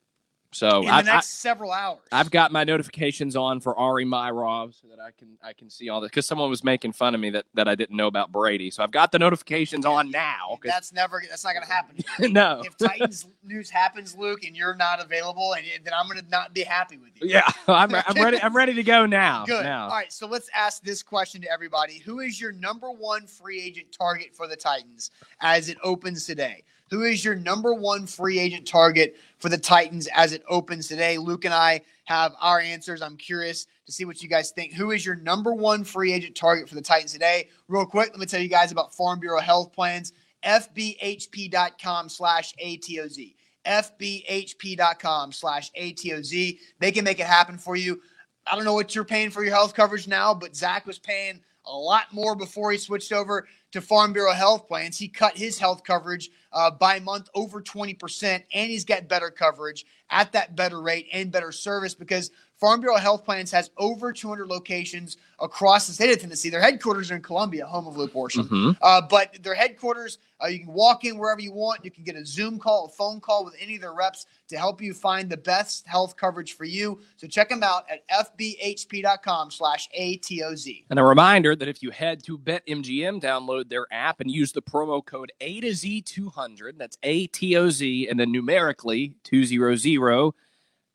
So 0.51 0.79
in 0.79 0.85
the 0.85 0.91
I, 0.91 1.01
next 1.03 1.41
several 1.41 1.71
hours. 1.71 1.99
I, 2.11 2.17
have 2.17 2.31
got 2.31 2.51
my 2.51 2.63
notifications 2.63 3.35
on 3.35 3.59
for 3.59 3.77
Ari 3.77 4.05
Meirov 4.05 4.73
so 4.81 4.87
that 4.87 4.99
I 4.99 5.11
can 5.11 5.37
I 5.43 5.53
can 5.53 5.69
see 5.69 5.89
all 5.89 6.01
this 6.01 6.09
because 6.09 6.25
someone 6.25 6.49
was 6.49 6.63
making 6.63 6.93
fun 6.93 7.13
of 7.13 7.21
me 7.21 7.29
that, 7.31 7.45
that 7.53 7.67
I 7.67 7.75
didn't 7.75 7.95
know 7.95 8.07
about 8.07 8.31
Brady. 8.31 8.71
So 8.71 8.81
I've 8.81 8.91
got 8.91 9.11
the 9.11 9.19
notifications 9.19 9.85
on 9.85 10.09
now. 10.09 10.57
That's 10.63 10.91
never. 10.91 11.21
That's 11.29 11.43
not 11.43 11.53
going 11.53 11.65
to 11.65 11.71
happen. 11.71 12.03
no. 12.33 12.63
if 12.65 12.77
Titans 12.77 13.27
news 13.43 13.69
happens, 13.69 14.17
Luke, 14.17 14.43
and 14.43 14.57
you're 14.57 14.75
not 14.75 14.99
available, 14.99 15.53
and 15.53 15.65
then 15.83 15.93
I'm 15.93 16.07
going 16.07 16.19
to 16.19 16.29
not 16.29 16.53
be 16.53 16.63
happy 16.63 16.97
with 16.97 17.11
you. 17.21 17.29
Yeah, 17.29 17.47
I'm, 17.67 17.93
I'm 17.93 18.15
ready. 18.15 18.41
I'm 18.41 18.55
ready 18.55 18.73
to 18.73 18.83
go 18.83 19.05
now. 19.05 19.45
Good. 19.47 19.63
Now. 19.63 19.83
All 19.83 19.91
right, 19.91 20.11
so 20.11 20.25
let's 20.25 20.49
ask 20.55 20.81
this 20.81 21.03
question 21.03 21.41
to 21.41 21.51
everybody: 21.51 21.99
Who 21.99 22.21
is 22.21 22.41
your 22.41 22.53
number 22.53 22.89
one 22.91 23.27
free 23.27 23.61
agent 23.61 23.91
target 23.91 24.33
for 24.33 24.47
the 24.47 24.55
Titans 24.55 25.11
as 25.41 25.69
it 25.69 25.77
opens 25.83 26.25
today? 26.25 26.63
Who 26.89 27.03
is 27.03 27.23
your 27.23 27.35
number 27.35 27.73
one 27.73 28.07
free 28.07 28.39
agent 28.39 28.67
target 28.67 29.15
for 29.37 29.49
the 29.49 29.57
Titans 29.57 30.07
as 30.13 30.33
it 30.33 30.43
opens 30.49 30.87
today? 30.87 31.17
Luke 31.17 31.45
and 31.45 31.53
I 31.53 31.81
have 32.05 32.33
our 32.41 32.59
answers. 32.59 33.01
I'm 33.01 33.17
curious 33.17 33.67
to 33.85 33.91
see 33.91 34.05
what 34.05 34.23
you 34.23 34.29
guys 34.29 34.51
think. 34.51 34.73
Who 34.73 34.91
is 34.91 35.05
your 35.05 35.15
number 35.15 35.53
one 35.53 35.83
free 35.83 36.11
agent 36.13 36.35
target 36.35 36.67
for 36.67 36.75
the 36.75 36.81
Titans 36.81 37.13
today? 37.13 37.49
Real 37.67 37.85
quick, 37.85 38.09
let 38.09 38.19
me 38.19 38.25
tell 38.25 38.41
you 38.41 38.49
guys 38.49 38.71
about 38.71 38.95
Farm 38.95 39.19
Bureau 39.19 39.39
Health 39.39 39.71
Plans. 39.71 40.13
FBHP.com 40.43 42.09
slash 42.09 42.53
ATOZ. 42.63 43.35
FBHP.com 43.65 45.31
slash 45.31 45.71
ATOZ. 45.79 46.57
They 46.79 46.91
can 46.91 47.03
make 47.03 47.19
it 47.19 47.27
happen 47.27 47.57
for 47.57 47.75
you. 47.75 48.01
I 48.47 48.55
don't 48.55 48.65
know 48.65 48.73
what 48.73 48.95
you're 48.95 49.05
paying 49.05 49.29
for 49.29 49.43
your 49.43 49.53
health 49.53 49.75
coverage 49.75 50.07
now, 50.07 50.33
but 50.33 50.55
Zach 50.55 50.87
was 50.87 50.97
paying 50.97 51.39
a 51.65 51.75
lot 51.75 52.11
more 52.11 52.35
before 52.35 52.71
he 52.71 52.77
switched 52.77 53.11
over 53.11 53.47
to 53.73 53.81
Farm 53.81 54.11
Bureau 54.11 54.33
Health 54.33 54.67
Plans. 54.67 54.97
He 54.97 55.07
cut 55.07 55.37
his 55.37 55.59
health 55.59 55.83
coverage 55.83 56.31
uh, 56.51 56.71
by 56.71 56.99
month 56.99 57.29
over 57.35 57.61
20%, 57.61 58.43
and 58.53 58.71
he's 58.71 58.85
got 58.85 59.07
better 59.07 59.29
coverage 59.29 59.85
at 60.09 60.31
that 60.31 60.55
better 60.55 60.81
rate 60.81 61.07
and 61.13 61.31
better 61.31 61.51
service 61.51 61.93
because 61.93 62.31
Farm 62.59 62.81
Bureau 62.81 62.97
Health 62.97 63.23
Plans 63.23 63.51
has 63.51 63.69
over 63.77 64.11
200 64.11 64.47
locations 64.47 65.15
across 65.39 65.87
the 65.87 65.93
state 65.93 66.11
of 66.11 66.19
Tennessee. 66.19 66.49
Their 66.49 66.61
headquarters 66.61 67.09
are 67.09 67.15
in 67.15 67.21
Columbia, 67.21 67.65
home 67.65 67.87
of 67.87 67.95
Worsham. 67.95 68.49
Mhm. 68.49 68.77
Uh, 68.81 69.01
but 69.01 69.41
their 69.41 69.55
headquarters, 69.55 70.17
uh, 70.43 70.47
you 70.47 70.59
can 70.59 70.73
walk 70.73 71.05
in 71.05 71.17
wherever 71.17 71.39
you 71.39 71.53
want. 71.53 71.85
You 71.85 71.91
can 71.91 72.03
get 72.03 72.17
a 72.17 72.25
Zoom 72.25 72.59
call, 72.59 72.87
a 72.87 72.89
phone 72.89 73.21
call 73.21 73.45
with 73.45 73.55
any 73.61 73.75
of 73.75 73.81
their 73.81 73.93
reps 73.93 74.25
to 74.49 74.57
help 74.57 74.81
you 74.81 74.93
find 74.93 75.29
the 75.29 75.37
best 75.37 75.87
health 75.87 76.17
coverage 76.17 76.57
for 76.57 76.65
you. 76.65 76.99
So 77.15 77.27
check 77.27 77.47
them 77.47 77.63
out 77.63 77.85
at 77.89 78.05
fbhp.com 78.09 79.51
slash 79.51 79.87
ATOZ. 79.97 80.85
And 80.89 80.99
a 80.99 81.03
reminder 81.03 81.55
that 81.55 81.69
if 81.69 81.81
you 81.81 81.91
head 81.91 82.21
to 82.25 82.37
BetMGM, 82.37 83.21
download 83.21 83.69
their 83.69 83.87
app 83.91 84.19
and 84.19 84.29
use 84.29 84.51
the 84.51 84.61
promo 84.61 85.05
code 85.05 85.31
A 85.39 85.61
to 85.61 85.73
Z 85.73 86.01
200, 86.01 86.77
that's 86.77 86.97
A 87.03 87.27
T 87.27 87.55
O 87.55 87.69
Z, 87.69 88.09
and 88.09 88.19
then 88.19 88.33
numerically 88.33 89.13
200, 89.23 90.33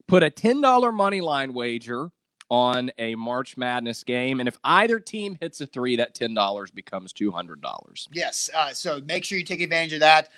put 0.08 0.22
a 0.22 0.30
$10 0.30 0.94
money 0.94 1.20
line 1.20 1.52
wager 1.54 2.10
on 2.50 2.90
a 2.98 3.14
March 3.14 3.56
Madness 3.56 4.04
game. 4.04 4.38
And 4.40 4.48
if 4.48 4.56
either 4.64 5.00
team 5.00 5.36
hits 5.40 5.60
a 5.60 5.66
three, 5.66 5.96
that 5.96 6.14
$10 6.14 6.74
becomes 6.74 7.12
$200. 7.12 8.08
Yes. 8.12 8.50
Uh, 8.54 8.72
so 8.72 9.00
make 9.06 9.24
sure 9.24 9.38
you 9.38 9.44
take 9.44 9.60
advantage 9.62 9.94
of 9.94 10.00
that 10.00 10.28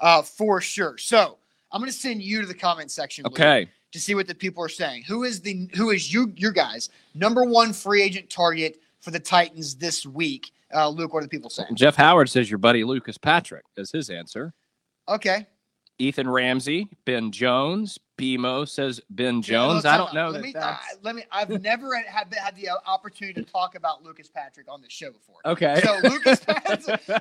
uh, 0.00 0.22
for 0.22 0.60
sure. 0.60 0.98
So 0.98 1.38
I'm 1.72 1.80
going 1.80 1.90
to 1.90 1.96
send 1.96 2.22
you 2.22 2.42
to 2.42 2.46
the 2.46 2.54
comment 2.54 2.90
section. 2.90 3.24
Luke, 3.24 3.32
Okay. 3.34 3.68
to 3.92 3.98
see 4.00 4.14
what 4.14 4.26
the 4.28 4.34
people 4.34 4.62
are 4.62 4.68
saying. 4.68 5.04
Who 5.04 5.24
is 5.24 5.40
the 5.40 5.68
who 5.74 5.90
is 5.90 6.12
you 6.12 6.32
your 6.36 6.52
guys 6.52 6.90
number 7.14 7.44
one 7.44 7.72
free 7.72 8.02
agent 8.02 8.28
target 8.28 8.80
for 9.00 9.10
the 9.10 9.20
Titans 9.20 9.74
this 9.76 10.04
week? 10.06 10.52
Uh, 10.74 10.88
Luke, 10.88 11.12
what 11.14 11.20
are 11.20 11.26
the 11.26 11.28
people 11.30 11.50
saying? 11.50 11.74
Jeff 11.76 11.94
Howard 11.96 12.28
says 12.28 12.50
your 12.50 12.58
buddy 12.58 12.84
Lucas 12.84 13.16
Patrick 13.16 13.64
is 13.76 13.90
his 13.90 14.10
answer. 14.10 14.52
Okay, 15.08 15.46
Ethan 15.98 16.28
Ramsey, 16.28 16.88
Ben 17.04 17.30
Jones, 17.32 17.98
BMO 18.16 18.68
says 18.68 19.00
Ben 19.10 19.42
Jones. 19.42 19.84
no, 19.84 19.90
I 19.90 19.96
don't 19.96 20.14
know. 20.14 20.28
Let 20.28 20.42
that 20.42 20.42
me, 20.42 20.54
uh, 20.54 20.76
let 21.02 21.14
me. 21.16 21.24
I've 21.32 21.62
never 21.62 21.96
had 21.96 22.32
had 22.32 22.56
the 22.56 22.68
opportunity 22.86 23.42
to 23.42 23.50
talk 23.50 23.74
about 23.74 24.02
Lucas 24.04 24.28
Patrick 24.28 24.70
on 24.70 24.80
this 24.80 24.92
show 24.92 25.10
before. 25.10 25.36
okay. 25.44 25.80
So 25.82 25.98
Lucas, 26.08 26.40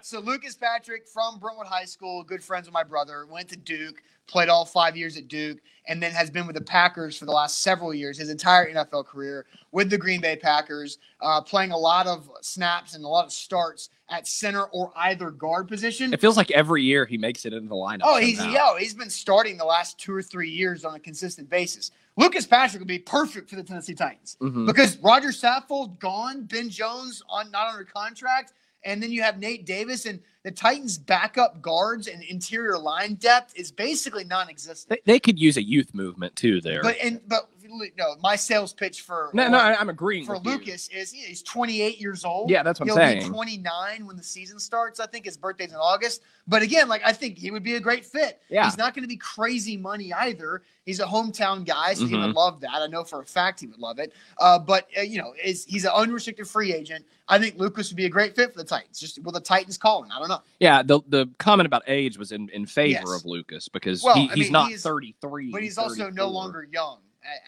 so 0.07 0.19
Lucas 0.19 0.55
Patrick 0.55 1.07
from 1.07 1.39
Brentwood 1.39 1.67
High 1.67 1.85
School, 1.85 2.23
good 2.23 2.43
friends 2.43 2.67
with 2.67 2.73
my 2.73 2.83
brother, 2.83 3.25
went 3.25 3.49
to 3.49 3.57
Duke, 3.57 4.03
played 4.27 4.49
all 4.49 4.65
five 4.65 4.95
years 4.95 5.17
at 5.17 5.27
Duke, 5.27 5.59
and 5.87 6.01
then 6.01 6.11
has 6.11 6.29
been 6.29 6.45
with 6.47 6.55
the 6.55 6.63
Packers 6.63 7.17
for 7.17 7.25
the 7.25 7.31
last 7.31 7.61
several 7.61 7.93
years, 7.93 8.17
his 8.17 8.29
entire 8.29 8.71
NFL 8.71 9.05
career 9.05 9.45
with 9.71 9.89
the 9.89 9.97
Green 9.97 10.21
Bay 10.21 10.35
Packers, 10.35 10.99
uh, 11.21 11.41
playing 11.41 11.71
a 11.71 11.77
lot 11.77 12.07
of 12.07 12.29
snaps 12.41 12.95
and 12.95 13.03
a 13.03 13.07
lot 13.07 13.25
of 13.25 13.31
starts 13.31 13.89
at 14.09 14.27
center 14.27 14.65
or 14.65 14.91
either 14.95 15.31
guard 15.31 15.67
position. 15.67 16.13
It 16.13 16.21
feels 16.21 16.37
like 16.37 16.51
every 16.51 16.83
year 16.83 17.05
he 17.05 17.17
makes 17.17 17.45
it 17.45 17.53
into 17.53 17.67
the 17.67 17.75
lineup. 17.75 18.01
Oh, 18.03 18.17
he's 18.17 18.43
yo, 18.45 18.75
he's 18.77 18.93
been 18.93 19.09
starting 19.09 19.57
the 19.57 19.65
last 19.65 19.99
two 19.99 20.13
or 20.13 20.21
three 20.21 20.49
years 20.49 20.82
on 20.85 20.95
a 20.95 20.99
consistent 20.99 21.49
basis. 21.49 21.91
Lucas 22.17 22.45
Patrick 22.45 22.79
would 22.79 22.87
be 22.87 22.99
perfect 22.99 23.49
for 23.49 23.55
the 23.55 23.63
Tennessee 23.63 23.95
Titans 23.95 24.37
Mhm. 24.41 24.65
because 24.67 24.97
Rodger 24.97 25.29
Saffold 25.29 25.99
gone, 25.99 26.43
Ben 26.43 26.69
Jones 26.69 27.23
on 27.29 27.49
not 27.51 27.67
under 27.73 27.83
contract, 27.85 28.53
and 28.85 29.01
then 29.01 29.11
you 29.11 29.21
have 29.21 29.39
Nate 29.39 29.65
Davis 29.65 30.05
and 30.05 30.19
the 30.43 30.51
Titans' 30.51 30.97
backup 30.97 31.61
guards 31.61 32.07
and 32.07 32.21
interior 32.23 32.77
line 32.77 33.15
depth 33.15 33.53
is 33.55 33.71
basically 33.71 34.25
non-existent. 34.25 34.89
They, 35.05 35.13
they 35.13 35.19
could 35.19 35.39
use 35.39 35.55
a 35.57 35.63
youth 35.63 35.93
movement 35.93 36.35
too 36.35 36.59
there. 36.61 36.81
But 36.83 36.97
and 37.01 37.21
but 37.27 37.49
no, 37.97 38.15
my 38.21 38.35
sales 38.35 38.73
pitch 38.73 39.01
for 39.01 39.29
No, 39.33 39.47
no, 39.47 39.57
I, 39.57 39.79
am 39.79 39.89
agreeing 39.89 40.25
for 40.25 40.33
with 40.35 40.45
you. 40.45 40.51
Lucas 40.51 40.87
is 40.89 41.11
he's 41.11 41.41
28 41.43 41.99
years 41.99 42.23
old. 42.25 42.49
Yeah, 42.49 42.63
that's 42.63 42.79
what 42.79 42.85
I'm 42.89 42.97
He'll 42.97 43.07
saying. 43.07 43.23
be 43.23 43.29
29 43.29 44.05
when 44.05 44.15
the 44.17 44.23
season 44.23 44.59
starts. 44.59 44.99
I 44.99 45.05
think 45.07 45.25
his 45.25 45.37
birthday's 45.37 45.71
in 45.71 45.77
August. 45.77 46.21
But 46.47 46.61
again, 46.61 46.87
like 46.89 47.01
I 47.05 47.13
think 47.13 47.37
he 47.37 47.51
would 47.51 47.63
be 47.63 47.75
a 47.75 47.79
great 47.79 48.05
fit. 48.05 48.41
Yeah. 48.49 48.65
He's 48.65 48.77
not 48.77 48.93
going 48.93 49.03
to 49.03 49.07
be 49.07 49.17
crazy 49.17 49.77
money 49.77 50.11
either. 50.13 50.61
He's 50.85 50.99
a 50.99 51.05
hometown 51.05 51.65
guy, 51.65 51.93
so 51.93 52.05
he 52.05 52.13
Mm-hmm. 52.15 52.25
would 52.27 52.35
love 52.35 52.59
that. 52.61 52.71
I 52.73 52.87
know 52.87 53.03
for 53.05 53.21
a 53.21 53.25
fact 53.25 53.61
he 53.61 53.67
would 53.67 53.79
love 53.79 53.99
it. 53.99 54.11
Uh, 54.39 54.59
but 54.59 54.87
uh, 54.97 55.01
you 55.01 55.17
know, 55.17 55.33
is 55.41 55.63
he's 55.65 55.85
an 55.85 55.91
unrestricted 55.95 56.47
free 56.47 56.73
agent. 56.73 57.05
I 57.29 57.39
think 57.39 57.57
Lucas 57.57 57.89
would 57.89 57.95
be 57.95 58.05
a 58.05 58.09
great 58.09 58.35
fit 58.35 58.51
for 58.51 58.57
the 58.57 58.65
Titans. 58.65 58.99
Just 58.99 59.23
will 59.23 59.31
the 59.31 59.39
Titans 59.39 59.77
calling? 59.77 60.11
I 60.11 60.19
don't 60.19 60.27
know. 60.27 60.41
Yeah, 60.59 60.83
the 60.83 60.99
the 61.07 61.29
comment 61.39 61.67
about 61.67 61.83
age 61.87 62.17
was 62.17 62.33
in, 62.33 62.49
in 62.49 62.65
favor 62.65 62.89
Yes. 62.89 63.13
of 63.21 63.25
Lucas 63.25 63.69
because 63.69 64.03
Well, 64.03 64.15
he, 64.15 64.29
I 64.29 64.33
he's 64.33 64.45
mean, 64.47 64.51
not 64.51 64.67
he's- 64.67 64.83
33. 64.83 65.51
But 65.51 65.63
he's 65.63 65.77
also 65.77 66.09
no 66.09 66.27
longer 66.27 66.67
young. 66.69 66.97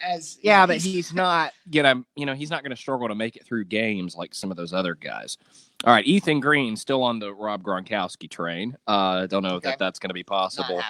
As 0.02 0.38
Yeah, 0.42 0.60
know, 0.60 0.66
but 0.68 0.76
he's 0.78 1.12
not 1.14 1.52
gonna, 1.70 2.02
you 2.14 2.26
know, 2.26 2.34
he's 2.34 2.50
not 2.50 2.62
gonna 2.62 2.76
struggle 2.76 3.08
to 3.08 3.14
make 3.14 3.36
it 3.36 3.44
through 3.44 3.64
games 3.64 4.16
like 4.16 4.34
some 4.34 4.50
of 4.50 4.56
those 4.56 4.72
other 4.72 4.94
guys. 4.94 5.38
All 5.84 5.92
right, 5.92 6.04
Ethan 6.06 6.40
Green 6.40 6.76
still 6.76 7.02
on 7.02 7.18
the 7.18 7.32
Rob 7.34 7.62
Gronkowski 7.62 8.28
train. 8.30 8.76
Uh, 8.86 9.26
don't 9.26 9.42
know 9.42 9.56
Okay. 9.56 9.70
that 9.70 9.78
that's 9.78 9.98
gonna 9.98 10.14
be 10.14 10.22
possible. 10.24 10.82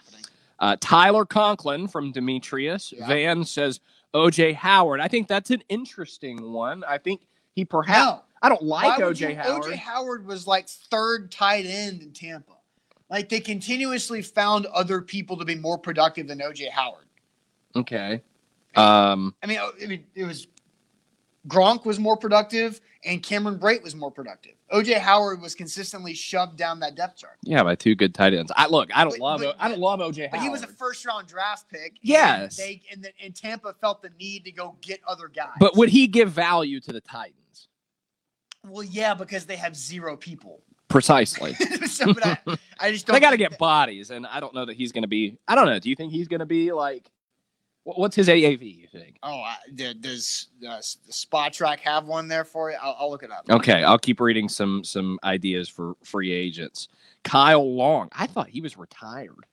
Uh, 0.59 0.77
Tyler 0.81 1.25
Conklin 1.27 1.87
from 1.89 2.13
Demetrius 2.13 2.93
Yeah. 2.97 3.07
Van 3.07 3.45
says 3.45 3.81
OJ 4.15 4.55
Howard. 4.55 5.01
I 5.01 5.09
think 5.09 5.29
that's 5.29 5.51
an 5.51 5.63
interesting 5.69 6.53
one. 6.53 6.83
I 6.85 6.99
think 6.99 7.27
he 7.53 7.65
perhaps. 7.65 7.99
No. 7.99 8.23
I 8.43 8.49
don't 8.49 8.63
like 8.63 9.01
OJ 9.01 9.35
Howard. 9.37 9.65
OJ 9.65 9.77
Howard 9.77 10.27
was 10.27 10.47
like 10.47 10.69
third 10.69 11.31
tight 11.33 11.67
end 11.67 12.03
in 12.03 12.13
Tampa. 12.13 12.53
Like 13.11 13.29
they 13.29 13.41
continuously 13.41 14.23
found 14.23 14.67
other 14.67 15.01
people 15.03 15.37
to 15.39 15.45
be 15.45 15.55
more 15.57 15.79
productive 15.79 16.29
than 16.29 16.39
OJ 16.39 16.71
Howard. 16.71 17.07
Okay. 17.75 18.23
Um. 18.77 19.35
I 19.43 19.47
mean, 19.47 19.59
I 19.59 19.87
mean, 19.87 20.05
it 20.15 20.25
was 20.25 20.47
Gronk 21.49 21.85
was 21.85 21.99
more 21.99 22.17
productive 22.17 22.81
and 23.05 23.23
Cameron 23.23 23.59
Brate 23.59 23.83
was 23.83 23.95
more 23.95 24.11
productive. 24.11 24.53
OJ 24.73 24.99
Howard 24.99 25.41
was 25.41 25.55
consistently 25.55 26.13
shoved 26.13 26.57
down 26.57 26.81
that 26.81 26.97
depth 26.97 27.19
chart. 27.19 27.37
Yeah, 27.45 27.63
by 27.63 27.77
two 27.77 27.95
good 27.95 28.13
tight 28.15 28.35
ends. 28.35 28.51
I 28.57 28.67
look. 28.67 28.91
I 28.97 29.05
don't 29.05 29.13
But- 29.13 29.21
love. 29.21 29.41
but- 29.41 29.57
I 29.61 29.69
don't 29.69 29.79
love 29.79 30.01
OJ 30.01 30.17
Howard. 30.23 30.31
But 30.33 30.41
he 30.41 30.49
was 30.49 30.63
a 30.65 30.67
first 30.67 31.07
round 31.07 31.29
draft 31.29 31.69
pick. 31.71 31.95
and 32.05 32.51
they 32.53 32.83
and, 32.93 33.05
the, 33.05 33.11
and 33.23 33.35
Tampa 33.35 33.75
felt 33.81 34.03
the 34.03 34.11
need 34.19 34.45
to 34.45 34.51
go 34.53 34.77
get 34.81 35.01
other 35.07 35.29
guys. 35.29 35.55
But 35.61 35.77
would 35.77 35.89
he 35.89 36.09
give 36.09 36.31
value 36.33 36.81
to 36.81 36.93
the 36.93 37.01
Titans? 37.01 37.69
well, 38.69 38.83
yeah, 38.83 39.15
because 39.15 39.47
they 39.47 39.55
have 39.57 39.77
zero 39.77 40.17
people. 40.17 40.61
Precisely. 40.89 41.55
so, 41.87 42.13
I, 42.23 42.39
I 42.81 42.91
just 42.91 43.07
don't. 43.07 43.15
they 43.15 43.21
got 43.21 43.31
to 43.31 43.37
get 43.37 43.59
bodies, 43.59 44.11
and 44.11 44.27
I 44.27 44.41
don't 44.41 44.55
know 44.55 44.65
that 44.65 44.75
he's 44.77 44.91
going 44.91 45.03
to 45.03 45.09
be. 45.09 45.39
I 45.47 45.55
don't 45.55 45.67
know. 45.67 45.79
Do 45.79 45.89
you 45.89 45.95
think 45.95 46.13
he's 46.13 46.27
going 46.29 46.41
to 46.41 46.47
be 46.47 46.73
like? 46.73 47.09
Wh- 47.87 47.99
What's 47.99 48.17
his 48.17 48.29
AAV? 48.29 48.81
You 48.81 48.87
think? 48.93 49.19
Oh, 49.23 49.41
I, 49.41 49.57
does 49.75 50.49
uh, 50.67 50.77
the 50.77 51.13
Spotrac 51.13 51.79
have 51.81 52.07
one 52.07 52.29
there 52.29 52.45
for 52.45 52.71
you? 52.71 52.77
I'll, 52.83 52.97
I'll 52.99 53.11
look 53.11 53.23
it 53.23 53.31
up. 53.31 53.47
Okay, 53.49 53.85
I'll 53.85 53.99
keep 53.99 54.21
reading 54.21 54.49
some 54.49 54.83
some 54.83 55.19
ideas 55.25 55.69
for 55.69 55.95
free 56.05 56.33
agents. 56.33 56.89
Kyle 57.23 57.75
Long. 57.75 58.09
I 58.13 58.27
thought 58.27 58.49
he 58.49 58.61
was 58.61 58.77
retired. 58.77 59.47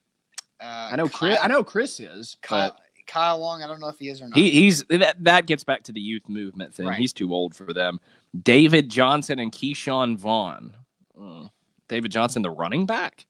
Uh, 0.60 0.90
I 0.92 0.96
know 0.96 1.08
Chris. 1.08 1.38
Kyle, 1.38 1.46
I 1.46 1.48
know 1.48 1.64
Chris 1.64 2.00
is, 2.00 2.38
Kyle, 2.42 2.70
but 2.70 2.80
Kyle 3.06 3.38
Long. 3.38 3.62
I 3.62 3.68
don't 3.68 3.80
know 3.80 3.90
if 3.90 4.00
he 4.00 4.10
is 4.10 4.22
or 4.22 4.28
not. 4.28 4.38
he, 4.38 4.50
he's 4.50 4.84
that 4.86 5.24
that 5.24 5.46
gets 5.46 5.64
back 5.64 5.84
to 5.84 5.92
the 5.92 6.02
youth 6.02 6.28
movement 6.28 6.74
thing. 6.74 6.88
Right. 6.88 6.98
He's 6.98 7.14
too 7.14 7.34
old 7.34 7.56
for 7.56 7.74
them. 7.74 8.00
David 8.42 8.90
Johnson 8.90 9.38
and 9.40 9.52
Ke'Shawn 9.52 10.18
Vaughn. 10.18 10.76
Mm. 11.20 11.52
David 11.88 12.12
Johnson, 12.12 12.42
the 12.42 12.50
running 12.50 12.88
back. 12.88 13.28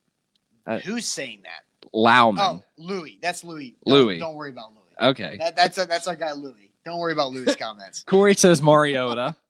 Who's 0.85 1.05
saying 1.05 1.41
that? 1.43 1.89
Lauman. 1.93 2.39
Oh, 2.39 2.63
Louis. 2.77 3.19
That's 3.21 3.43
Louis. 3.43 3.75
Don't- 3.85 3.93
Louis. 3.93 4.19
Don't, 4.19 4.35
worry 4.35 4.49
about 4.49 4.71
Louis. 4.73 4.82
Okay. 5.01 5.37
That, 5.39 5.55
that's 5.55 5.77
a, 5.77 5.85
that's 5.85 6.07
our 6.07 6.15
guy 6.15 6.31
Louis. 6.33 6.71
Don't 6.85 6.99
worry 6.99 7.13
about 7.13 7.31
Louis' 7.31 7.55
comments. 7.59 8.03
Corey 8.03 8.35
says 8.35 8.61
Mariota. 8.61 9.35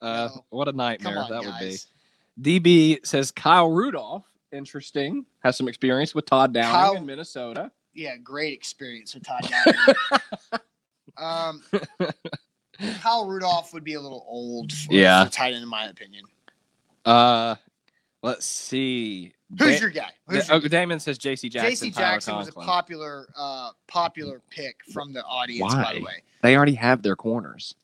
Uh, 0.00 0.28
No. 0.32 0.44
What 0.50 0.68
a 0.68 0.72
nightmare 0.72 1.18
on, 1.18 1.28
that 1.28 1.42
guys. 1.42 1.88
would 2.36 2.42
be. 2.44 2.60
DB 2.60 3.04
says 3.04 3.32
Kyle 3.32 3.68
Rudolph. 3.72 4.22
Interesting. 4.52 5.26
Has 5.42 5.56
some 5.56 5.66
experience 5.66 6.14
with 6.14 6.24
Todd 6.24 6.52
Downing 6.54 6.70
Kyle- 6.70 6.94
in 6.94 7.04
Minnesota. 7.04 7.72
Yeah, 7.94 8.16
great 8.16 8.52
experience 8.52 9.12
with 9.14 9.24
Todd 9.26 9.50
Downing. 9.66 10.60
um, 11.16 11.62
Kyle 13.00 13.26
Rudolph 13.26 13.72
would 13.74 13.82
be 13.82 13.94
a 13.94 14.00
little 14.00 14.24
old 14.28 14.72
for, 14.72 14.92
Yeah. 14.94 15.24
for 15.24 15.32
tight 15.32 15.52
end, 15.54 15.64
in 15.64 15.68
my 15.68 15.86
opinion. 15.86 16.24
Uh, 17.04 17.56
let's 18.22 18.46
see. 18.46 19.32
Who's 19.58 19.76
Da- 19.76 19.80
your 19.80 19.90
guy? 19.90 20.10
Who's 20.28 20.50
oh, 20.50 20.56
your 20.58 20.68
Damon 20.68 21.00
says 21.00 21.16
J.C. 21.18 21.48
Jackson. 21.48 21.70
J.C. 21.70 21.90
Tyler 21.90 22.14
Jackson 22.16 22.36
was 22.36 22.48
a 22.48 22.52
popular, 22.52 23.28
uh, 23.36 23.70
popular 23.86 24.42
pick 24.50 24.76
from 24.92 25.12
the 25.12 25.24
audience. 25.24 25.74
By 25.74 25.94
the 25.94 26.00
Why? 26.00 26.04
way, 26.04 26.22
They 26.42 26.56
already 26.56 26.74
have 26.74 27.02
their 27.02 27.16
corners. 27.16 27.74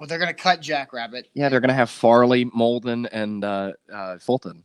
well, 0.00 0.08
they're 0.08 0.18
going 0.18 0.34
to 0.34 0.34
cut 0.34 0.60
Jackrabbit. 0.60 1.28
Yeah, 1.34 1.48
they're 1.48 1.60
going 1.60 1.68
to 1.68 1.74
have 1.74 1.90
Farley, 1.90 2.46
Molden, 2.46 3.06
and 3.12 3.44
uh, 3.44 3.72
uh, 3.92 4.18
Fulton. 4.18 4.64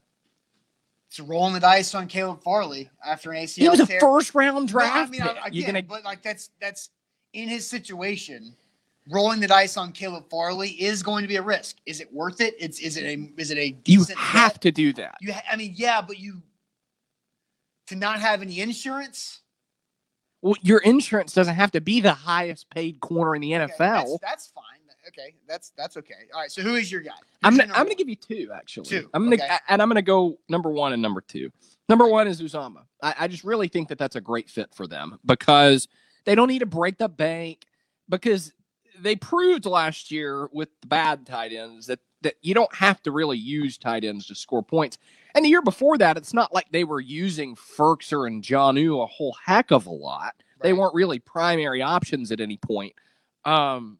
It's 1.10 1.20
rolling 1.20 1.54
the 1.54 1.60
dice 1.60 1.94
on 1.94 2.08
Caleb 2.08 2.42
Farley 2.42 2.90
after 3.06 3.32
an 3.34 3.44
ACL. 3.44 3.56
He 3.58 3.70
was 3.70 3.80
a 3.82 3.86
tear. 3.86 4.00
first 4.00 4.34
round 4.34 4.56
No, 4.74 4.80
I 4.80 4.84
draft 4.86 5.12
mean. 5.12 5.22
I, 5.22 5.50
You're 5.52 5.66
gonna 5.68 5.84
but 5.84 6.06
like 6.06 6.24
that's 6.24 6.52
that's 6.62 6.90
in 7.34 7.50
his 7.50 7.68
situation. 7.68 8.56
Rolling 9.10 9.40
the 9.40 9.48
dice 9.48 9.78
on 9.78 9.92
Caleb 9.92 10.30
Farley 10.30 10.70
is 10.70 11.02
going 11.02 11.24
to 11.24 11.28
be 11.28 11.38
a 11.38 11.42
risk. 11.42 11.78
Is 11.86 12.02
it 12.02 12.14
worth 12.14 12.40
it? 12.40 12.56
It's 12.60 12.80
is 12.80 12.98
it 12.98 13.04
a 13.04 13.32
is 13.38 13.52
it 13.52 13.58
a 13.58 13.76
you 13.86 14.06
have 14.16 14.54
bet? 14.54 14.62
to 14.62 14.72
do 14.72 14.94
that. 14.94 15.18
You 15.22 15.34
ha- 15.34 15.44
I 15.52 15.56
mean, 15.56 15.74
yeah, 15.76 16.02
but 16.02 16.20
you 16.20 16.42
to 17.88 17.96
not 17.96 18.20
have 18.20 18.42
any 18.42 18.60
insurance. 18.62 19.40
Well, 20.42 20.56
your 20.62 20.80
insurance 20.80 21.34
doesn't 21.34 21.56
have 21.56 21.72
to 21.72 21.82
be 21.82 22.02
the 22.02 22.14
highest 22.14 22.70
paid 22.70 23.00
corner 23.00 23.36
in 23.36 23.42
the 23.42 23.56
okay, 23.56 23.74
NFL. 23.74 23.78
that's, 23.78 24.18
that's 24.22 24.48
fine. 24.48 24.64
Okay, 25.08 25.36
that's 25.48 25.72
that's 25.76 25.98
okay. 25.98 26.14
All 26.34 26.42
right. 26.42 26.52
So 26.52 26.62
who 26.62 26.76
is 26.76 26.92
your 26.92 27.02
guy? 27.02 27.12
I'm 27.44 27.58
gonna 27.58 27.74
I'm 27.74 27.86
gonna 27.86 27.96
give 27.96 28.10
you 28.10 28.16
two 28.16 28.52
actually. 28.54 28.86
Two, 28.86 29.10
I'm 29.14 29.24
gonna 29.24 29.36
okay. 29.36 29.58
and 29.68 29.82
I'm 29.82 29.90
gonna 29.90 30.02
go 30.02 30.38
number 30.48 30.70
one 30.70 30.94
and 30.94 31.02
number 31.02 31.22
two. 31.22 31.50
Number 31.90 32.08
one 32.08 32.28
is 32.28 32.42
Uzomah. 32.42 32.84
I, 33.02 33.16
I 33.22 33.28
just 33.28 33.44
really 33.44 33.68
think 33.68 33.90
that 33.90 33.98
that's 33.98 34.16
a 34.16 34.22
great 34.22 34.50
fit 34.50 34.74
for 34.74 34.88
them 34.88 35.20
because 35.26 35.88
they 36.26 36.36
don't 36.36 36.48
need 36.48 36.60
to 36.60 36.66
break 36.66 36.98
the 36.98 37.10
bank 37.10 37.66
because 38.08 38.54
they 39.02 39.16
proved 39.16 39.66
last 39.66 40.12
year 40.12 40.48
with 40.52 40.70
the 40.82 40.88
bad 40.88 41.26
tight 41.26 41.52
ends 41.54 41.88
that 41.88 42.00
that 42.22 42.36
you 42.42 42.54
don't 42.54 42.74
have 42.76 43.02
to 43.04 43.12
really 43.12 43.38
use 43.38 43.78
tight 43.80 44.04
ends 44.04 44.28
to 44.28 44.36
score 44.36 44.62
points. 44.62 44.98
And 45.34 45.44
the 45.44 45.50
year 45.50 45.62
before 45.64 45.98
that, 45.98 46.18
it's 46.18 46.34
not 46.34 46.54
like 46.54 46.68
they 46.72 46.84
were 46.84 47.00
using 47.00 47.56
Firkser 47.56 48.28
and 48.28 48.44
Jonnu 48.44 49.02
a 49.04 49.08
whole 49.08 49.36
heck 49.44 49.72
of 49.72 49.88
a 49.88 49.92
lot. 49.92 50.34
They 50.62 50.74
weren't 50.74 50.94
really 50.94 51.18
primary 51.18 51.82
options 51.82 52.32
at 52.32 52.40
any 52.40 52.58
point. 52.58 52.94
Um, 53.44 53.98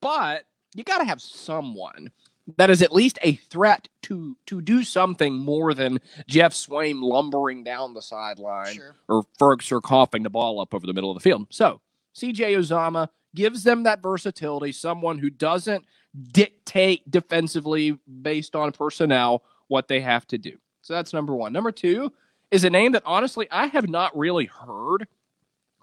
but 0.00 0.44
you 0.74 0.82
got 0.82 0.98
to 0.98 1.04
have 1.04 1.20
someone 1.22 2.10
that 2.56 2.70
is 2.70 2.82
at 2.82 2.92
least 2.92 3.18
a 3.22 3.36
threat 3.36 3.88
to 4.02 4.36
to 4.46 4.60
do 4.60 4.82
something 4.82 5.34
more 5.34 5.72
than 5.74 6.00
Geoff 6.26 6.52
Swaim 6.52 7.02
lumbering 7.02 7.62
down 7.64 7.94
the 7.94 8.02
sideline 8.02 8.74
Sure. 8.74 8.96
or 9.08 9.22
Ferguson 9.38 9.80
coughing 9.80 10.24
the 10.24 10.30
ball 10.30 10.60
up 10.60 10.74
over 10.74 10.86
the 10.86 10.92
middle 10.92 11.10
of 11.10 11.14
the 11.16 11.22
field. 11.22 11.46
So 11.50 11.80
CJ 12.16 12.56
Uzomah 12.58 13.08
gives 13.34 13.64
them 13.64 13.82
that 13.82 14.02
versatility, 14.02 14.72
someone 14.72 15.18
who 15.18 15.30
doesn't 15.30 15.84
dictate 16.32 17.10
defensively 17.10 17.98
based 18.22 18.54
on 18.54 18.72
personnel 18.72 19.42
what 19.68 19.88
they 19.88 20.00
have 20.00 20.26
to 20.28 20.38
do. 20.38 20.56
So 20.82 20.92
that's 20.94 21.12
number 21.12 21.34
one. 21.34 21.52
Number 21.52 21.72
two 21.72 22.12
is 22.50 22.64
a 22.64 22.70
name 22.70 22.92
that 22.92 23.02
honestly 23.04 23.48
I 23.50 23.66
have 23.66 23.88
not 23.88 24.16
really 24.16 24.46
heard 24.46 25.08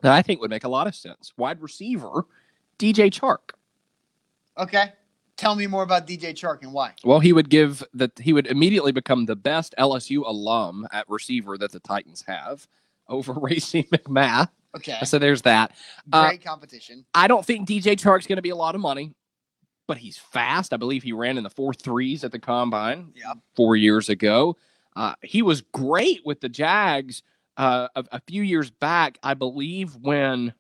that 0.02 0.12
I 0.12 0.22
think 0.22 0.42
would 0.42 0.50
make 0.50 0.64
a 0.64 0.70
lot 0.70 0.88
of 0.88 0.96
sense. 0.96 1.34
Wide 1.38 1.62
receiver, 1.62 2.26
DJ 2.80 3.12
Chark. 3.12 3.54
Okay. 4.58 4.94
Tell 5.38 5.56
me 5.56 5.66
more 5.66 5.82
about 5.84 6.06
DJ 6.06 6.34
Chark 6.34 6.62
and 6.62 6.72
why. 6.72 6.94
Well, 7.04 7.20
he 7.20 7.34
would 7.34 7.50
give 7.50 7.84
that 7.96 8.12
he 8.20 8.32
would 8.32 8.48
immediately 8.48 8.92
become 8.92 9.26
the 9.26 9.36
best 9.36 9.74
LSU 9.80 10.24
alum 10.26 10.88
at 10.92 11.10
receiver 11.10 11.58
that 11.58 11.72
the 11.72 11.80
Titans 11.80 12.24
have 12.28 12.68
over 13.08 13.34
Racey 13.42 13.84
McMath. 13.84 14.50
Okay. 14.76 14.98
So 15.04 15.20
there's 15.20 15.42
that. 15.44 15.74
Uh, 16.12 16.28
Great 16.30 16.44
competition. 16.44 17.06
I 17.14 17.28
don't 17.28 17.46
think 17.46 17.68
DJ 17.68 18.00
Chark's 18.00 18.28
going 18.28 18.38
to 18.38 18.42
be 18.42 18.52
a 18.52 18.56
lot 18.56 18.74
of 18.76 18.82
money, 18.82 19.14
but 19.88 19.98
he's 19.98 20.18
fast. 20.18 20.74
I 20.74 20.78
believe 20.78 21.04
he 21.04 21.12
ran 21.14 21.38
in 21.38 21.44
the 21.44 21.50
four 21.50 21.74
threes 21.74 22.24
at 22.24 22.32
the 22.32 22.40
combine 22.40 23.12
Yeah. 23.16 23.34
four 23.56 23.76
years 23.76 24.08
ago. 24.10 24.56
Uh, 24.96 25.14
he 25.22 25.42
was 25.42 25.62
great 25.62 26.22
with 26.26 26.42
the 26.42 26.50
Jags 26.50 27.22
uh, 27.58 27.88
a, 27.96 28.06
a 28.14 28.22
few 28.28 28.44
years 28.44 28.70
back, 28.70 29.18
I 29.24 29.34
believe, 29.34 29.96
when 29.98 30.54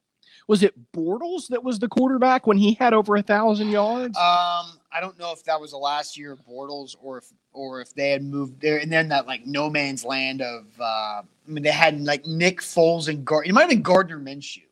was 0.47 0.61
it 0.63 0.73
Bortles 0.91 1.47
that 1.47 1.63
was 1.63 1.79
the 1.79 1.87
quarterback 1.87 2.45
when 2.47 2.57
he 2.57 2.73
had 2.73 2.93
over 2.93 3.15
a 3.15 3.21
thousand 3.21 3.69
yards? 3.69 4.17
Um, 4.17 4.77
I 4.91 4.99
don't 4.99 5.17
know 5.17 5.31
if 5.31 5.43
that 5.45 5.59
was 5.59 5.71
the 5.71 5.77
last 5.77 6.17
year 6.17 6.31
of 6.31 6.45
Bortles 6.45 6.95
or 7.01 7.19
if 7.19 7.25
or 7.53 7.81
if 7.81 7.93
they 7.93 8.09
had 8.09 8.23
moved 8.23 8.61
there 8.61 8.77
and 8.77 8.91
then 8.91 9.09
that 9.09 9.27
like 9.27 9.45
no 9.45 9.69
man's 9.69 10.03
land 10.03 10.41
of 10.41 10.65
uh 10.79 10.83
I 10.83 11.23
mean 11.47 11.63
they 11.63 11.71
had 11.71 12.01
like 12.01 12.25
Nick 12.25 12.61
Foles 12.61 13.07
and 13.07 13.23
Gard 13.25 13.47
it 13.47 13.53
might 13.53 13.61
have 13.61 13.69
been 13.69 13.81
Gardner 13.81 14.19
Minshew. 14.19 14.63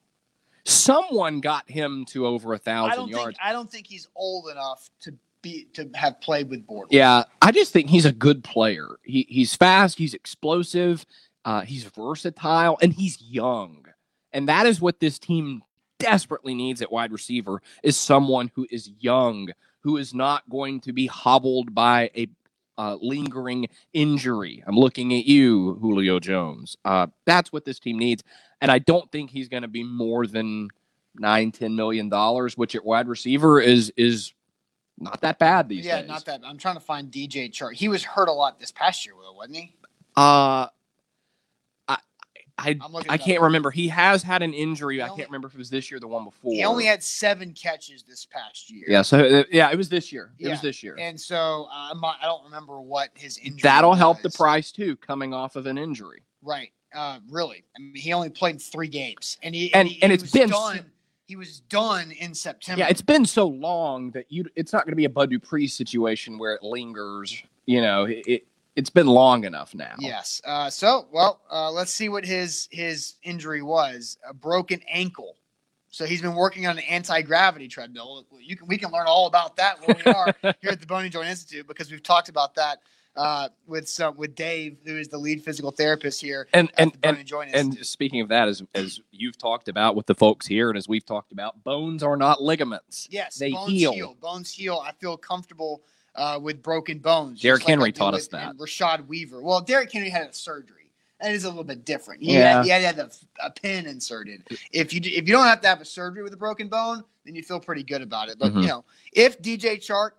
Someone 0.66 1.40
got 1.40 1.70
him 1.70 2.06
to 2.10 2.28
over 2.28 2.54
a 2.54 2.58
thousand 2.58 3.08
yards. 3.08 3.38
think 3.38 3.38
I 3.42 3.54
don't 3.54 3.72
think 3.72 3.88
he's 3.88 4.08
old 4.16 4.50
enough 4.50 4.90
to 5.02 5.14
be 5.42 5.68
to 5.74 5.90
have 5.96 6.20
played 6.22 6.50
with 6.50 6.68
Bortles. 6.68 6.88
Yeah, 6.92 7.24
I 7.42 7.52
just 7.52 7.74
think 7.74 7.90
he's 7.90 8.06
a 8.06 8.12
good 8.12 8.44
player. 8.44 8.88
He 9.04 9.26
he's 9.30 9.56
fast, 9.56 9.98
he's 9.98 10.14
explosive, 10.14 11.06
uh, 11.46 11.62
he's 11.62 11.84
versatile, 11.86 12.78
and 12.82 12.94
he's 12.94 13.22
young. 13.22 13.86
And 14.32 14.48
that 14.50 14.66
is 14.66 14.80
what 14.80 15.00
this 15.00 15.18
team 15.18 15.64
desperately 15.98 16.54
needs 16.54 16.82
at 16.82 16.92
wide 16.92 17.12
receiver 17.12 17.62
is 17.84 17.98
someone 17.98 18.52
who 18.56 18.66
is 18.70 18.92
young, 19.00 19.50
who 19.82 19.98
is 19.98 20.14
not 20.14 20.48
going 20.50 20.82
to 20.82 20.94
be 20.94 21.08
hobbled 21.08 21.74
by 21.74 22.12
a 22.16 22.28
uh, 22.78 22.98
lingering 23.02 23.68
injury. 23.94 24.64
I'm 24.66 24.78
looking 24.78 25.14
at 25.14 25.26
you, 25.26 25.78
Julio 25.82 26.20
Jones. 26.20 26.78
Uh, 26.86 27.08
that's 27.26 27.52
what 27.52 27.66
this 27.66 27.78
team 27.78 28.00
needs. 28.00 28.24
And 28.62 28.72
I 28.72 28.80
don't 28.80 29.12
think 29.12 29.30
he's 29.30 29.50
going 29.50 29.64
to 29.64 29.68
be 29.70 29.84
more 29.84 30.26
than 30.26 30.70
nine, 31.16 31.52
ten 31.52 31.76
million 31.76 32.10
dollars, 32.10 32.58
which 32.58 32.76
at 32.76 32.86
wide 32.86 33.08
receiver 33.08 33.60
is 33.60 33.92
is 33.98 34.34
not 34.98 35.22
that 35.22 35.40
bad 35.40 35.70
these 35.70 35.86
yeah, 35.86 35.98
days. 35.98 36.08
Yeah, 36.08 36.14
not 36.14 36.26
that. 36.26 36.42
I'm 36.46 36.58
trying 36.58 36.76
to 36.76 36.82
find 36.82 37.12
DJ 37.12 37.52
Chark. 37.52 37.74
He 37.74 37.90
was 37.90 38.04
hurt 38.04 38.30
a 38.30 38.34
lot 38.34 38.60
this 38.60 38.72
past 38.72 39.06
year, 39.06 39.16
Will, 39.16 39.36
wasn't 39.36 39.58
he? 39.58 39.76
Uh 40.16 40.68
I 42.64 42.78
up. 43.16 43.20
can't 43.22 43.42
remember. 43.42 43.72
He 43.72 43.88
has 43.90 44.24
had 44.24 44.42
an 44.42 44.54
injury. 44.54 44.96
He 44.96 45.02
I 45.02 45.08
only- 45.08 45.18
can't 45.22 45.30
remember 45.30 45.48
if 45.48 45.54
it 45.56 45.58
was 45.58 45.70
this 45.70 45.90
year 45.90 45.98
or 45.98 46.00
the 46.00 46.08
one 46.08 46.24
before. 46.26 46.52
He 46.54 46.64
only 46.64 46.86
had 46.86 47.04
seven 47.04 47.54
catches 47.54 48.04
this 48.04 48.26
past 48.26 48.70
year. 48.70 48.86
Yeah, 48.88 49.02
so 49.02 49.20
uh, 49.20 49.44
yeah, 49.52 49.70
it 49.72 49.78
was 49.78 49.90
this 49.90 50.12
year. 50.12 50.32
It 50.40 50.46
Yeah, 50.46 50.52
was 50.52 50.62
this 50.62 50.82
year. 50.84 50.96
And 51.00 51.20
so 51.20 51.68
uh, 51.72 51.90
I'm 51.92 52.00
not, 52.02 52.18
I 52.22 52.26
don't 52.26 52.44
remember 52.46 52.80
what 52.82 53.10
his 53.16 53.38
injury. 53.38 53.60
That'll 53.64 53.94
help 53.96 54.22
the 54.22 54.28
was. 54.30 54.36
price 54.36 54.72
too, 54.72 54.96
coming 54.98 55.34
off 55.34 55.56
of 55.56 55.66
an 55.66 55.78
injury. 55.78 56.24
Right. 56.42 56.72
Uh, 56.94 57.20
really. 57.30 57.64
I 57.78 57.82
mean, 57.82 57.96
he 57.96 58.14
only 58.14 58.30
played 58.30 58.62
three 58.62 58.88
games, 58.88 59.38
and 59.44 59.54
he 59.54 59.74
And- 59.74 59.88
he, 59.88 60.02
and 60.02 60.12
he 60.12 60.16
it's 60.16 60.24
was 60.24 60.32
been 60.32 60.50
done. 60.50 60.86
he 61.28 61.36
was 61.36 61.60
done 61.62 62.12
in 62.12 62.34
September. 62.34 62.80
Yeah, 62.80 62.88
it's 62.90 63.02
been 63.04 63.26
so 63.26 63.48
long 63.48 64.10
that 64.12 64.26
you 64.30 64.46
it's 64.56 64.74
not 64.74 64.86
going 64.86 64.94
to 64.94 64.98
be 64.98 65.06
a 65.06 65.10
Bud 65.10 65.30
Dupree 65.30 65.68
situation 65.68 66.38
where 66.40 66.54
it 66.56 66.64
lingers. 66.64 67.44
You 67.68 67.82
know, 67.82 68.06
it 68.10 68.48
it's 68.76 68.90
been 68.90 69.08
long 69.08 69.44
enough 69.44 69.74
now. 69.76 69.96
Yes. 70.00 70.42
Uh, 70.46 70.70
so, 70.70 71.08
well, 71.12 71.42
uh, 71.52 71.72
let's 71.72 71.94
see 71.94 72.10
what 72.10 72.26
his 72.26 72.68
his 72.72 73.16
injury 73.24 73.62
was. 73.62 74.18
A 74.28 74.34
broken 74.34 74.82
ankle. 74.90 75.36
So 75.92 76.06
he's 76.06 76.22
been 76.22 76.36
working 76.36 76.68
on 76.68 76.78
an 76.78 76.84
anti 76.86 77.22
gravity 77.22 77.68
treadmill. 77.68 78.26
You 78.40 78.56
can 78.56 78.68
we 78.68 78.78
can 78.78 78.92
learn 78.92 79.08
all 79.08 79.28
about 79.28 79.56
that 79.58 79.86
when 79.86 79.98
we 80.06 80.12
are 80.12 80.34
here 80.62 80.72
at 80.72 80.80
the 80.80 80.88
Bony 80.88 81.10
Joint 81.10 81.28
Institute 81.28 81.68
because 81.68 81.92
we've 81.92 82.04
talked 82.04 82.30
about 82.30 82.56
that 82.56 82.80
uh, 83.16 83.50
with 83.68 83.90
some 83.90 84.16
with 84.16 84.36
Dave, 84.36 84.78
who 84.86 84.98
is 84.98 85.08
the 85.08 85.18
lead 85.18 85.44
physical 85.44 85.72
therapist 85.72 86.22
here 86.22 86.48
And 86.54 86.70
at 86.78 86.80
and 86.80 86.98
and 87.04 87.26
Joint 87.26 87.52
and 87.54 87.86
speaking 87.86 88.22
of 88.22 88.30
that, 88.30 88.48
as 88.48 88.64
as 88.76 89.02
you've 89.12 89.38
talked 89.38 89.68
about 89.68 89.96
with 89.96 90.06
the 90.06 90.16
folks 90.16 90.46
here, 90.46 90.70
and 90.70 90.78
as 90.78 90.88
we've 90.88 91.06
talked 91.06 91.32
about, 91.32 91.64
bones 91.64 92.04
are 92.04 92.16
not 92.16 92.42
ligaments. 92.42 93.08
yes, 93.12 93.36
they 93.36 93.52
bones 93.52 93.72
heal. 93.72 94.16
Bones 94.22 94.52
heal. 94.52 94.82
I 94.86 94.92
feel 94.94 95.18
comfortable 95.18 95.82
uh, 96.16 96.40
with 96.42 96.62
broken 96.64 97.00
bones. 97.00 97.42
Derrick 97.42 97.62
like 97.64 97.70
Henry 97.70 97.92
taught 97.92 98.14
us 98.14 98.28
that. 98.30 98.50
and 98.52 98.60
Rashad 98.60 99.08
Weaver. 99.08 99.42
Well, 99.42 99.62
Derrick 99.62 99.92
Henry 99.92 100.10
had 100.10 100.28
a 100.30 100.34
surgery. 100.34 100.76
That 101.22 101.34
is 101.34 101.44
a 101.44 101.50
little 101.50 101.64
bit 101.66 101.84
different. 101.86 102.24
He 102.24 102.34
Yeah. 102.34 102.58
had, 102.58 102.64
he 102.66 102.70
had 102.72 102.98
a, 103.00 103.10
a 103.44 103.52
pin 103.52 103.86
inserted. 103.88 104.48
If 104.72 104.94
you 104.94 105.02
if 105.04 105.28
you 105.28 105.34
don't 105.34 105.46
have 105.48 105.60
to 105.62 105.68
have 105.68 105.82
a 105.82 105.86
surgery 105.86 106.24
with 106.24 106.34
a 106.34 106.38
broken 106.38 106.70
bone, 106.70 107.04
then 107.26 107.36
you 107.36 107.44
feel 107.44 107.60
pretty 107.60 107.84
good 107.84 108.02
about 108.02 108.30
it. 108.30 108.40
But 108.40 108.54
Mhm. 108.54 108.62
you 108.62 108.68
know, 108.70 108.86
if 109.12 109.42
DJ 109.42 109.76
Chark 109.78 110.12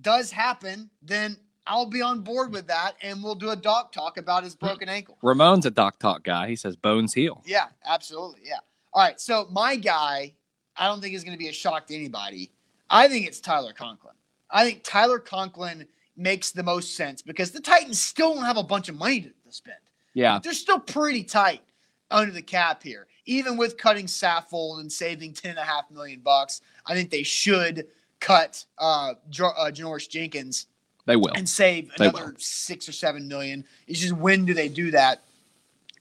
does 0.00 0.30
happen, 0.30 0.88
then 1.02 1.36
I'll 1.66 1.86
be 1.86 2.00
on 2.00 2.20
board 2.20 2.52
with 2.52 2.66
that, 2.68 2.94
and 3.02 3.22
we'll 3.22 3.34
do 3.34 3.50
a 3.50 3.56
doc 3.56 3.92
talk 3.92 4.16
about 4.18 4.44
his 4.44 4.54
broken 4.56 4.88
ankle. 4.88 5.18
Ramon's 5.22 5.66
a 5.66 5.70
doc 5.70 5.98
talk 5.98 6.22
guy. 6.24 6.48
He 6.48 6.56
says 6.56 6.74
bones 6.76 7.12
heal. 7.12 7.42
Yeah, 7.46 7.66
absolutely. 7.84 8.40
Yeah. 8.44 8.58
All 8.92 9.02
right. 9.02 9.20
So 9.20 9.46
my 9.50 9.76
guy, 9.76 10.32
I 10.76 10.86
don't 10.86 11.00
think 11.00 11.14
is 11.14 11.22
going 11.24 11.34
to 11.36 11.38
be 11.38 11.48
a 11.48 11.52
shock 11.52 11.86
to 11.88 11.94
anybody. 11.94 12.50
I 12.88 13.08
think 13.08 13.26
it's 13.26 13.40
Tyler 13.40 13.72
Conklin. 13.72 14.14
I 14.52 14.64
think 14.64 14.82
Tyler 14.82 15.18
Conklin 15.18 15.86
makes 16.16 16.50
the 16.50 16.62
most 16.62 16.96
sense 16.96 17.22
because 17.22 17.50
the 17.50 17.60
Titans 17.60 18.00
still 18.00 18.34
don't 18.34 18.44
have 18.44 18.56
a 18.56 18.62
bunch 18.62 18.88
of 18.88 18.96
money 18.96 19.20
to, 19.22 19.28
to 19.28 19.52
spend. 19.52 19.78
Yeah, 20.14 20.40
They're 20.42 20.52
still 20.52 20.80
pretty 20.80 21.22
tight 21.22 21.62
under 22.10 22.32
the 22.32 22.42
cap 22.42 22.82
here, 22.82 23.06
even 23.26 23.56
with 23.56 23.76
cutting 23.76 24.06
Saffold 24.06 24.80
and 24.80 24.90
saving 24.90 25.34
ten 25.34 25.50
and 25.50 25.58
a 25.58 25.64
half 25.64 25.90
million 25.90 26.20
bucks. 26.20 26.62
I 26.86 26.94
think 26.94 27.10
they 27.10 27.22
should 27.22 27.86
cut 28.18 28.64
uh, 28.78 29.14
uh 29.14 29.14
Janoris 29.30 30.08
Jenkins 30.08 30.66
they 31.06 31.16
will. 31.16 31.32
and 31.34 31.48
save 31.48 31.90
They 31.96 32.08
another 32.08 32.34
six 32.38 32.88
or 32.88 32.92
seven 32.92 33.28
million. 33.28 33.64
It's 33.86 34.00
just 34.00 34.12
when 34.14 34.44
do 34.44 34.54
they 34.54 34.68
do 34.68 34.90
that? 34.90 35.22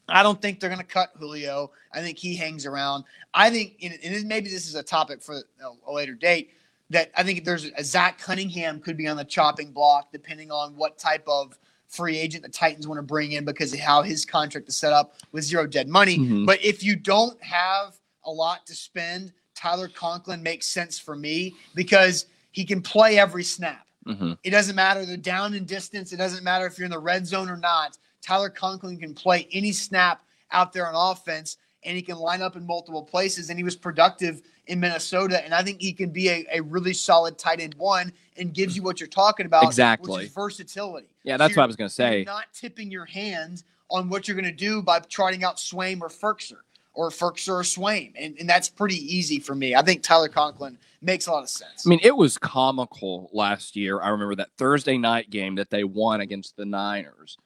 I 0.07 0.23
don't 0.23 0.41
think 0.41 0.59
they're 0.59 0.69
going 0.69 0.81
to 0.81 0.85
cut 0.85 1.11
Julio. 1.17 1.71
I 1.93 2.01
think 2.01 2.17
he 2.17 2.35
hangs 2.35 2.65
around. 2.65 3.05
I 3.33 3.49
think, 3.49 3.77
and 3.83 4.27
maybe 4.27 4.49
this 4.49 4.67
is 4.67 4.75
a 4.75 4.83
topic 4.83 5.21
for 5.21 5.41
a 5.87 5.91
later 5.91 6.13
date, 6.13 6.51
that 6.89 7.11
I 7.15 7.23
think 7.23 7.45
there's 7.45 7.65
a 7.77 7.83
Zach 7.83 8.19
Cunningham 8.19 8.79
could 8.79 8.97
be 8.97 9.07
on 9.07 9.17
the 9.17 9.23
chopping 9.25 9.71
block 9.71 10.11
depending 10.11 10.51
on 10.51 10.75
what 10.75 10.97
type 10.97 11.23
of 11.27 11.57
free 11.87 12.17
agent 12.17 12.43
the 12.43 12.49
Titans 12.49 12.87
want 12.87 12.99
to 12.99 13.03
bring 13.03 13.31
in 13.31 13.45
because 13.45 13.73
of 13.73 13.79
how 13.79 14.01
his 14.01 14.25
contract 14.25 14.67
is 14.69 14.75
set 14.75 14.93
up 14.93 15.15
with 15.31 15.43
zero 15.43 15.65
dead 15.65 15.87
money. 15.87 16.17
Mhm. 16.19 16.45
But 16.45 16.63
if 16.63 16.83
you 16.83 16.95
don't 16.95 17.41
have 17.43 17.97
a 18.25 18.31
lot 18.31 18.65
to 18.67 18.75
spend, 18.75 19.33
Tyler 19.55 19.87
Conklin 19.89 20.41
makes 20.43 20.67
sense 20.67 20.99
for 20.99 21.15
me 21.15 21.55
because 21.75 22.27
he 22.51 22.63
can 22.63 22.81
play 22.81 23.19
every 23.19 23.43
snap. 23.43 23.85
hmm 24.05 24.33
It 24.43 24.51
doesn't 24.51 24.75
matter 24.75 25.05
the 25.05 25.17
down 25.17 25.53
and 25.53 25.67
distance. 25.67 26.13
It 26.13 26.17
doesn't 26.17 26.43
matter 26.43 26.65
if 26.65 26.77
you're 26.77 26.85
in 26.85 26.91
the 26.91 26.97
red 26.99 27.27
zone 27.27 27.49
or 27.49 27.57
not. 27.57 27.97
Tyler 28.21 28.49
Conklin 28.49 28.97
can 28.97 29.13
play 29.13 29.47
any 29.51 29.71
snap 29.71 30.23
out 30.51 30.71
there 30.73 30.87
on 30.87 30.95
offense, 30.95 31.57
and 31.83 31.95
he 31.95 32.01
can 32.01 32.17
line 32.17 32.41
up 32.41 32.55
in 32.55 32.65
multiple 32.65 33.03
places. 33.03 33.49
And 33.49 33.59
he 33.59 33.63
was 33.63 33.75
productive 33.75 34.41
in 34.69 34.79
Minnesota, 34.79 35.43
and 35.43 35.53
I 35.53 35.63
think 35.63 35.81
he 35.81 35.91
can 35.91 36.11
be 36.11 36.29
a, 36.29 36.45
a 36.53 36.61
really 36.61 36.93
solid 36.93 37.37
tight 37.37 37.59
end 37.59 37.73
one 37.75 38.13
and 38.37 38.53
gives 38.53 38.75
you 38.75 38.83
what 38.83 38.99
you're 38.99 39.07
talking 39.09 39.45
about, 39.45 39.63
Exactly. 39.65 40.11
which 40.19 40.25
is 40.27 40.31
versatility. 40.33 41.07
Yeah, 41.23 41.33
So 41.33 41.37
that's 41.39 41.57
what 41.57 41.63
I 41.63 41.65
was 41.65 41.75
going 41.75 41.89
to 41.89 42.01
You're 42.03 42.11
say. 42.11 42.23
not 42.23 42.45
tipping 42.53 42.89
your 42.91 43.05
hand 43.05 43.63
on 43.91 44.09
what 44.09 44.27
you're 44.27 44.35
going 44.35 44.45
to 44.45 44.51
do 44.51 44.81
by 44.81 44.99
trotting 44.99 45.43
out 45.43 45.57
Swaim 45.57 46.01
or 46.01 46.07
Firkser 46.09 46.57
or 46.93 47.09
Firkser 47.09 47.49
or 47.49 47.63
Swaim, 47.63 48.13
and, 48.15 48.37
and 48.39 48.47
that's 48.49 48.69
pretty 48.69 48.95
easy 48.97 49.39
for 49.39 49.55
me. 49.55 49.75
I 49.75 49.81
think 49.81 50.03
Tyler 50.03 50.29
Conklin 50.29 50.77
makes 51.01 51.27
a 51.27 51.31
lot 51.31 51.43
of 51.43 51.49
sense. 51.49 51.85
I 51.85 51.89
mean, 51.89 51.99
it 52.03 52.15
was 52.15 52.37
comical 52.37 53.29
last 53.33 53.75
year. 53.75 53.99
I 54.01 54.09
remember 54.09 54.35
that 54.35 54.49
Thursday 54.57 54.97
night 54.97 55.29
game 55.29 55.55
that 55.55 55.69
they 55.69 55.83
won 55.83 56.21
against 56.21 56.55
the 56.57 56.65
Niners. 56.65 57.37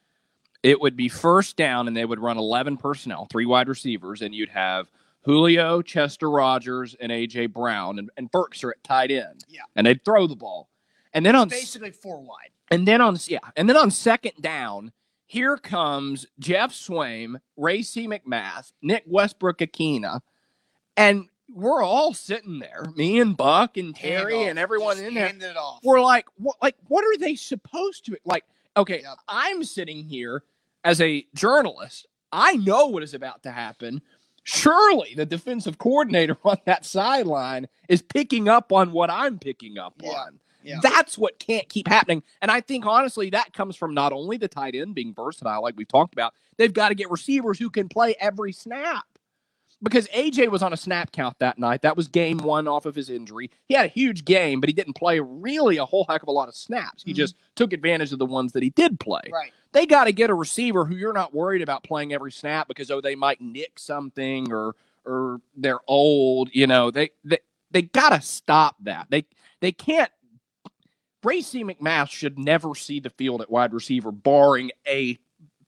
It 0.62 0.80
would 0.80 0.96
be 0.96 1.08
first 1.08 1.56
down, 1.56 1.88
and 1.88 1.96
they 1.96 2.04
would 2.04 2.18
run 2.20 2.36
11 2.38 2.78
personnel, 2.78 3.26
three 3.30 3.46
wide 3.46 3.68
receivers, 3.68 4.22
and 4.22 4.34
you'd 4.34 4.48
have 4.50 4.88
Julio, 5.24 5.82
Chester 5.82 6.30
Rogers, 6.30 6.94
and 7.00 7.10
A.J. 7.10 7.46
Brown, 7.46 7.98
and, 7.98 8.10
and 8.16 8.30
Burks 8.30 8.62
are 8.64 8.70
at 8.70 8.82
tight 8.84 9.10
end. 9.10 9.44
Yeah. 9.48 9.62
And 9.76 9.86
they'd 9.86 10.04
throw 10.04 10.26
the 10.26 10.36
ball. 10.36 10.68
And 11.12 11.24
then 11.24 11.34
on 11.36 11.48
basically 11.48 11.90
four 11.92 12.20
wide. 12.20 12.50
and 12.70 12.86
then 12.88 13.00
on 13.00 13.16
yeah, 13.26 13.38
and 13.56 13.68
then 13.68 13.76
on 13.76 13.90
second 13.90 14.32
down, 14.40 14.92
here 15.26 15.56
comes 15.56 16.26
Geoff 16.40 16.72
Swaim, 16.72 17.36
Racey 17.56 18.06
McMath, 18.08 18.72
Nick 18.82 19.04
Westbrook-Ikhine, 19.06 20.20
and 20.96 21.28
we're 21.52 21.82
all 21.82 22.14
sitting 22.14 22.58
there, 22.58 22.84
me 22.96 23.20
and 23.20 23.36
Buck 23.36 23.76
and 23.76 23.94
Terry 23.94 24.44
and 24.44 24.58
everyone 24.58 24.96
Just 24.96 25.06
in 25.08 25.14
there. 25.14 25.26
handed 25.26 25.50
it 25.52 25.56
off. 25.56 25.80
We're 25.84 26.00
like, 26.00 26.26
what? 26.36 26.56
Like, 26.62 26.76
what 26.88 27.04
are 27.04 27.16
they 27.18 27.36
supposed 27.36 28.06
to 28.06 28.16
like? 28.24 28.44
Okay, 28.76 29.02
Yep. 29.02 29.16
I'm 29.28 29.62
sitting 29.62 30.02
here 30.04 30.42
as 30.82 31.00
a 31.00 31.24
journalist. 31.34 32.06
I 32.32 32.56
know 32.56 32.86
what 32.88 33.04
is 33.04 33.14
about 33.14 33.44
to 33.44 33.52
happen. 33.52 34.02
Surely 34.44 35.14
the 35.16 35.26
defensive 35.26 35.78
coordinator 35.78 36.36
on 36.44 36.58
that 36.66 36.84
sideline 36.84 37.66
is 37.88 38.02
picking 38.02 38.48
up 38.48 38.72
on 38.72 38.92
what 38.92 39.10
I'm 39.10 39.38
picking 39.38 39.78
up 39.78 39.94
Yeah. 40.02 40.10
on. 40.12 40.38
Yeah. 40.62 40.78
That's 40.82 41.18
what 41.18 41.38
can't 41.38 41.68
keep 41.68 41.88
happening. 41.88 42.22
And 42.40 42.50
I 42.50 42.62
think 42.62 42.86
honestly, 42.86 43.28
that 43.30 43.52
comes 43.52 43.76
from 43.76 43.92
not 43.92 44.12
only 44.14 44.38
the 44.38 44.48
tight 44.48 44.74
end 44.74 44.94
being 44.94 45.12
versatile, 45.12 45.62
like 45.62 45.74
we've 45.76 45.88
talked 45.88 46.14
about, 46.14 46.32
they've 46.56 46.72
got 46.72 46.88
to 46.88 46.94
get 46.94 47.10
receivers 47.10 47.58
who 47.58 47.68
can 47.68 47.86
play 47.88 48.14
every 48.18 48.52
snap. 48.52 49.04
Because 49.82 50.08
AJ 50.08 50.48
was 50.48 50.62
on 50.62 50.72
a 50.72 50.76
snap 50.78 51.12
count 51.12 51.38
that 51.40 51.58
night. 51.58 51.82
That 51.82 51.94
was 51.98 52.08
game 52.08 52.38
one 52.38 52.66
off 52.66 52.86
of 52.86 52.94
his 52.94 53.10
injury. 53.10 53.50
He 53.68 53.74
had 53.74 53.84
a 53.84 53.88
huge 53.90 54.24
game, 54.24 54.58
but 54.60 54.70
he 54.70 54.72
didn't 54.72 54.94
play 54.94 55.20
really 55.20 55.76
a 55.76 55.84
whole 55.84 56.06
heck 56.08 56.22
of 56.22 56.28
a 56.28 56.32
lot 56.32 56.48
of 56.48 56.54
snaps. 56.56 57.02
He 57.02 57.12
Mhm. 57.12 57.16
just 57.16 57.34
took 57.56 57.74
advantage 57.74 58.10
of 58.14 58.18
the 58.18 58.24
ones 58.24 58.52
that 58.52 58.62
he 58.62 58.70
did 58.70 58.98
play. 58.98 59.20
right. 59.30 59.52
They 59.74 59.86
got 59.86 60.04
to 60.04 60.12
get 60.12 60.30
a 60.30 60.34
receiver 60.34 60.84
who 60.86 60.94
you're 60.94 61.12
not 61.12 61.34
worried 61.34 61.60
about 61.60 61.82
playing 61.82 62.14
every 62.14 62.32
snap 62.32 62.68
because 62.68 62.90
oh 62.90 63.00
they 63.00 63.16
might 63.16 63.40
nick 63.40 63.78
something 63.78 64.50
or 64.52 64.76
or 65.04 65.40
they're 65.56 65.80
old. 65.86 66.48
You 66.52 66.66
know 66.66 66.90
they 66.90 67.10
they 67.24 67.40
they 67.72 67.82
got 67.82 68.10
to 68.10 68.22
stop 68.22 68.76
that. 68.84 69.08
They 69.10 69.26
they 69.60 69.72
can't. 69.72 70.10
Bracy. 71.22 71.64
McMath 71.64 72.10
should 72.10 72.38
never 72.38 72.74
see 72.74 73.00
the 73.00 73.10
field 73.10 73.42
at 73.42 73.50
wide 73.50 73.72
receiver, 73.72 74.12
barring 74.12 74.70
a 74.86 75.18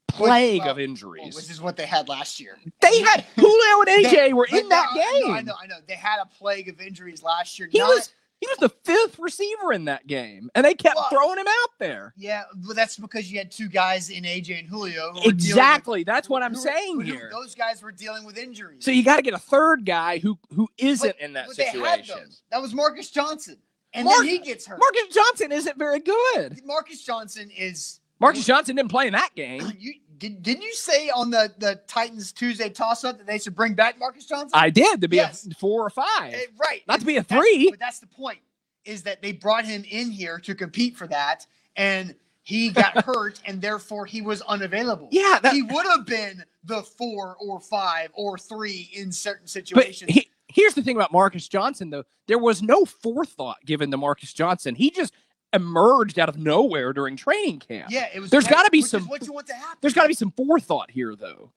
plague 0.07 0.61
well, 0.61 0.71
of 0.71 0.79
injuries. 0.79 1.35
Which 1.35 1.51
is 1.51 1.61
what 1.61 1.77
they 1.77 1.87
had 1.87 2.09
last 2.09 2.39
year. 2.39 2.59
they 2.81 3.01
had 3.01 3.25
Julio 3.37 3.81
and 3.81 4.05
AJ 4.05 4.11
They- 4.13 4.33
were 4.33 4.47
in 4.53 4.69
that 4.69 4.91
no, 4.95 5.03
game. 5.03 5.33
I 5.35 5.41
know, 5.43 5.55
I 5.61 5.67
know. 5.67 5.77
They 5.87 5.95
had 5.95 6.21
a 6.21 6.27
plague 6.27 6.69
of 6.69 6.81
injuries 6.81 7.23
last 7.23 7.59
year. 7.59 7.69
He 7.71 7.79
Not- 7.79 7.89
was 7.89 8.13
he 8.41 8.47
was 8.49 8.59
the 8.59 8.69
fifth 8.85 9.19
receiver 9.19 9.73
in 9.73 9.87
that 9.87 10.07
game, 10.07 10.51
and 10.55 10.65
they 10.65 10.75
kept 10.75 10.97
Well, 10.97 11.09
throwing 11.11 11.39
him 11.39 11.47
out 11.49 11.71
there. 11.79 12.13
Yeah, 12.17 12.43
but 12.67 12.77
that's 12.77 12.97
because 12.99 13.31
you 13.33 13.39
had 13.39 13.51
two 13.51 13.69
guys 13.69 14.11
in 14.11 14.25
AJ 14.25 14.59
and 14.59 14.69
Julio. 14.69 15.13
Exactly, 15.25 16.05
Dealing 16.05 16.15
that's 16.15 16.29
what 16.29 16.43
I'm 16.43 16.53
who 16.55 16.61
saying 16.61 16.95
who- 17.01 17.13
here. 17.13 17.29
Those 17.33 17.55
guys 17.55 17.83
were 17.83 17.93
dealing 17.93 18.25
with 18.25 18.37
injuries. 18.37 18.85
So 18.85 18.91
you 18.91 19.03
got 19.03 19.17
to 19.17 19.23
get 19.23 19.35
a 19.35 19.39
third 19.39 19.85
guy 19.87 20.19
who 20.19 20.39
who 20.55 20.69
isn't 20.79 21.09
But- 21.19 21.21
in 21.25 21.33
that 21.35 21.47
but 21.49 21.57
they 21.57 21.65
had 21.65 22.05
situation. 22.05 22.31
That 22.51 22.61
was 22.61 22.75
Marcus 22.75 23.11
Johnson, 23.11 23.57
and 23.95 24.05
Mark- 24.05 24.19
then 24.19 24.29
he 24.29 24.39
gets 24.39 24.67
hurt. 24.67 24.79
Marcus 24.79 25.15
Johnson 25.15 25.53
isn't 25.53 25.79
very 25.79 26.01
good. 26.01 26.61
Marcus 26.65 27.03
Johnson 27.03 27.51
is 27.51 28.01
Marcus 28.21 28.45
Johnson 28.47 28.77
didn't 28.77 28.91
play 28.91 29.07
in 29.07 29.13
that 29.15 29.35
game. 29.35 29.63
You, 29.79 29.93
did, 30.19 30.43
didn't 30.43 30.63
you 30.63 30.75
say 30.75 31.11
on 31.11 31.31
the, 31.31 31.53
the 31.59 31.81
Titans 31.87 32.33
Tuesday 32.33 32.69
toss 32.71 33.05
up 33.05 33.19
that 33.19 33.27
they 33.27 33.39
should 33.39 33.55
bring 33.55 33.75
back 33.75 33.99
Marcus 33.99 34.27
Johnson? 34.27 34.51
I 34.55 34.71
did 34.71 35.01
to 35.01 35.09
be 35.09 35.17
Yes. 35.17 35.47
a 35.47 35.55
four 35.55 35.85
or 35.85 35.91
five, 35.91 36.35
Eh, 36.35 36.47
right. 36.59 36.83
not 36.89 37.01
to 37.01 37.07
be 37.07 37.17
a 37.17 37.23
That's- 37.23 37.41
three. 37.43 37.71
but 37.71 37.79
that's 37.79 37.99
the 38.01 38.07
point 38.07 38.39
is 38.85 39.03
that 39.03 39.21
they 39.23 39.33
brought 39.33 39.65
him 39.65 39.85
in 39.91 40.11
here 40.11 40.39
to 40.39 40.55
compete 40.55 40.97
for 40.97 41.07
that, 41.09 41.47
and 41.77 42.15
he 42.43 42.71
got 42.71 43.05
hurt, 43.05 43.41
and 43.45 43.61
therefore 43.61 44.07
he 44.07 44.23
was 44.23 44.43
unavailable. 44.43 45.09
Yeah, 45.11 45.41
that, 45.43 45.53
he 45.53 45.63
would 45.63 45.87
have 45.87 46.07
been 46.07 46.45
the 46.65 46.83
four 46.83 47.37
or 47.41 47.59
five 47.61 48.11
or 48.15 48.39
three 48.39 48.89
in 48.93 49.11
certain 49.11 49.49
situations. 49.49 50.13
he, 50.13 50.31
here's 50.49 50.75
the 50.75 50.83
thing 50.83 50.95
about 50.97 51.11
Marcus 51.13 51.49
Johnson, 51.49 51.91
though. 51.91 52.05
There 52.29 52.39
was 52.39 52.63
no 52.63 52.85
forethought 52.85 53.57
given 53.67 53.91
to 53.91 53.97
Marcus 53.97 54.33
Johnson. 54.33 54.75
He 54.77 54.91
just 54.93 55.13
emerged 55.57 56.19
out 56.19 56.29
of 56.29 56.39
nowhere 56.39 56.93
during 56.93 57.17
training 57.17 57.59
camp. 57.59 57.91
yeah, 57.91 58.07
it 58.15 58.21
was. 58.21 58.31
There's 58.31 58.47
gotta 58.47 58.71
be 58.71 58.83
some- 58.83 59.09
what 59.09 59.27
you 59.27 59.33
want 59.33 59.49
to 59.49 59.55
happen. 59.55 59.79
There's 59.81 59.95
got 59.95 60.03
to 60.03 60.09
be 60.09 60.15
some 60.15 60.31
forethought 60.31 60.91
here, 60.91 61.17
though. 61.17 61.51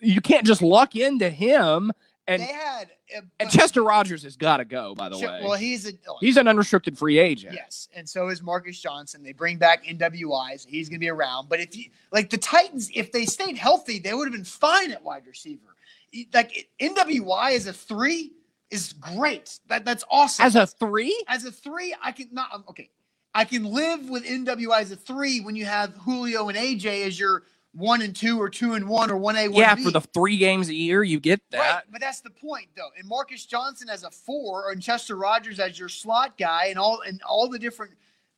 You 0.00 0.20
can't 0.20 0.46
just 0.46 0.62
luck 0.62 0.96
into 0.96 1.28
him. 1.28 1.92
And, 2.26 2.42
they 2.42 2.46
had 2.46 2.90
uh, 3.16 3.22
and 3.40 3.50
Chester 3.50 3.82
Rogers 3.82 4.22
has 4.22 4.36
got 4.36 4.58
to 4.58 4.64
go, 4.64 4.94
by 4.94 5.08
the 5.08 5.18
Ch- 5.18 5.22
way. 5.22 5.40
Well, 5.42 5.54
he's 5.54 5.88
a 5.88 5.92
oh, 6.08 6.16
He's 6.20 6.36
an 6.36 6.46
unrestricted 6.46 6.96
free 6.96 7.18
agent. 7.18 7.54
Yes, 7.54 7.88
and 7.92 8.08
so 8.08 8.28
is 8.28 8.40
Marcus 8.40 8.80
Johnson. 8.80 9.24
They 9.24 9.32
bring 9.32 9.58
back 9.58 9.84
NWI, 9.84 10.60
so 10.60 10.68
he's 10.68 10.88
going 10.88 11.00
to 11.00 11.04
be 11.04 11.10
around. 11.10 11.48
But 11.48 11.58
if 11.58 11.76
you 11.76 11.86
like 12.12 12.30
the 12.30 12.38
Titans, 12.38 12.88
if 12.94 13.10
they 13.10 13.26
stayed 13.26 13.56
healthy, 13.56 13.98
they 13.98 14.14
would 14.14 14.28
have 14.28 14.32
been 14.32 14.44
fine 14.44 14.92
at 14.92 15.02
wide 15.02 15.26
receiver. 15.26 15.74
Like 16.32 16.68
NWI 16.80 17.56
as 17.56 17.66
a 17.66 17.72
three 17.72 18.32
is 18.70 18.92
great. 18.92 19.58
That 19.68 19.84
that's 19.84 20.04
awesome. 20.10 20.46
As 20.46 20.54
a 20.54 20.66
three? 20.66 21.24
as 21.26 21.44
a 21.44 21.50
three, 21.50 21.96
I 22.00 22.12
can 22.12 22.28
not 22.30 22.64
okay. 22.70 22.90
I 23.34 23.44
can 23.44 23.64
live 23.64 24.08
with 24.08 24.24
NWI 24.24 24.80
as 24.80 24.90
a 24.90 24.96
three 24.96 25.40
when 25.40 25.54
you 25.56 25.64
have 25.64 25.94
Julio 25.94 26.48
and 26.48 26.58
AJ 26.58 27.06
as 27.06 27.18
your 27.18 27.44
one 27.72 28.02
and 28.02 28.14
two 28.16 28.40
or 28.40 28.48
two 28.50 28.74
and 28.74 28.88
one 28.88 29.10
or 29.10 29.16
one 29.16 29.36
A 29.36 29.46
one 29.48 29.60
Yeah, 29.60 29.76
B. 29.76 29.84
for 29.84 29.92
the 29.92 30.00
three 30.00 30.36
games 30.36 30.68
a 30.68 30.74
year, 30.74 31.04
you 31.04 31.20
get 31.20 31.40
Right, 31.52 31.60
that. 31.60 31.84
but 31.92 32.00
that's 32.00 32.20
the 32.20 32.30
point, 32.30 32.66
though. 32.76 32.88
And 32.98 33.06
Marcus 33.06 33.46
Johnson 33.46 33.88
as 33.88 34.02
a 34.02 34.10
four, 34.10 34.72
and 34.72 34.82
Chester 34.82 35.14
Rogers 35.16 35.60
as 35.60 35.78
your 35.78 35.88
slot 35.88 36.36
guy, 36.36 36.66
and 36.66 36.78
all 36.78 37.00
and 37.06 37.20
all 37.22 37.48
the 37.48 37.58
different 37.58 37.92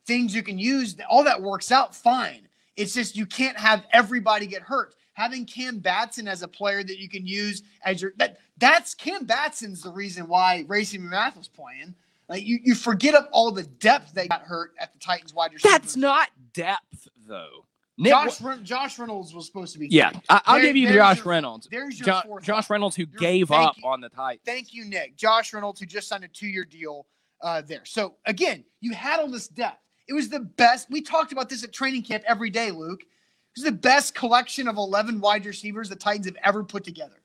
things 0.06 0.34
you 0.34 0.42
can 0.42 0.58
use, 0.58 0.96
all 1.08 1.24
that 1.24 1.40
works 1.40 1.72
out 1.72 1.94
fine. 1.96 2.46
It's 2.76 2.92
just 2.92 3.16
you 3.16 3.24
can't 3.24 3.58
have 3.58 3.84
everybody 3.92 4.46
get 4.46 4.60
hurt. 4.62 4.94
Having 5.14 5.46
Cam 5.46 5.78
Batson 5.78 6.26
as 6.28 6.42
a 6.42 6.48
player 6.48 6.82
that 6.82 6.98
you 6.98 7.08
can 7.08 7.26
use 7.26 7.62
as 7.84 8.02
your 8.02 8.12
that 8.18 8.38
that's 8.58 8.94
Cam 8.94 9.24
Batson's 9.24 9.82
the 9.82 9.90
reason 9.90 10.28
why 10.28 10.64
Racey 10.68 10.98
McMath 10.98 11.36
was 11.38 11.48
playing. 11.48 11.94
Like 12.32 12.46
you, 12.46 12.60
you 12.64 12.74
forget 12.74 13.14
up 13.14 13.28
all 13.30 13.50
the 13.50 13.62
depth 13.64 14.14
that 14.14 14.30
got 14.30 14.40
hurt 14.40 14.72
at 14.78 14.90
the 14.94 14.98
Titans 14.98 15.34
wide 15.34 15.52
receiver. 15.52 15.70
That's 15.70 15.96
not 15.96 16.30
depth, 16.54 17.06
though. 17.28 17.66
Nick, 17.98 18.10
Josh. 18.10 18.40
Ren- 18.40 18.64
Josh 18.64 18.98
Reynolds 18.98 19.34
was 19.34 19.44
supposed 19.44 19.74
to 19.74 19.78
be. 19.78 19.86
yeah, 19.88 20.12
I, 20.30 20.40
I'll 20.46 20.54
There- 20.56 20.64
give 20.68 20.76
you 20.76 20.90
Josh 20.94 21.18
your- 21.18 21.26
Reynolds. 21.26 21.68
There's 21.70 21.98
your 22.00 22.06
Jo- 22.06 22.20
fourth. 22.24 22.42
Josh 22.44 22.70
Reynolds, 22.70 22.96
who 22.96 23.02
You're- 23.02 23.18
gave 23.20 23.50
up 23.50 23.76
you. 23.76 23.86
on 23.86 24.00
the 24.00 24.08
Titans. 24.08 24.40
Thank 24.46 24.72
you, 24.72 24.86
Nick. 24.86 25.14
Josh 25.18 25.52
Reynolds, 25.52 25.78
who 25.78 25.84
just 25.84 26.08
signed 26.08 26.24
a 26.24 26.28
two-year 26.28 26.64
deal 26.64 27.06
uh, 27.42 27.60
there. 27.60 27.84
So 27.84 28.14
again, 28.24 28.64
you 28.80 28.94
had 28.94 29.20
all 29.20 29.28
this 29.28 29.46
depth. 29.48 29.82
It 30.08 30.14
was 30.14 30.30
the 30.30 30.40
best. 30.40 30.88
We 30.90 31.02
talked 31.02 31.32
about 31.32 31.50
this 31.50 31.62
at 31.64 31.72
training 31.74 32.02
camp 32.04 32.24
every 32.26 32.48
day, 32.48 32.70
Luke. 32.70 33.02
It 33.02 33.60
was 33.60 33.64
the 33.64 33.72
best 33.72 34.14
collection 34.14 34.68
of 34.68 34.78
11 34.78 35.20
wide 35.20 35.44
receivers 35.44 35.90
the 35.90 35.96
Titans 35.96 36.24
have 36.24 36.36
ever 36.42 36.64
put 36.64 36.84
together. 36.84 37.21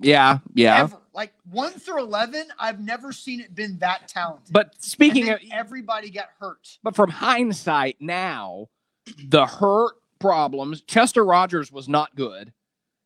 Yeah, 0.00 0.38
yeah. 0.54 0.80
Ever. 0.80 0.96
Like 1.12 1.32
1 1.50 1.72
through 1.72 2.02
11, 2.02 2.46
I've 2.58 2.80
never 2.80 3.12
seen 3.12 3.40
it 3.40 3.54
been 3.54 3.78
that 3.78 4.08
talented. 4.08 4.52
But 4.52 4.74
speaking 4.82 5.28
of, 5.30 5.40
everybody 5.52 6.10
got 6.10 6.28
hurt. 6.38 6.78
but 6.82 6.94
from 6.94 7.10
hindsight 7.10 7.96
now, 8.00 8.68
the 9.24 9.46
hurt 9.46 9.94
problems, 10.18 10.82
Chester 10.82 11.24
Rogers 11.24 11.72
was 11.72 11.88
not 11.88 12.14
good. 12.14 12.52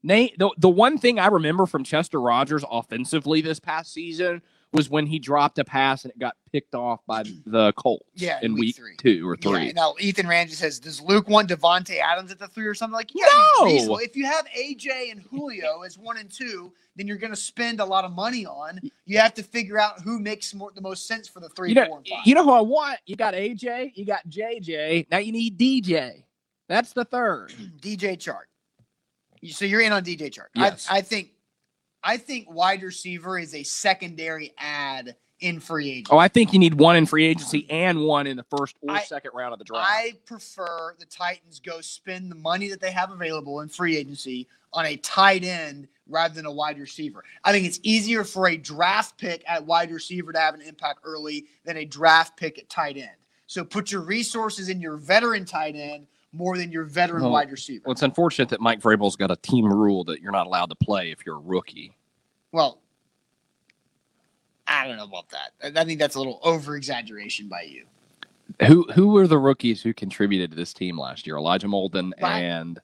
Nate, 0.02 0.38
the, 0.38 0.50
the 0.58 0.68
one 0.68 0.98
thing 0.98 1.18
I 1.18 1.28
remember 1.28 1.64
from 1.64 1.82
Chester 1.82 2.20
Rogers 2.20 2.62
offensively 2.70 3.40
this 3.40 3.58
past 3.58 3.92
season 3.92 4.42
was 4.74 4.90
when 4.90 5.06
he 5.06 5.18
dropped 5.18 5.58
a 5.58 5.64
pass 5.64 6.04
and 6.04 6.10
it 6.12 6.18
got 6.18 6.36
picked 6.52 6.74
off 6.74 7.00
by 7.06 7.22
the 7.46 7.72
Colts 7.74 8.04
Yeah, 8.14 8.38
in 8.42 8.52
week 8.54 8.60
week 8.60 8.76
three. 8.76 8.96
two 8.98 9.26
or 9.28 9.36
three. 9.36 9.66
Yeah, 9.66 9.72
now 9.72 9.94
Ethan 10.00 10.26
Ramsey 10.26 10.54
says, 10.56 10.78
"Does 10.80 11.00
Luke 11.00 11.28
want 11.28 11.48
Davante 11.48 11.98
Adams 12.00 12.30
at 12.32 12.38
the 12.38 12.48
three 12.48 12.66
or 12.66 12.74
something 12.74 12.94
like?" 12.94 13.10
Yeah, 13.14 13.24
No! 13.60 13.96
If 13.98 14.16
you 14.16 14.26
have 14.26 14.46
AJ 14.48 15.12
and 15.12 15.22
Julio 15.22 15.82
as 15.86 15.96
one 15.96 16.18
and 16.18 16.30
two, 16.30 16.72
then 16.96 17.06
you're 17.06 17.16
going 17.16 17.32
to 17.32 17.36
spend 17.40 17.80
a 17.80 17.84
lot 17.84 18.04
of 18.04 18.12
money 18.12 18.44
on. 18.44 18.80
You 19.06 19.18
have 19.18 19.32
to 19.34 19.42
figure 19.42 19.78
out 19.78 20.00
who 20.02 20.18
makes 20.18 20.52
more 20.54 20.70
the 20.74 20.80
most 20.82 21.06
sense 21.06 21.28
for 21.28 21.40
the 21.40 21.48
three, 21.50 21.68
You 21.70 21.76
know, 21.76 21.86
four, 21.86 21.98
and 21.98 22.06
five. 22.08 22.18
you 22.26 22.34
know 22.34 22.44
who 22.44 22.52
I 22.52 22.60
want? 22.60 22.98
You 23.06 23.16
got 23.16 23.34
AJ, 23.34 23.92
you 23.94 24.04
got 24.04 24.28
JJ. 24.28 25.06
Now 25.10 25.18
you 25.18 25.32
need 25.32 25.56
DJ. 25.58 26.24
That's 26.68 26.92
the 26.92 27.04
third. 27.04 27.50
DJ 27.80 28.16
Chark. 28.18 28.44
So 29.52 29.64
you're 29.66 29.82
in 29.82 29.92
on 29.92 30.02
DJ 30.04 30.30
Chark. 30.32 30.46
Yes. 30.54 30.86
I, 30.90 30.96
I 30.98 31.00
think, 31.02 31.30
I 32.04 32.18
think 32.18 32.50
wide 32.50 32.82
receiver 32.82 33.38
is 33.38 33.54
a 33.54 33.62
secondary 33.62 34.52
ad 34.58 35.16
in 35.40 35.58
free 35.58 35.90
agency. 35.90 36.12
Oh, 36.12 36.18
I 36.18 36.28
think 36.28 36.52
you 36.52 36.58
need 36.58 36.74
one 36.74 36.96
in 36.96 37.06
free 37.06 37.24
agency 37.24 37.68
and 37.70 38.02
one 38.02 38.26
in 38.26 38.36
the 38.36 38.44
first 38.56 38.76
or 38.82 38.94
I- 38.94 39.02
second 39.04 39.32
round 39.34 39.52
of 39.52 39.58
the 39.58 39.64
draft. 39.64 39.88
I 39.90 40.12
prefer 40.26 40.94
the 40.98 41.06
Titans 41.06 41.60
go 41.60 41.80
spend 41.80 42.30
the 42.30 42.36
money 42.36 42.68
that 42.68 42.80
they 42.80 42.92
have 42.92 43.10
available 43.10 43.60
in 43.60 43.68
free 43.68 43.96
agency 43.96 44.46
on 44.72 44.86
a 44.86 44.96
tight 44.96 45.44
end 45.44 45.88
rather 46.06 46.34
than 46.34 46.46
a 46.46 46.52
wide 46.52 46.78
receiver. 46.78 47.24
I 47.42 47.52
think 47.52 47.66
it's 47.66 47.80
easier 47.82 48.24
for 48.24 48.48
a 48.48 48.56
draft 48.56 49.18
pick 49.18 49.42
at 49.46 49.64
wide 49.64 49.90
receiver 49.90 50.32
to 50.32 50.38
have 50.38 50.54
an 50.54 50.60
impact 50.60 51.00
early 51.04 51.46
than 51.64 51.78
a 51.78 51.84
draft 51.84 52.36
pick 52.36 52.58
at 52.58 52.68
tight 52.68 52.96
end. 52.96 53.10
So 53.46 53.64
put 53.64 53.90
your 53.92 54.02
resources 54.02 54.68
in 54.68 54.80
your 54.80 54.96
veteran 54.96 55.44
tight 55.44 55.76
end 55.76 56.06
more 56.34 56.56
than 56.58 56.72
your 56.72 56.84
veteran 56.84 57.22
Well, 57.22 57.32
wide 57.32 57.50
receiver. 57.50 57.82
well, 57.86 57.92
it's 57.92 58.02
unfortunate 58.02 58.48
that 58.50 58.60
Mike 58.60 58.80
Vrabel's 58.80 59.16
got 59.16 59.30
a 59.30 59.36
team 59.36 59.66
rule 59.66 60.04
that 60.04 60.20
you're 60.20 60.32
not 60.32 60.46
allowed 60.46 60.70
to 60.70 60.76
play 60.76 61.10
if 61.10 61.24
you're 61.24 61.36
a 61.36 61.40
rookie. 61.40 61.96
Well, 62.52 62.80
I 64.66 64.86
don't 64.86 64.96
know 64.96 65.04
about 65.04 65.28
that. 65.30 65.52
I- 65.78 65.84
think 65.84 65.98
that's 66.00 66.14
a 66.14 66.18
little 66.18 66.40
over 66.42 66.76
exaggeration 66.76 67.48
by 67.48 67.62
you. 67.62 67.86
Who 68.66 68.84
who 68.92 69.08
were 69.08 69.26
the 69.26 69.38
rookies 69.38 69.82
who 69.82 69.92
contributed 69.94 70.50
to 70.50 70.56
this 70.56 70.72
team 70.72 70.98
last 70.98 71.26
year? 71.26 71.36
Elijah 71.36 71.66
Molden 71.66 72.12
Right. 72.20 72.40
and 72.42 72.78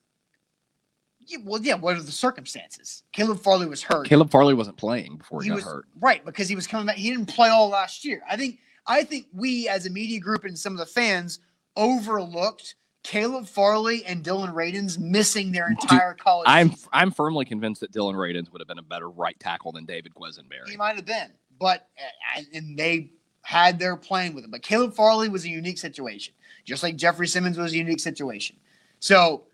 Yeah, 1.20 1.38
well, 1.44 1.60
yeah. 1.62 1.74
What 1.74 1.96
are 1.96 2.02
the 2.02 2.10
circumstances? 2.12 3.02
Caleb 3.12 3.40
Farley 3.40 3.66
was 3.66 3.82
hurt. 3.82 4.06
Caleb 4.08 4.30
Farley 4.30 4.54
wasn't 4.54 4.76
playing 4.78 5.18
before 5.18 5.42
he, 5.42 5.46
he 5.46 5.50
got 5.50 5.56
was 5.56 5.64
hurt. 5.64 5.84
right 6.00 6.24
because 6.24 6.48
he 6.48 6.56
was 6.56 6.66
coming 6.66 6.86
back. 6.86 6.96
He 6.96 7.10
didn't 7.10 7.26
play 7.26 7.48
all 7.50 7.68
last 7.68 8.04
year. 8.04 8.22
I 8.28 8.36
think 8.36 8.58
I 8.86 9.04
think 9.04 9.26
we 9.32 9.68
as 9.68 9.86
a 9.86 9.90
media 9.90 10.18
group 10.18 10.44
and 10.44 10.58
some 10.58 10.72
of 10.72 10.78
the 10.78 10.86
fans 10.86 11.38
overlooked 11.76 12.74
Caleb 13.02 13.46
Farley 13.46 14.04
and 14.04 14.22
Dillon 14.22 14.52
Radunz 14.52 14.98
missing 14.98 15.52
their 15.52 15.68
entire 15.68 16.14
college. 16.14 16.46
I'm 16.48 16.70
season. 16.70 16.88
I'm 16.92 17.10
firmly 17.10 17.44
convinced 17.44 17.80
that 17.80 17.92
Dillon 17.92 18.14
Radunz 18.14 18.52
would 18.52 18.60
have 18.60 18.68
been 18.68 18.78
a 18.78 18.82
better 18.82 19.08
right 19.08 19.38
tackle 19.40 19.72
than 19.72 19.86
David 19.86 20.14
Quessenberry. 20.14 20.68
he 20.68 20.76
might 20.76 20.96
have 20.96 21.06
been, 21.06 21.32
but 21.58 21.88
uh, 22.36 22.42
and 22.52 22.78
they 22.78 23.10
had 23.42 23.78
their 23.78 23.96
playing 23.96 24.34
with 24.34 24.44
him. 24.44 24.50
But 24.50 24.62
Caleb 24.62 24.94
Farley 24.94 25.28
was 25.28 25.44
a 25.44 25.48
unique 25.48 25.78
situation, 25.78 26.34
just 26.64 26.82
like 26.82 26.96
Jeffrey 26.96 27.26
Simmons 27.26 27.56
was 27.56 27.72
a 27.72 27.76
unique 27.76 28.00
situation. 28.00 28.56
So 28.98 29.44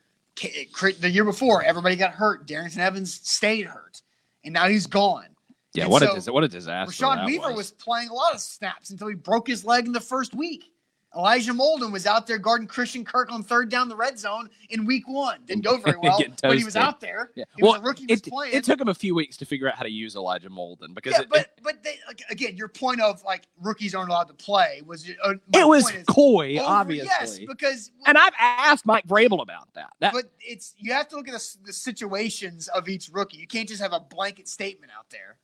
the 0.42 1.08
year 1.10 1.24
before, 1.24 1.62
everybody 1.62 1.94
got 1.96 2.12
hurt. 2.12 2.46
Darrynton 2.48 2.78
Evans 2.78 3.20
stayed 3.22 3.66
hurt, 3.66 4.02
and 4.44 4.52
now 4.52 4.66
he's 4.68 4.86
gone. 4.88 5.26
Yeah, 5.72 5.84
And 5.84 5.92
what 5.92 6.02
so- 6.02 6.12
a 6.12 6.14
dis- 6.16 6.30
what 6.30 6.42
a 6.42 6.48
disaster. 6.48 7.04
Rashad 7.04 7.26
Weaver 7.26 7.52
was. 7.52 7.70
playing 7.70 8.08
a 8.08 8.14
lot 8.14 8.34
of 8.34 8.40
snaps 8.40 8.90
until 8.90 9.06
he 9.08 9.14
broke 9.14 9.46
his 9.46 9.64
leg 9.64 9.86
in 9.86 9.92
the 9.92 10.00
first 10.00 10.34
week. 10.34 10.72
Elijah 11.16 11.52
Molden 11.52 11.90
was 11.90 12.06
out 12.06 12.26
there 12.26 12.36
guarding 12.36 12.66
Christian 12.66 13.04
Kirk 13.04 13.32
on 13.32 13.42
third 13.42 13.70
down 13.70 13.88
the 13.88 13.96
red 13.96 14.18
zone 14.18 14.50
in 14.68 14.84
week 14.84 15.08
one. 15.08 15.38
Didn't 15.46 15.64
go 15.64 15.78
very 15.78 15.96
well, 16.02 16.22
but 16.42 16.58
he 16.58 16.64
was 16.64 16.76
out 16.76 17.00
there. 17.00 17.30
Yeah. 17.34 17.44
He 17.56 17.62
Well, 17.62 17.72
was 17.72 17.80
a 17.80 17.84
rookie. 17.84 18.04
It, 18.08 18.22
playing. 18.24 18.54
it 18.54 18.64
took 18.64 18.80
him 18.80 18.88
a 18.88 18.94
few 18.94 19.14
weeks 19.14 19.36
to 19.38 19.46
figure 19.46 19.66
out 19.68 19.76
how 19.76 19.82
to 19.84 19.90
use 19.90 20.14
Elijah 20.14 20.50
Molden 20.50 20.94
because 20.94 21.12
yeah, 21.12 21.22
it, 21.22 21.28
but 21.30 21.52
but 21.62 21.82
they, 21.82 21.98
again, 22.28 22.56
your 22.56 22.68
point 22.68 23.00
of 23.00 23.22
like 23.24 23.46
rookies 23.62 23.94
aren't 23.94 24.10
allowed 24.10 24.28
to 24.28 24.34
play 24.34 24.82
was 24.84 25.08
uh, 25.24 25.34
it 25.54 25.66
was 25.66 25.90
coy, 26.06 26.58
over- 26.58 26.68
obviously. 26.68 27.08
Yes, 27.08 27.38
because 27.38 27.90
and 28.06 28.18
I've 28.18 28.34
asked 28.38 28.84
Mike 28.84 29.06
Vrabel 29.06 29.40
about 29.42 29.72
that. 29.74 29.92
That 30.00 30.12
but 30.12 30.30
it's 30.40 30.74
you 30.76 30.92
have 30.92 31.08
to 31.08 31.16
look 31.16 31.28
at 31.28 31.32
the, 31.34 31.56
the 31.66 31.72
situations 31.72 32.68
of 32.68 32.88
each 32.88 33.08
rookie. 33.10 33.38
You 33.38 33.46
can't 33.46 33.68
just 33.68 33.80
have 33.80 33.92
a 33.94 34.00
blanket 34.00 34.48
statement 34.48 34.92
out 34.96 35.06
there. 35.10 35.38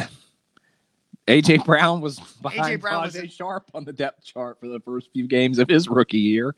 AJ 1.28 1.64
Brown 1.64 2.00
was 2.00 2.18
behind 2.18 2.80
Brown 2.80 3.02
was 3.02 3.14
Tajaé 3.14 3.30
Sharpe 3.30 3.70
on 3.74 3.84
the 3.84 3.92
depth 3.92 4.24
chart 4.24 4.58
for 4.58 4.68
the 4.68 4.80
first 4.80 5.10
few 5.12 5.26
games 5.26 5.58
of 5.58 5.68
his 5.68 5.88
rookie 5.88 6.18
year. 6.18 6.54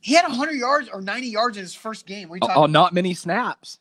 He 0.00 0.14
had 0.14 0.26
100 0.26 0.52
yards 0.52 0.88
or 0.88 1.00
90 1.00 1.28
yards 1.28 1.56
in 1.56 1.62
his 1.62 1.74
first 1.74 2.06
game. 2.06 2.32
Are 2.32 2.36
oh, 2.36 2.46
talking 2.46 2.62
Oh, 2.62 2.66
not 2.66 2.92
many 2.92 3.14
snaps. 3.14 3.78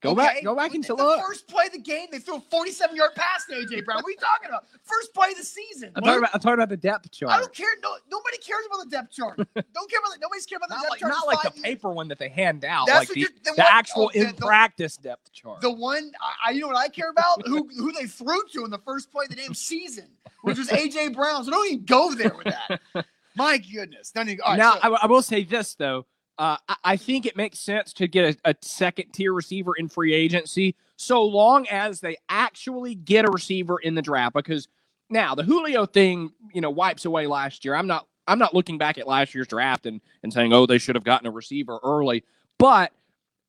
Go 0.00 0.14
back, 0.14 0.44
go 0.44 0.54
back 0.54 0.70
the 0.70 0.94
look. 0.94 1.26
First 1.26 1.48
play 1.48 1.66
of 1.66 1.72
the 1.72 1.78
game, 1.80 2.06
they 2.12 2.20
threw 2.20 2.36
a 2.36 2.40
47 2.40 2.94
yard 2.94 3.10
pass 3.16 3.46
to 3.46 3.54
AJ 3.56 3.84
Brown. 3.84 3.96
What 3.96 4.06
are 4.06 4.10
you 4.10 4.16
talking 4.16 4.48
about? 4.48 4.66
First 4.84 5.12
play 5.12 5.30
of 5.30 5.36
the 5.38 5.42
season. 5.44 5.90
I'm 5.96 6.02
talking 6.04 6.18
about, 6.18 6.30
I'm 6.34 6.40
talking 6.40 6.54
about 6.54 6.68
the 6.68 6.76
depth 6.76 7.10
chart. 7.10 7.32
I 7.32 7.38
don't 7.40 7.52
care. 7.52 7.66
No, 7.82 7.96
nobody 8.08 8.38
cares 8.38 8.64
about 8.66 8.84
the 8.84 8.90
depth 8.90 9.12
chart. 9.12 9.36
Don't 9.74 9.90
care 9.90 9.98
about 9.98 10.12
the, 10.12 10.18
nobody's 10.20 10.46
care 10.46 10.56
about 10.58 10.68
the 10.68 10.76
Not 10.76 10.82
depth 10.82 10.90
like, 10.92 11.00
chart. 11.00 11.12
not 11.12 11.26
like 11.26 11.42
the 11.52 11.58
years. 11.58 11.64
paper 11.64 11.90
one 11.90 12.06
that 12.08 12.18
they 12.20 12.28
hand 12.28 12.64
out, 12.64 12.86
That's 12.86 13.08
like 13.08 13.08
what 13.08 13.14
the, 13.44 13.50
the 13.50 13.54
what- 13.56 13.72
actual 13.72 14.04
oh, 14.04 14.08
in 14.20 14.26
the- 14.28 14.34
practice 14.34 14.96
depth 14.96 15.32
chart. 15.32 15.60
The 15.62 15.70
one, 15.72 16.12
I, 16.22 16.48
I- 16.48 16.52
you 16.52 16.60
know 16.60 16.68
what 16.68 16.76
I 16.76 16.88
care 16.88 17.10
about? 17.10 17.44
who 17.46 17.68
who 17.76 17.90
they 17.92 18.06
threw 18.06 18.40
to 18.52 18.64
in 18.64 18.70
the 18.70 18.78
first 18.78 19.10
play 19.10 19.24
of 19.24 19.30
the 19.30 19.36
damn 19.36 19.52
season, 19.54 20.06
which 20.42 20.58
was 20.58 20.68
AJ 20.68 21.14
Brown. 21.14 21.42
So 21.44 21.50
don't 21.50 21.66
even 21.66 21.84
go 21.84 22.14
there 22.14 22.34
with 22.36 22.54
that. 22.54 23.06
My 23.36 23.58
goodness. 23.58 24.10
Don't 24.12 24.28
even, 24.28 24.40
all 24.42 24.52
right, 24.52 24.58
now, 24.58 24.74
so- 24.74 24.80
I, 24.94 24.98
I 25.02 25.06
will 25.06 25.22
say 25.22 25.42
this 25.44 25.74
though: 25.74 26.06
Uh, 26.38 26.56
I, 26.84 26.96
think 26.96 27.26
it 27.26 27.36
makes 27.36 27.58
sense 27.58 27.92
to 27.94 28.06
get 28.06 28.36
a, 28.44 28.50
a 28.50 28.54
second 28.62 29.10
tier 29.12 29.32
receiver 29.32 29.74
in 29.74 29.88
free 29.88 30.14
agency 30.14 30.76
so 30.96 31.24
long 31.24 31.66
as 31.68 32.00
they 32.00 32.16
actually 32.28 32.94
get 32.94 33.24
a 33.24 33.30
receiver 33.30 33.78
in 33.78 33.96
the 33.96 34.02
draft. 34.02 34.34
Because 34.34 34.68
now 35.10 35.34
the 35.34 35.42
Julio 35.42 35.84
thing, 35.84 36.30
you 36.52 36.60
know, 36.60 36.70
wipes 36.70 37.04
away 37.04 37.26
last 37.26 37.64
year. 37.64 37.74
I'm 37.74 37.88
not 37.88 38.06
I'm 38.28 38.38
not 38.38 38.54
looking 38.54 38.78
back 38.78 38.98
at 38.98 39.08
last 39.08 39.34
year's 39.34 39.48
draft 39.48 39.86
and, 39.86 40.00
and 40.22 40.32
saying, 40.32 40.52
oh, 40.52 40.66
they 40.66 40.78
should 40.78 40.94
have 40.94 41.04
gotten 41.04 41.26
a 41.26 41.30
receiver 41.30 41.80
early. 41.82 42.24
But 42.58 42.92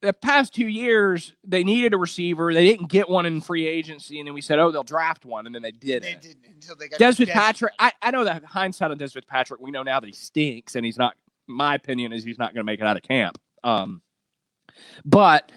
the 0.01 0.13
past 0.13 0.55
two 0.55 0.67
years, 0.67 1.33
they 1.43 1.63
needed 1.63 1.93
a 1.93 1.97
receiver. 1.97 2.53
They 2.53 2.65
didn't 2.65 2.89
get 2.89 3.09
one 3.09 3.25
in 3.25 3.41
free 3.41 3.67
agency, 3.67 4.19
and 4.19 4.27
then 4.27 4.33
we 4.33 4.41
said, 4.41 4.59
"Oh, 4.59 4.71
they'll 4.71 4.83
draft 4.83 5.25
one," 5.25 5.45
and 5.45 5.53
then 5.53 5.61
they 5.61 5.71
did. 5.71 6.03
They 6.03 6.15
didn't 6.15 6.45
until 6.47 6.75
they 6.75 6.87
got 6.87 6.99
Dez 6.99 7.13
Dez 7.13 7.17
Fitzpatrick. 7.17 7.73
I, 7.79 7.91
I 8.01 8.11
know 8.11 8.23
that 8.23 8.45
hindsight 8.45 8.91
on 8.91 8.97
Desmond 8.97 9.27
Patrick. 9.27 9.59
we 9.59 9.71
know 9.71 9.83
now 9.83 9.99
that 9.99 10.07
he 10.07 10.13
stinks, 10.13 10.75
and 10.75 10.85
he's 10.85 10.97
not. 10.97 11.15
My 11.49 11.75
opinion 11.75 12.13
is 12.13 12.23
he's 12.23 12.37
not 12.39 12.53
going 12.53 12.61
to 12.61 12.71
make 12.71 12.79
it 12.79 12.85
out 12.85 12.95
of 12.97 13.03
camp. 13.03 13.37
Um, 13.63 14.01
but 15.05 15.51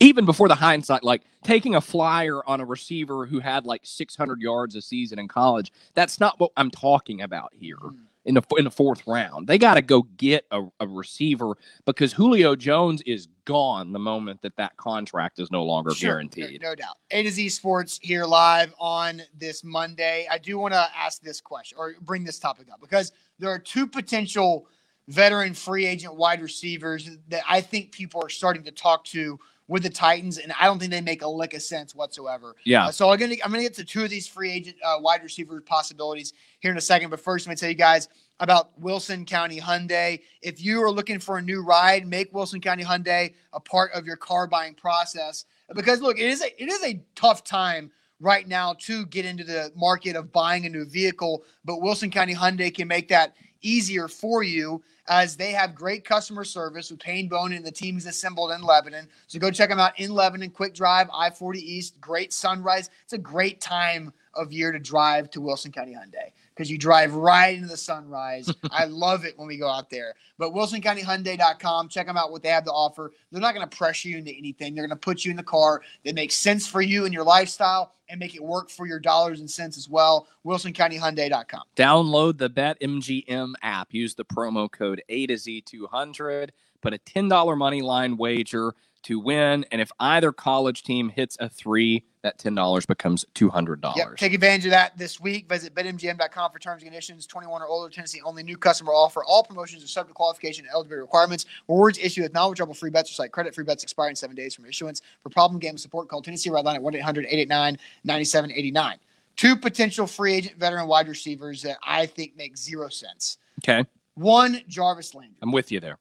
even 0.00 0.24
before 0.24 0.48
the 0.48 0.54
hindsight, 0.54 1.04
like 1.04 1.22
taking 1.44 1.74
a 1.74 1.80
flyer 1.80 2.46
on 2.48 2.60
a 2.60 2.64
receiver 2.64 3.26
who 3.26 3.40
had 3.40 3.66
like 3.66 3.82
600 3.84 4.40
yards 4.40 4.74
a 4.76 4.82
season 4.82 5.18
in 5.18 5.28
college, 5.28 5.72
that's 5.94 6.20
not 6.20 6.38
what 6.40 6.52
I'm 6.56 6.70
talking 6.70 7.22
about 7.22 7.52
here 7.54 7.76
Mm. 7.76 7.96
in 8.24 8.34
the 8.34 8.42
in 8.56 8.64
the 8.64 8.70
fourth 8.70 9.04
round. 9.06 9.46
They 9.48 9.58
got 9.58 9.74
to 9.74 9.82
go 9.82 10.02
get 10.16 10.46
a, 10.52 10.62
a 10.80 10.86
receiver 10.86 11.56
because 11.86 12.12
Julio 12.12 12.54
Jones 12.56 13.02
is 13.02 13.26
gone 13.44 13.92
the 13.92 13.98
moment 13.98 14.40
that 14.42 14.56
that 14.56 14.76
contract 14.76 15.38
is 15.40 15.50
no 15.50 15.64
longer 15.64 15.92
Sure, 15.92 16.10
guaranteed. 16.10 16.62
No, 16.62 16.70
no 16.70 16.74
doubt. 16.76 16.96
A 17.10 17.22
to 17.24 17.30
Z 17.30 17.48
Sports 17.50 17.98
here 18.02 18.24
live 18.24 18.72
on 18.78 19.22
this 19.36 19.62
Monday. 19.64 20.26
I 20.30 20.38
do 20.38 20.58
want 20.58 20.72
to 20.74 20.88
ask 20.96 21.20
this 21.20 21.40
question 21.40 21.76
or 21.78 21.94
bring 22.00 22.24
this 22.24 22.38
topic 22.38 22.68
up 22.72 22.80
because 22.80 23.12
there 23.38 23.50
are 23.50 23.58
two 23.58 23.86
potential 23.88 24.66
veteran 25.08 25.54
free 25.54 25.86
agent 25.86 26.14
wide 26.14 26.40
receivers 26.40 27.10
that 27.28 27.42
I 27.48 27.60
think 27.60 27.92
people 27.92 28.22
are 28.24 28.28
starting 28.28 28.64
to 28.64 28.70
talk 28.70 29.04
to 29.06 29.38
with 29.68 29.82
the 29.82 29.90
Titans, 29.90 30.38
and 30.38 30.52
I 30.60 30.64
don't 30.66 30.78
think 30.78 30.90
they 30.90 31.00
make 31.00 31.22
a 31.22 31.28
lick 31.28 31.54
of 31.54 31.62
sense 31.62 31.94
whatsoever. 31.94 32.56
Yeah, 32.64 32.86
Uh, 32.86 32.90
so 32.92 33.10
I'm 33.10 33.18
gonna 33.18 33.36
I'm 33.44 33.50
gonna 33.50 33.62
get 33.62 33.74
to 33.74 33.84
two 33.84 34.04
of 34.04 34.10
these 34.10 34.26
free 34.26 34.50
agent 34.50 34.76
uh, 34.84 34.96
wide 35.00 35.22
receiver 35.22 35.60
possibilities 35.60 36.34
here 36.60 36.70
in 36.70 36.76
a 36.76 36.80
second. 36.80 37.10
But 37.10 37.20
first, 37.20 37.46
let 37.46 37.52
me 37.52 37.56
tell 37.56 37.68
you 37.68 37.74
guys 37.74 38.08
about 38.40 38.78
Wilson 38.78 39.24
County 39.24 39.60
Hyundai. 39.60 40.20
If 40.42 40.62
you 40.62 40.82
are 40.82 40.90
looking 40.90 41.20
for 41.20 41.38
a 41.38 41.42
new 41.42 41.62
ride, 41.64 42.06
make 42.06 42.34
Wilson 42.34 42.60
County 42.60 42.84
Hyundai 42.84 43.34
a 43.52 43.60
part 43.60 43.92
of 43.92 44.04
your 44.04 44.16
car 44.16 44.46
buying 44.46 44.74
process. 44.74 45.44
Because 45.74 46.00
look, 46.02 46.18
it 46.18 46.26
is 46.26 46.42
a 46.42 46.62
it 46.62 46.68
is 46.68 46.84
a 46.84 47.00
tough 47.14 47.44
time 47.44 47.90
right 48.20 48.46
now 48.46 48.74
to 48.74 49.06
get 49.06 49.24
into 49.24 49.42
the 49.42 49.72
market 49.74 50.16
of 50.16 50.32
buying 50.32 50.66
a 50.66 50.68
new 50.68 50.84
vehicle. 50.84 51.44
But 51.64 51.80
Wilson 51.80 52.10
County 52.10 52.34
Hyundai 52.34 52.74
can 52.74 52.88
make 52.88 53.08
that 53.08 53.34
easier 53.62 54.08
for 54.08 54.42
you 54.42 54.82
as 55.08 55.36
they 55.36 55.52
have 55.52 55.74
great 55.74 56.04
customer 56.04 56.44
service 56.44 56.90
with 56.90 57.00
Payne 57.00 57.28
Bone 57.28 57.52
and 57.52 57.64
the 57.64 57.70
team 57.70 57.92
teams 57.92 58.06
assembled 58.06 58.52
in 58.52 58.62
Lebanon. 58.62 59.08
So 59.26 59.38
go 59.38 59.50
check 59.50 59.68
them 59.68 59.80
out 59.80 59.98
in 59.98 60.12
Lebanon, 60.12 60.50
quick 60.50 60.74
drive, 60.74 61.08
I 61.12 61.30
40 61.30 61.60
East, 61.60 62.00
great 62.00 62.32
sunrise. 62.32 62.90
It's 63.04 63.12
a 63.12 63.18
great 63.18 63.60
time 63.60 64.12
of 64.34 64.52
year 64.52 64.72
to 64.72 64.78
drive 64.78 65.30
to 65.30 65.40
Wilson 65.40 65.72
County 65.72 65.92
Hyundai 65.92 66.30
because 66.54 66.70
you 66.70 66.78
drive 66.78 67.14
right 67.14 67.56
into 67.56 67.68
the 67.68 67.76
sunrise. 67.76 68.52
I 68.70 68.84
love 68.88 69.24
it 69.24 69.38
when 69.38 69.48
we 69.48 69.56
go 69.56 69.68
out 69.68 69.90
there. 69.90 70.14
But 70.38 70.52
WilsonCountyHyundai.com, 70.52 71.88
check 71.88 72.06
them 72.06 72.16
out 72.16 72.30
what 72.30 72.42
they 72.42 72.48
have 72.50 72.64
to 72.64 72.70
offer. 72.70 73.12
They're 73.30 73.40
not 73.40 73.54
going 73.54 73.68
to 73.68 73.76
press 73.76 74.04
you 74.04 74.18
into 74.18 74.32
anything. 74.32 74.74
They're 74.74 74.86
going 74.86 74.96
to 74.98 75.02
put 75.02 75.24
you 75.24 75.30
in 75.30 75.36
the 75.36 75.42
car 75.42 75.82
that 76.04 76.14
makes 76.14 76.34
sense 76.34 76.66
for 76.66 76.82
you 76.82 77.04
and 77.04 77.14
your 77.14 77.24
lifestyle 77.24 77.92
and 78.08 78.18
make 78.20 78.34
it 78.34 78.42
work 78.42 78.68
for 78.68 78.86
your 78.86 78.98
dollars 78.98 79.40
and 79.40 79.50
cents 79.50 79.78
as 79.78 79.88
well. 79.88 80.28
WilsonCountyHyundai.com. 80.44 81.62
download 81.76 82.38
the 82.38 82.50
BetMGM 82.50 83.54
app. 83.62 83.88
Use 83.92 84.14
the 84.14 84.24
promo 84.24 84.70
code 84.70 85.02
A 85.08 85.26
to 85.26 85.36
Z 85.36 85.62
200. 85.62 86.52
Put 86.82 86.94
a 86.94 86.98
$10 86.98 87.56
money 87.56 87.80
line 87.80 88.16
wager 88.16 88.74
to 89.04 89.18
win. 89.18 89.64
And 89.70 89.80
if 89.80 89.90
either 89.98 90.32
college 90.32 90.82
team 90.82 91.08
hits 91.08 91.36
a 91.40 91.48
three, 91.48 92.04
that 92.22 92.38
$10 92.38 92.86
becomes 92.86 93.24
$200. 93.34 93.96
Yep. 93.96 94.16
Take 94.16 94.32
advantage 94.32 94.64
of 94.66 94.70
that 94.70 94.96
this 94.96 95.20
week. 95.20 95.48
Visit 95.48 95.74
betmgm.com 95.74 96.52
for 96.52 96.58
terms 96.58 96.82
and 96.82 96.90
conditions. 96.90 97.26
21 97.26 97.62
or 97.62 97.66
older, 97.66 97.92
Tennessee 97.92 98.20
only 98.24 98.42
new 98.42 98.56
customer 98.56 98.92
offer. 98.92 99.24
All 99.24 99.42
promotions 99.42 99.82
are 99.82 99.88
subject 99.88 100.10
to 100.10 100.14
qualification 100.14 100.64
and 100.64 100.72
eligibility 100.72 101.02
requirements. 101.02 101.46
Rewards 101.68 101.98
issued 101.98 102.22
with 102.22 102.32
non-withdrawable 102.32 102.76
free 102.76 102.90
bets 102.90 103.10
or 103.10 103.14
site 103.14 103.32
credit. 103.32 103.54
Free 103.54 103.64
bets 103.64 103.82
expire 103.82 104.08
in 104.08 104.16
seven 104.16 104.36
days 104.36 104.54
from 104.54 104.66
issuance. 104.66 105.02
For 105.22 105.30
problem 105.30 105.58
game 105.58 105.76
support, 105.76 106.08
call 106.08 106.22
Tennessee 106.22 106.50
Red 106.50 106.64
Line 106.64 106.76
at 106.76 106.82
1-800-889-9789. 106.82 108.94
Two 109.36 109.56
potential 109.56 110.06
free 110.06 110.34
agent 110.34 110.58
veteran 110.58 110.86
wide 110.86 111.08
receivers 111.08 111.62
that 111.62 111.78
I 111.82 112.06
think 112.06 112.36
make 112.36 112.56
zero 112.56 112.88
sense. 112.88 113.38
okay. 113.62 113.84
One, 114.14 114.60
Jarvis 114.68 115.14
Landry. 115.14 115.36
I'm 115.40 115.52
with 115.52 115.72
you 115.72 115.80
there. 115.80 115.96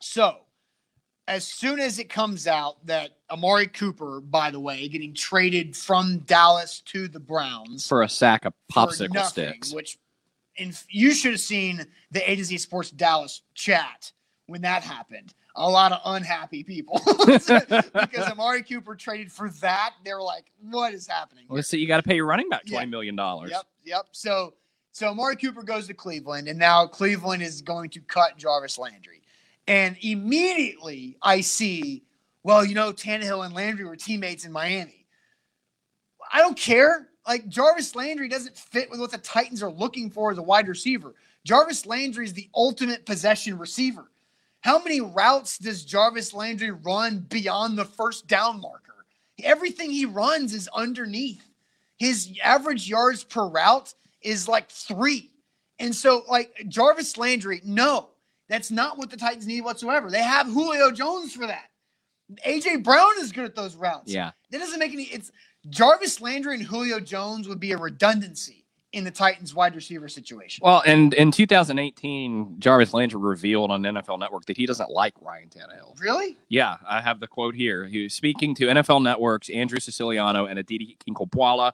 So, 0.00 0.38
as 1.30 1.46
soon 1.46 1.78
as 1.78 2.00
it 2.00 2.08
comes 2.08 2.48
out 2.48 2.84
that 2.84 3.10
Amari 3.30 3.68
Cooper, 3.68 4.20
by 4.20 4.50
the 4.50 4.58
way, 4.58 4.88
getting 4.88 5.14
traded 5.14 5.76
from 5.76 6.18
Dallas 6.26 6.80
to 6.86 7.06
the 7.06 7.20
Browns 7.20 7.86
For 7.86 8.02
a 8.02 8.08
sack 8.08 8.44
of 8.44 8.52
popsicle 8.70 9.14
nothing, 9.14 9.48
sticks. 9.50 9.72
Which, 9.72 9.96
in, 10.56 10.74
you 10.88 11.14
should 11.14 11.30
have 11.30 11.40
seen 11.40 11.86
the 12.10 12.28
A 12.28 12.34
to 12.34 12.44
Z 12.44 12.58
Sports 12.58 12.90
Dallas 12.90 13.42
chat 13.54 14.10
when 14.46 14.62
that 14.62 14.82
happened. 14.82 15.32
A 15.54 15.70
lot 15.70 15.92
of 15.92 16.00
unhappy 16.04 16.64
people 16.64 17.00
because 17.26 17.48
Amari 18.30 18.64
Cooper 18.64 18.96
traded 18.96 19.30
for 19.30 19.50
that. 19.60 19.94
They 20.04 20.12
were 20.12 20.22
like, 20.22 20.46
"What 20.60 20.94
is 20.94 21.06
happening?" 21.06 21.44
here?" 21.48 21.54
Let's 21.56 21.68
see. 21.68 21.78
You 21.78 21.86
got 21.86 21.98
to 21.98 22.02
pay 22.02 22.16
your 22.16 22.26
running 22.26 22.48
back 22.48 22.62
Yeah. 22.64 22.78
20 22.78 22.90
million. 22.90 23.14
dollars. 23.14 23.50
Yep, 23.52 23.66
yep. 23.84 24.06
So, 24.12 24.54
so 24.90 25.08
Amari 25.08 25.36
Cooper 25.36 25.62
goes 25.62 25.86
to 25.86 25.94
Cleveland, 25.94 26.48
and 26.48 26.58
now 26.58 26.86
Cleveland 26.86 27.42
is 27.42 27.62
going 27.62 27.90
to 27.90 28.00
cut 28.00 28.36
Jarvis 28.36 28.78
Landry. 28.78 29.19
And 29.70 29.96
immediately 30.00 31.16
I 31.22 31.42
see, 31.42 32.02
well, 32.42 32.64
you 32.64 32.74
know, 32.74 32.92
Tannehill 32.92 33.46
and 33.46 33.54
Landry 33.54 33.84
were 33.84 33.94
teammates 33.94 34.44
in 34.44 34.50
Miami. 34.50 35.06
I 36.32 36.40
don't 36.40 36.58
care. 36.58 37.06
Like 37.24 37.46
Jarvis 37.46 37.94
Landry 37.94 38.28
doesn't 38.28 38.58
fit 38.58 38.90
with 38.90 38.98
what 38.98 39.12
the 39.12 39.18
Titans 39.18 39.62
are 39.62 39.70
looking 39.70 40.10
for 40.10 40.32
as 40.32 40.38
a 40.38 40.42
wide 40.42 40.66
receiver. 40.66 41.14
Jarvis 41.44 41.86
Landry 41.86 42.24
is 42.24 42.32
the 42.32 42.50
ultimate 42.52 43.06
possession 43.06 43.56
receiver. 43.58 44.10
How 44.62 44.82
many 44.82 45.00
routes 45.00 45.56
does 45.56 45.84
Jarvis 45.84 46.34
Landry 46.34 46.72
run 46.72 47.20
beyond 47.30 47.78
the 47.78 47.84
first 47.84 48.26
down 48.26 48.60
marker? 48.60 49.06
Everything 49.40 49.92
he 49.92 50.04
runs 50.04 50.52
is 50.52 50.68
underneath. 50.74 51.44
His 51.96 52.36
average 52.42 52.88
yards 52.88 53.22
per 53.22 53.46
route 53.46 53.94
is 54.20 54.48
like 54.48 54.68
three. 54.68 55.30
And 55.78 55.94
so, 55.94 56.24
like 56.28 56.52
Jarvis 56.66 57.16
Landry, 57.16 57.60
no, 57.64 58.08
that's 58.50 58.70
not 58.70 58.98
what 58.98 59.08
the 59.08 59.16
Titans 59.16 59.46
need 59.46 59.62
whatsoever. 59.62 60.10
They 60.10 60.22
have 60.22 60.46
Julio 60.46 60.90
Jones 60.90 61.32
for 61.32 61.46
that. 61.46 61.68
AJ 62.46 62.82
Brown 62.82 63.12
is 63.18 63.32
good 63.32 63.44
at 63.44 63.54
those 63.54 63.76
routes. 63.76 64.12
Yeah. 64.12 64.32
That 64.50 64.58
doesn't 64.58 64.78
make 64.78 64.92
any. 64.92 65.04
It's 65.04 65.30
Jarvis 65.68 66.20
Landry 66.20 66.56
and 66.56 66.64
Julio 66.64 67.00
Jones 67.00 67.48
would 67.48 67.60
be 67.60 67.72
a 67.72 67.78
redundancy 67.78 68.66
in 68.92 69.04
the 69.04 69.10
Titans 69.10 69.54
wide 69.54 69.76
receiver 69.76 70.08
situation. 70.08 70.62
Well, 70.64 70.82
and 70.84 71.14
in 71.14 71.30
2018, 71.30 72.56
Jarvis 72.58 72.92
Landry 72.92 73.20
revealed 73.20 73.70
on 73.70 73.82
NFL 73.82 74.18
Network 74.18 74.46
that 74.46 74.56
he 74.56 74.66
doesn't 74.66 74.90
like 74.90 75.14
Ryan 75.20 75.48
Tannehill. 75.48 76.00
really? 76.00 76.36
Yeah, 76.48 76.76
I 76.88 77.00
have 77.00 77.20
the 77.20 77.28
quote 77.28 77.54
here. 77.54 77.86
He 77.86 78.02
was 78.02 78.14
speaking 78.14 78.54
to 78.56 78.66
NFL 78.66 79.02
Network's 79.02 79.48
Andrew 79.48 79.78
Siciliano 79.78 80.46
and 80.46 80.58
Aditi 80.58 80.96
Kinkhabwala, 81.06 81.72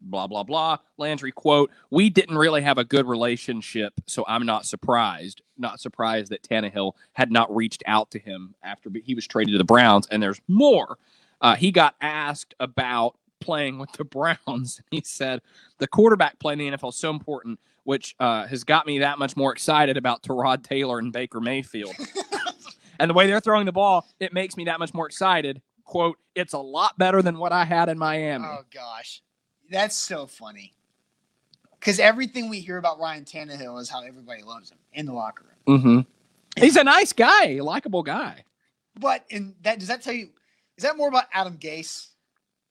blah, 0.00 0.26
blah, 0.26 0.42
blah. 0.42 0.78
Landry, 0.98 1.32
quote, 1.32 1.70
We 1.90 2.10
didn't 2.10 2.38
really 2.38 2.62
have 2.62 2.78
a 2.78 2.84
good 2.84 3.06
relationship, 3.06 3.92
so 4.06 4.24
I'm 4.26 4.46
not 4.46 4.66
surprised. 4.66 5.42
Not 5.58 5.80
surprised 5.80 6.32
that 6.32 6.42
Tannehill 6.42 6.92
had 7.12 7.30
not 7.30 7.54
reached 7.54 7.82
out 7.86 8.10
to 8.12 8.18
him 8.18 8.54
after 8.62 8.90
he 9.04 9.14
was 9.14 9.26
traded 9.26 9.52
to 9.52 9.58
the 9.58 9.64
Browns. 9.64 10.06
And 10.10 10.22
there's 10.22 10.40
more. 10.48 10.98
Uh, 11.40 11.54
he 11.54 11.70
got 11.70 11.94
asked 12.00 12.54
about 12.60 13.16
playing 13.40 13.78
with 13.78 13.92
the 13.92 14.04
Browns. 14.46 14.80
He 14.90 15.02
said, 15.04 15.40
The 15.78 15.88
quarterback 15.88 16.38
play 16.38 16.52
in 16.52 16.58
the 16.58 16.70
NFL 16.70 16.90
is 16.90 16.96
so 16.96 17.10
important, 17.10 17.58
which 17.84 18.14
uh, 18.20 18.46
has 18.46 18.64
got 18.64 18.86
me 18.86 19.00
that 19.00 19.18
much 19.18 19.36
more 19.36 19.52
excited 19.52 19.96
about 19.96 20.22
Tyrod 20.22 20.62
Taylor 20.62 20.98
and 20.98 21.12
Baker 21.12 21.40
Mayfield. 21.40 21.94
and 23.00 23.10
the 23.10 23.14
way 23.14 23.26
they're 23.26 23.40
throwing 23.40 23.66
the 23.66 23.72
ball, 23.72 24.06
it 24.20 24.32
makes 24.32 24.56
me 24.56 24.64
that 24.64 24.78
much 24.78 24.94
more 24.94 25.06
excited. 25.06 25.60
Quote, 25.84 26.18
it's 26.36 26.52
a 26.52 26.58
lot 26.58 26.96
better 26.98 27.20
than 27.20 27.38
what 27.38 27.52
I 27.52 27.64
had 27.64 27.88
in 27.88 27.98
Miami. 27.98 28.46
Oh 28.46 28.62
gosh, 28.72 29.22
that's 29.70 29.96
so 29.96 30.26
funny. 30.26 30.74
Because 31.78 31.98
everything 31.98 32.50
we 32.50 32.60
hear 32.60 32.76
about 32.76 32.98
Ryan 32.98 33.24
Tannehill 33.24 33.80
is 33.80 33.88
how 33.88 34.02
everybody 34.02 34.42
loves 34.42 34.70
him 34.70 34.78
in 34.92 35.06
the 35.06 35.12
locker 35.12 35.44
room. 35.66 35.78
mm-hmm. 35.78 36.62
He's 36.62 36.76
a 36.76 36.84
nice 36.84 37.12
guy, 37.12 37.52
a 37.52 37.60
likable 37.60 38.02
guy. 38.02 38.44
But 38.98 39.24
in 39.30 39.54
that, 39.62 39.78
does 39.78 39.88
that 39.88 40.02
tell 40.02 40.12
you? 40.12 40.28
Is 40.76 40.82
that 40.82 40.96
more 40.96 41.08
about 41.08 41.24
Adam 41.32 41.56
Gase 41.56 42.08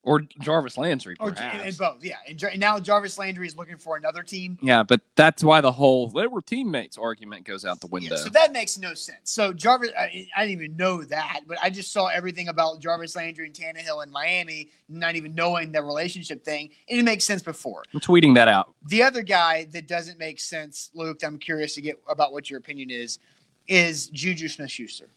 Or 0.10 0.22
Jarvis 0.40 0.76
Landry, 0.76 1.16
oh, 1.20 1.28
or 1.28 1.32
perhaps. 1.34 1.56
and, 1.60 1.68
and 1.68 1.78
both? 1.78 2.04
Yeah, 2.04 2.16
and, 2.28 2.42
and 2.42 2.60
now 2.60 2.80
Jarvis 2.80 3.20
Landry 3.20 3.46
is 3.46 3.56
looking 3.56 3.78
for 3.78 3.96
another 3.96 4.24
team. 4.24 4.58
yeah, 4.60 4.82
but 4.82 5.02
that's 5.16 5.44
why 5.44 5.62
the 5.62 5.72
whole 5.72 6.08
they 6.10 6.26
were 6.26 6.42
teammates 6.42 6.98
argument 6.98 7.46
goes 7.46 7.64
out 7.64 7.80
the 7.80 7.86
window. 7.86 8.16
Yeah, 8.16 8.24
so 8.24 8.30
that 8.30 8.52
makes 8.52 8.80
no 8.80 8.96
sense. 8.96 9.30
So 9.30 9.54
Jarvis, 9.54 9.92
I, 9.96 10.28
I 10.36 10.48
didn't 10.48 10.64
even 10.64 10.78
know 10.78 11.04
that, 11.04 11.42
but 11.46 11.60
I 11.62 11.70
just 11.70 11.92
saw 11.92 12.08
everything 12.08 12.48
about 12.48 12.80
Jarvis 12.80 13.16
Landry 13.16 13.46
and 13.46 13.54
Tannehill 13.54 14.04
in 14.04 14.10
Miami, 14.10 14.72
not 14.88 15.16
even 15.16 15.36
knowing 15.36 15.72
the 15.72 15.84
relationship 15.84 16.44
thing. 16.44 16.72
And 16.90 17.00
it 17.00 17.04
makes 17.04 17.24
sense 17.24 17.44
before. 17.44 17.84
I'm 17.94 18.00
tweeting 18.00 18.34
that 18.34 18.48
out. 18.48 18.74
The 18.88 19.04
other 19.04 19.22
guy 19.22 19.66
that 19.74 19.88
doesn't 19.88 20.18
make 20.18 20.40
sense, 20.40 20.90
Luke, 20.96 21.22
I'm 21.24 21.38
curious 21.38 21.76
to 21.76 21.82
get 21.82 22.02
about 22.10 22.34
what 22.34 22.50
your 22.50 22.58
opinion 22.58 22.90
is, 22.90 23.20
is 23.68 24.08
Juju 24.08 24.48
Smith 24.48 24.72
Schuster. 24.72 25.08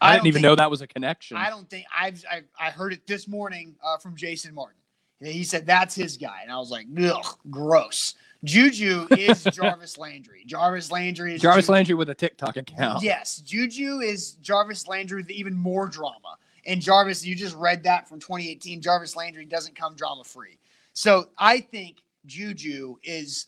I, 0.00 0.10
I 0.10 0.14
didn't 0.14 0.28
even 0.28 0.42
know 0.42 0.54
that 0.54 0.70
was 0.70 0.80
a 0.80 0.86
connection. 0.86 1.36
I 1.36 1.50
don't 1.50 1.68
think 1.68 1.86
I've 1.94 2.24
I, 2.30 2.42
I 2.58 2.70
heard 2.70 2.92
it 2.92 3.06
this 3.06 3.28
morning 3.28 3.76
uh, 3.84 3.98
from 3.98 4.16
Jason 4.16 4.54
Martin. 4.54 4.76
He 5.20 5.44
said 5.44 5.66
that's 5.66 5.94
his 5.94 6.16
guy, 6.16 6.40
and 6.42 6.52
I 6.52 6.58
was 6.58 6.70
like, 6.70 6.86
ugh, 7.02 7.38
gross. 7.50 8.14
Juju 8.44 9.08
is 9.12 9.44
Jarvis 9.52 9.96
Landry. 9.96 10.44
Jarvis 10.46 10.90
Landry 10.92 11.34
is 11.34 11.40
Jarvis 11.40 11.64
Juju. 11.64 11.72
Landry 11.72 11.94
with 11.94 12.10
a 12.10 12.14
TikTok 12.14 12.56
account. 12.56 13.02
Yes, 13.02 13.38
Juju 13.38 14.00
is 14.00 14.32
Jarvis 14.42 14.86
Landry 14.86 15.22
with 15.22 15.30
even 15.30 15.54
more 15.54 15.88
drama. 15.88 16.36
And 16.66 16.80
Jarvis, 16.82 17.24
you 17.24 17.34
just 17.34 17.56
read 17.56 17.84
that 17.84 18.08
from 18.08 18.18
2018. 18.20 18.82
Jarvis 18.82 19.16
Landry 19.16 19.44
doesn't 19.44 19.76
come 19.76 19.94
drama 19.94 20.24
free. 20.24 20.58
So 20.92 21.28
I 21.38 21.60
think 21.60 21.98
Juju 22.26 22.96
is 23.02 23.46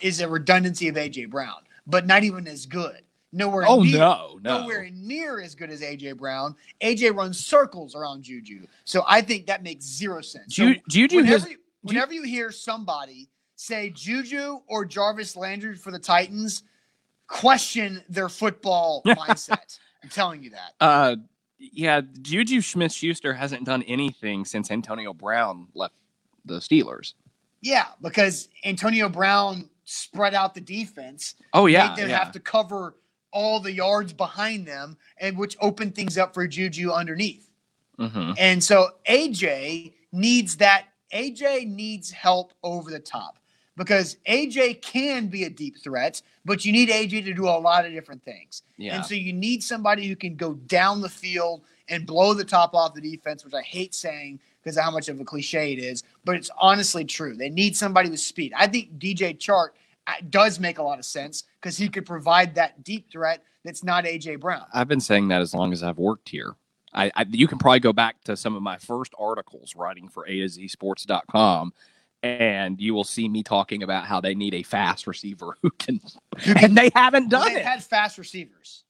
is 0.00 0.20
a 0.20 0.28
redundancy 0.28 0.88
of 0.88 0.96
AJ 0.96 1.30
Brown, 1.30 1.62
but 1.86 2.06
not 2.06 2.22
even 2.22 2.46
as 2.46 2.66
good. 2.66 3.02
Nowhere 3.32 3.64
Oh 3.68 3.82
near, 3.82 3.96
no, 3.98 4.38
no. 4.42 4.60
nowhere 4.62 4.88
near 4.92 5.40
as 5.40 5.54
good 5.54 5.70
as 5.70 5.82
AJ 5.82 6.16
Brown. 6.16 6.56
AJ 6.82 7.14
runs 7.14 7.44
circles 7.44 7.94
around 7.94 8.24
Juju. 8.24 8.66
So 8.84 9.04
I 9.06 9.20
think 9.22 9.46
that 9.46 9.62
makes 9.62 9.84
zero 9.84 10.20
sense. 10.20 10.56
So 10.56 10.74
Juju 10.88 11.16
whenever, 11.18 11.38
has 11.38 11.50
you, 11.50 11.56
whenever 11.82 12.12
you 12.12 12.22
hear 12.24 12.50
somebody 12.50 13.28
say 13.54 13.90
Juju 13.90 14.60
or 14.66 14.84
Jarvis 14.84 15.36
Landry 15.36 15.76
for 15.76 15.90
the 15.92 15.98
Titans, 15.98 16.64
question 17.28 18.02
their 18.08 18.28
football 18.28 19.02
mindset. 19.06 19.78
I'm 20.02 20.08
telling 20.08 20.42
you 20.42 20.50
that. 20.50 20.72
uh 20.80 21.16
yeah, 21.58 22.00
Juju 22.22 22.62
Smith 22.62 22.90
Schuster 22.90 23.34
hasn't 23.34 23.64
done 23.64 23.82
anything 23.82 24.46
since 24.46 24.70
Antonio 24.70 25.12
Brown 25.12 25.68
left 25.74 25.94
the 26.46 26.54
Steelers. 26.54 27.12
Yeah, 27.60 27.84
because 28.00 28.48
Antonio 28.64 29.10
Brown 29.10 29.68
spread 29.84 30.32
out 30.34 30.54
the 30.54 30.62
defense, 30.62 31.34
Oh 31.52 31.66
yeah. 31.66 31.94
them 31.94 32.08
yeah. 32.08 32.18
have 32.18 32.32
to 32.32 32.40
cover 32.40 32.96
all 33.32 33.60
the 33.60 33.72
yards 33.72 34.12
behind 34.12 34.66
them, 34.66 34.96
and 35.18 35.36
which 35.36 35.56
opened 35.60 35.94
things 35.94 36.18
up 36.18 36.34
for 36.34 36.46
Juju 36.46 36.90
underneath. 36.90 37.50
Mhm. 37.98 38.34
And 38.38 38.62
so 38.62 38.90
AJ 39.06 39.92
needs 40.12 40.56
that. 40.56 40.86
AJ 41.12 41.64
needs 41.66 42.10
help 42.10 42.52
over 42.62 42.90
the 42.90 43.00
top 43.00 43.38
because 43.76 44.16
AJ 44.26 44.74
can 44.74 45.26
be 45.26 45.44
a 45.44 45.50
deep 45.50 45.78
threat, 45.82 46.22
but 46.44 46.64
you 46.64 46.72
need 46.72 46.88
AJ 46.88 47.22
to 47.22 47.34
do 47.34 47.48
a 47.48 47.58
lot 47.58 47.84
of 47.84 47.92
different 47.92 48.24
things. 48.24 48.62
Yeah. 48.76 48.96
And 48.96 49.04
so 49.04 49.14
you 49.14 49.32
need 49.32 49.62
somebody 49.62 50.06
who 50.06 50.16
can 50.16 50.36
go 50.36 50.54
down 50.54 51.00
the 51.00 51.08
field 51.08 51.62
and 51.88 52.06
blow 52.06 52.34
the 52.34 52.44
top 52.44 52.74
off 52.74 52.94
the 52.94 53.00
defense, 53.00 53.44
which 53.44 53.54
I 53.54 53.62
hate 53.62 53.94
saying 53.94 54.38
because 54.62 54.76
of 54.76 54.84
how 54.84 54.90
much 54.90 55.08
of 55.08 55.18
a 55.20 55.24
cliche 55.24 55.72
it 55.72 55.78
is, 55.78 56.04
but 56.24 56.36
it's 56.36 56.50
honestly 56.58 57.04
true. 57.04 57.34
They 57.34 57.48
need 57.48 57.76
somebody 57.76 58.10
with 58.10 58.20
speed. 58.20 58.52
I 58.56 58.66
think 58.66 58.98
DJ 58.98 59.36
Chark 59.36 59.68
uh, 59.68 59.72
does 60.28 60.58
make 60.60 60.78
a 60.78 60.82
lot 60.82 60.98
of 60.98 61.04
sense 61.04 61.44
because 61.60 61.76
he 61.76 61.88
could 61.88 62.06
provide 62.06 62.54
that 62.54 62.82
deep 62.84 63.10
threat 63.10 63.42
that's 63.64 63.84
not 63.84 64.04
AJ 64.04 64.40
Brown. 64.40 64.64
I've 64.72 64.88
been 64.88 65.00
saying 65.00 65.28
that 65.28 65.40
as 65.40 65.54
long 65.54 65.72
as 65.72 65.82
I've 65.82 65.98
worked 65.98 66.28
here. 66.28 66.54
I, 66.92 67.10
I 67.14 67.26
you 67.28 67.46
can 67.46 67.58
probably 67.58 67.80
go 67.80 67.92
back 67.92 68.22
to 68.24 68.36
some 68.36 68.56
of 68.56 68.62
my 68.62 68.78
first 68.78 69.12
articles 69.18 69.76
writing 69.76 70.08
for 70.08 70.26
A 70.26 70.40
to 70.40 70.48
Z 70.48 70.68
Sports.com 70.68 71.72
and 72.22 72.80
you 72.80 72.94
will 72.94 73.04
see 73.04 73.28
me 73.28 73.42
talking 73.42 73.82
about 73.82 74.06
how 74.06 74.20
they 74.20 74.34
need 74.34 74.54
a 74.54 74.62
fast 74.62 75.06
receiver 75.06 75.56
who 75.62 75.70
can 75.70 76.00
and 76.56 76.76
they 76.76 76.90
haven't 76.94 77.30
done 77.30 77.48
they've 77.48 77.58
it. 77.58 77.64
had 77.64 77.82
fast 77.82 78.18
receivers. 78.18 78.84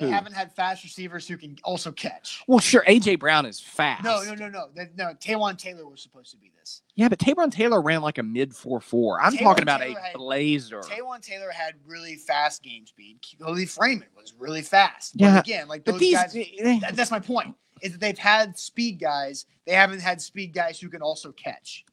They 0.00 0.06
Who? 0.06 0.12
haven't 0.12 0.32
had 0.32 0.50
fast 0.56 0.82
receivers 0.82 1.28
who 1.28 1.36
can 1.36 1.56
also 1.62 1.92
catch. 1.92 2.42
well, 2.48 2.58
sure, 2.58 2.82
AJ 2.88 3.18
Brown 3.18 3.44
is 3.46 3.60
fast. 3.60 4.02
No, 4.02 4.22
no, 4.22 4.34
no, 4.34 4.48
no. 4.48 4.68
That- 4.74 4.96
No, 4.96 5.12
Taywan 5.14 5.58
Taylor 5.58 5.86
was 5.86 6.00
supposed 6.02 6.30
to 6.30 6.38
be 6.38 6.50
this. 6.58 6.80
Yeah, 6.96 7.08
but 7.08 7.18
Taywan 7.18 7.52
Taylor 7.52 7.82
ran 7.82 8.00
like 8.00 8.16
a 8.18 8.22
mid 8.22 8.54
four 8.56 8.80
four. 8.80 9.20
I'm 9.20 9.34
Taywan 9.34 9.38
talking 9.42 9.62
about 9.62 9.80
Taylor 9.80 9.98
a 9.98 10.02
had- 10.02 10.14
blazer. 10.14 10.80
Taywan 10.80 11.20
Taylor 11.20 11.50
had 11.50 11.74
really 11.86 12.16
fast 12.16 12.62
game 12.62 12.86
speed. 12.86 13.18
Cody 13.40 13.66
Freeman 13.66 14.08
was 14.16 14.32
really 14.38 14.62
fast. 14.62 15.12
Yeah, 15.16 15.34
but 15.34 15.46
again, 15.46 15.68
like 15.68 15.84
but 15.84 15.98
these, 15.98 16.14
guys. 16.16 16.32
that- 16.32 16.92
that's 16.94 17.10
my 17.10 17.20
point. 17.20 17.54
Is 17.82 17.92
that 17.92 18.00
they've 18.00 18.18
had 18.18 18.58
speed 18.58 19.00
guys. 19.00 19.46
They 19.66 19.72
haven't 19.74 20.00
had 20.00 20.20
speed 20.22 20.52
guys 20.54 20.80
who 20.80 20.88
can 20.88 21.02
also 21.02 21.30
catch. 21.32 21.84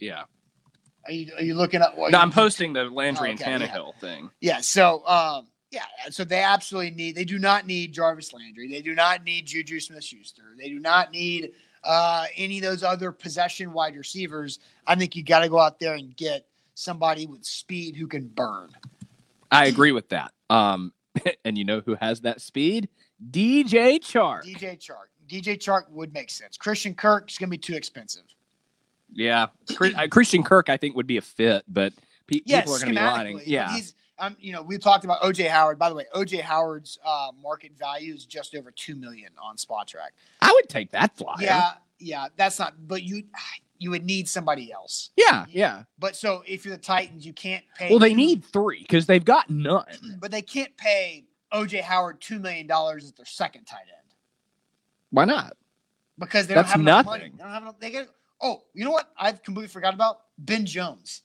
yeah. 0.00 0.22
Are 1.06 1.12
you, 1.12 1.32
are 1.36 1.42
you 1.42 1.54
looking 1.54 1.82
up? 1.82 1.98
No, 1.98 2.18
I'm 2.18 2.30
posting 2.32 2.72
the 2.72 2.84
Landry 2.84 3.28
Oh, 3.28 3.32
and 3.32 3.40
okay, 3.42 3.50
yeah. 3.50 3.58
Tannehill 3.58 3.94
thing. 4.00 4.30
Yeah. 4.40 4.60
So, 4.62 5.06
um, 5.06 5.48
yeah. 5.74 6.10
So 6.10 6.24
they 6.24 6.42
absolutely 6.42 6.92
need. 6.92 7.14
They 7.16 7.24
do 7.24 7.38
not 7.38 7.66
need 7.66 7.92
Jarvis 7.92 8.32
Landry. 8.32 8.68
They 8.68 8.80
do 8.80 8.94
not 8.94 9.24
need 9.24 9.46
Juju 9.46 9.80
Smith-Schuster. 9.80 10.42
They 10.56 10.68
do 10.68 10.78
not 10.78 11.10
need 11.10 11.52
uh, 11.82 12.26
any 12.36 12.58
of 12.58 12.64
those 12.64 12.82
other 12.82 13.12
possession 13.12 13.72
wide 13.72 13.96
receivers. 13.96 14.60
I 14.86 14.94
think 14.94 15.16
you 15.16 15.22
got 15.22 15.40
to 15.40 15.48
go 15.48 15.58
out 15.58 15.80
there 15.80 15.94
and 15.94 16.16
get 16.16 16.46
somebody 16.74 17.26
with 17.26 17.44
speed 17.44 17.96
who 17.96 18.06
can 18.06 18.28
burn. 18.28 18.70
I 19.50 19.66
agree 19.66 19.92
with 19.92 20.08
that. 20.10 20.32
Um, 20.48 20.92
and 21.44 21.58
you 21.58 21.64
know 21.64 21.80
who 21.84 21.94
has 21.96 22.20
that 22.22 22.40
speed? 22.40 22.88
DJ 23.30 23.98
Chark. 24.00 24.44
DJ 24.44 24.78
Chark. 24.78 25.08
DJ 25.28 25.58
Chark 25.58 25.88
would 25.90 26.12
make 26.12 26.30
sense. 26.30 26.56
Christian 26.56 26.94
Kirk 26.94 27.30
is 27.30 27.38
going 27.38 27.48
to 27.48 27.50
be 27.50 27.58
too 27.58 27.74
expensive. 27.74 28.24
Yeah, 29.12 29.46
uh, 29.80 30.06
Christian 30.10 30.42
Kirk, 30.42 30.68
I 30.68 30.76
think 30.76 30.96
would 30.96 31.06
be 31.06 31.18
a 31.18 31.22
fit, 31.22 31.64
but 31.68 31.92
pe- 32.26 32.40
Yes, 32.44 32.64
people 32.64 32.74
are 32.74 32.78
going 32.80 32.94
to 32.94 33.00
be 33.00 33.06
lining. 33.06 33.36
but 33.36 33.46
Yeah, 33.46 33.78
um, 34.18 34.36
you 34.38 34.52
know, 34.52 34.62
we 34.62 34.78
talked 34.78 35.04
about 35.04 35.22
OJ 35.22 35.48
Howard. 35.48 35.78
By 35.78 35.88
the 35.88 35.94
way, 35.94 36.04
OJ 36.14 36.40
Howard's 36.40 36.98
uh, 37.04 37.28
market 37.42 37.72
value 37.78 38.14
is 38.14 38.24
just 38.24 38.54
over 38.54 38.70
two 38.70 38.94
million 38.94 39.30
on 39.42 39.56
Spotrac. 39.56 40.10
I 40.40 40.52
would 40.52 40.68
take 40.68 40.90
that 40.92 41.16
flyer. 41.16 41.36
Yeah, 41.40 41.72
yeah, 41.98 42.26
that's 42.36 42.58
not. 42.58 42.74
But 42.86 43.02
you, 43.02 43.24
you 43.78 43.90
would 43.90 44.04
need 44.04 44.28
somebody 44.28 44.72
else. 44.72 45.10
yeah, 45.16 45.46
yeah. 45.48 45.82
But 45.98 46.14
so 46.16 46.42
if 46.46 46.64
you're 46.64 46.76
the 46.76 46.82
Titans, 46.82 47.26
you 47.26 47.32
can't 47.32 47.64
pay. 47.76 47.90
Well, 47.90 47.98
they 47.98 48.14
need 48.14 48.44
three 48.44 48.82
because 48.82 49.06
they've 49.06 49.24
got 49.24 49.50
none. 49.50 49.84
but 50.20 50.30
they 50.30 50.42
can't 50.42 50.76
pay 50.76 51.24
OJ 51.52 51.80
Howard 51.82 52.20
two 52.20 52.38
million 52.38 52.66
dollars 52.66 53.04
as 53.04 53.12
their 53.12 53.26
second 53.26 53.64
tight 53.64 53.80
end 53.80 54.14
Why 55.10 55.24
not? 55.24 55.56
because 56.18 56.46
they 56.46 56.54
That's 56.54 56.68
don't 56.68 56.72
have 56.72 56.80
enough 56.80 57.06
nothing. 57.06 57.20
money. 57.20 57.32
They 57.36 57.42
don't 57.42 57.52
have 57.52 57.62
enough. 57.62 57.80
They 57.80 57.90
get. 57.90 58.08
Oh, 58.40 58.62
you 58.74 58.84
know 58.84 58.90
what? 58.92 59.10
I've 59.18 59.42
completely 59.42 59.68
forgot 59.68 59.94
about 59.94 60.18
Ben 60.38 60.64
Jones. 60.66 61.22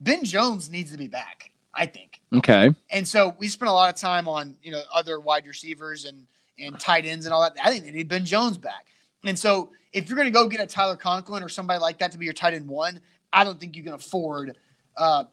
Ben 0.00 0.24
Jones 0.24 0.68
needs 0.70 0.92
to 0.92 0.98
be 0.98 1.08
back. 1.08 1.50
I 1.76 1.86
think. 1.86 2.20
Okay. 2.34 2.74
And 2.90 3.06
so 3.06 3.34
we 3.38 3.48
spent 3.48 3.68
a 3.68 3.72
lot 3.72 3.92
of 3.92 4.00
time 4.00 4.28
on 4.28 4.56
you 4.62 4.72
know 4.72 4.82
other 4.92 5.20
wide 5.20 5.46
receivers 5.46 6.04
and 6.04 6.26
and 6.58 6.78
tight 6.80 7.04
ends 7.04 7.26
and 7.26 7.34
all 7.34 7.42
that. 7.42 7.56
I 7.62 7.70
think 7.70 7.84
they 7.84 7.90
need 7.90 8.08
Ben 8.08 8.24
Jones 8.24 8.58
back. 8.58 8.86
And 9.24 9.38
so 9.38 9.70
if 9.92 10.08
you're 10.08 10.16
going 10.16 10.26
to 10.26 10.32
go 10.32 10.48
get 10.48 10.60
a 10.60 10.66
Tyler 10.66 10.96
Conklin 10.96 11.42
or 11.42 11.48
somebody 11.48 11.80
like 11.80 11.98
that 11.98 12.12
to 12.12 12.18
be 12.18 12.24
your 12.24 12.34
tight 12.34 12.54
end 12.54 12.66
one, 12.66 13.00
I 13.32 13.44
don't 13.44 13.60
think 13.60 13.76
you 13.76 13.82
can 13.82 13.94
afford 13.94 14.56
uh, 14.96 15.24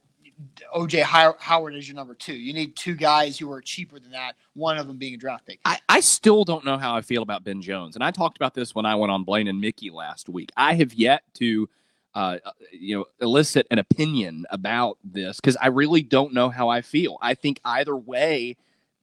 OJ 0.76 1.04
Howard 1.40 1.76
as 1.76 1.88
your 1.88 1.96
number 1.96 2.14
two. 2.14 2.34
You 2.34 2.54
need 2.54 2.76
two 2.76 2.96
guys 2.96 3.38
who 3.38 3.52
are 3.52 3.62
cheaper 3.62 4.00
than 4.00 4.12
that. 4.12 4.36
One 4.54 4.78
of 4.78 4.88
them 4.88 4.98
being 4.98 5.14
a 5.14 5.18
draft 5.18 5.46
pick. 5.46 5.60
I, 5.66 5.80
I 5.90 6.00
still 6.00 6.44
don't 6.44 6.66
know 6.66 6.78
how 6.78 6.96
I 6.96 7.02
feel 7.02 7.22
about 7.22 7.44
Ben 7.44 7.62
Jones. 7.62 7.96
And 7.96 8.04
I 8.04 8.12
talked 8.12 8.38
about 8.38 8.54
this 8.54 8.74
when 8.74 8.86
I 8.86 8.96
went 8.96 9.12
on 9.12 9.24
Blaine 9.24 9.48
and 9.48 9.62
Mickey 9.62 9.90
last 9.90 10.30
week. 10.30 10.52
I 10.58 10.74
have 10.76 10.94
yet 10.94 11.24
to 11.36 11.70
uh, 12.16 12.38
you 12.72 12.98
know, 12.98 13.06
elicit 13.22 13.68
an 13.72 13.80
opinion 13.80 14.46
about 14.50 14.98
this 15.04 15.38
because 15.38 15.58
I 15.58 15.68
really 15.68 16.02
don't 16.02 16.34
know 16.34 16.50
how 16.50 16.70
I 16.70 16.82
feel. 16.82 17.18
I 17.22 17.34
think 17.34 17.60
either 17.66 17.96
way 17.96 18.58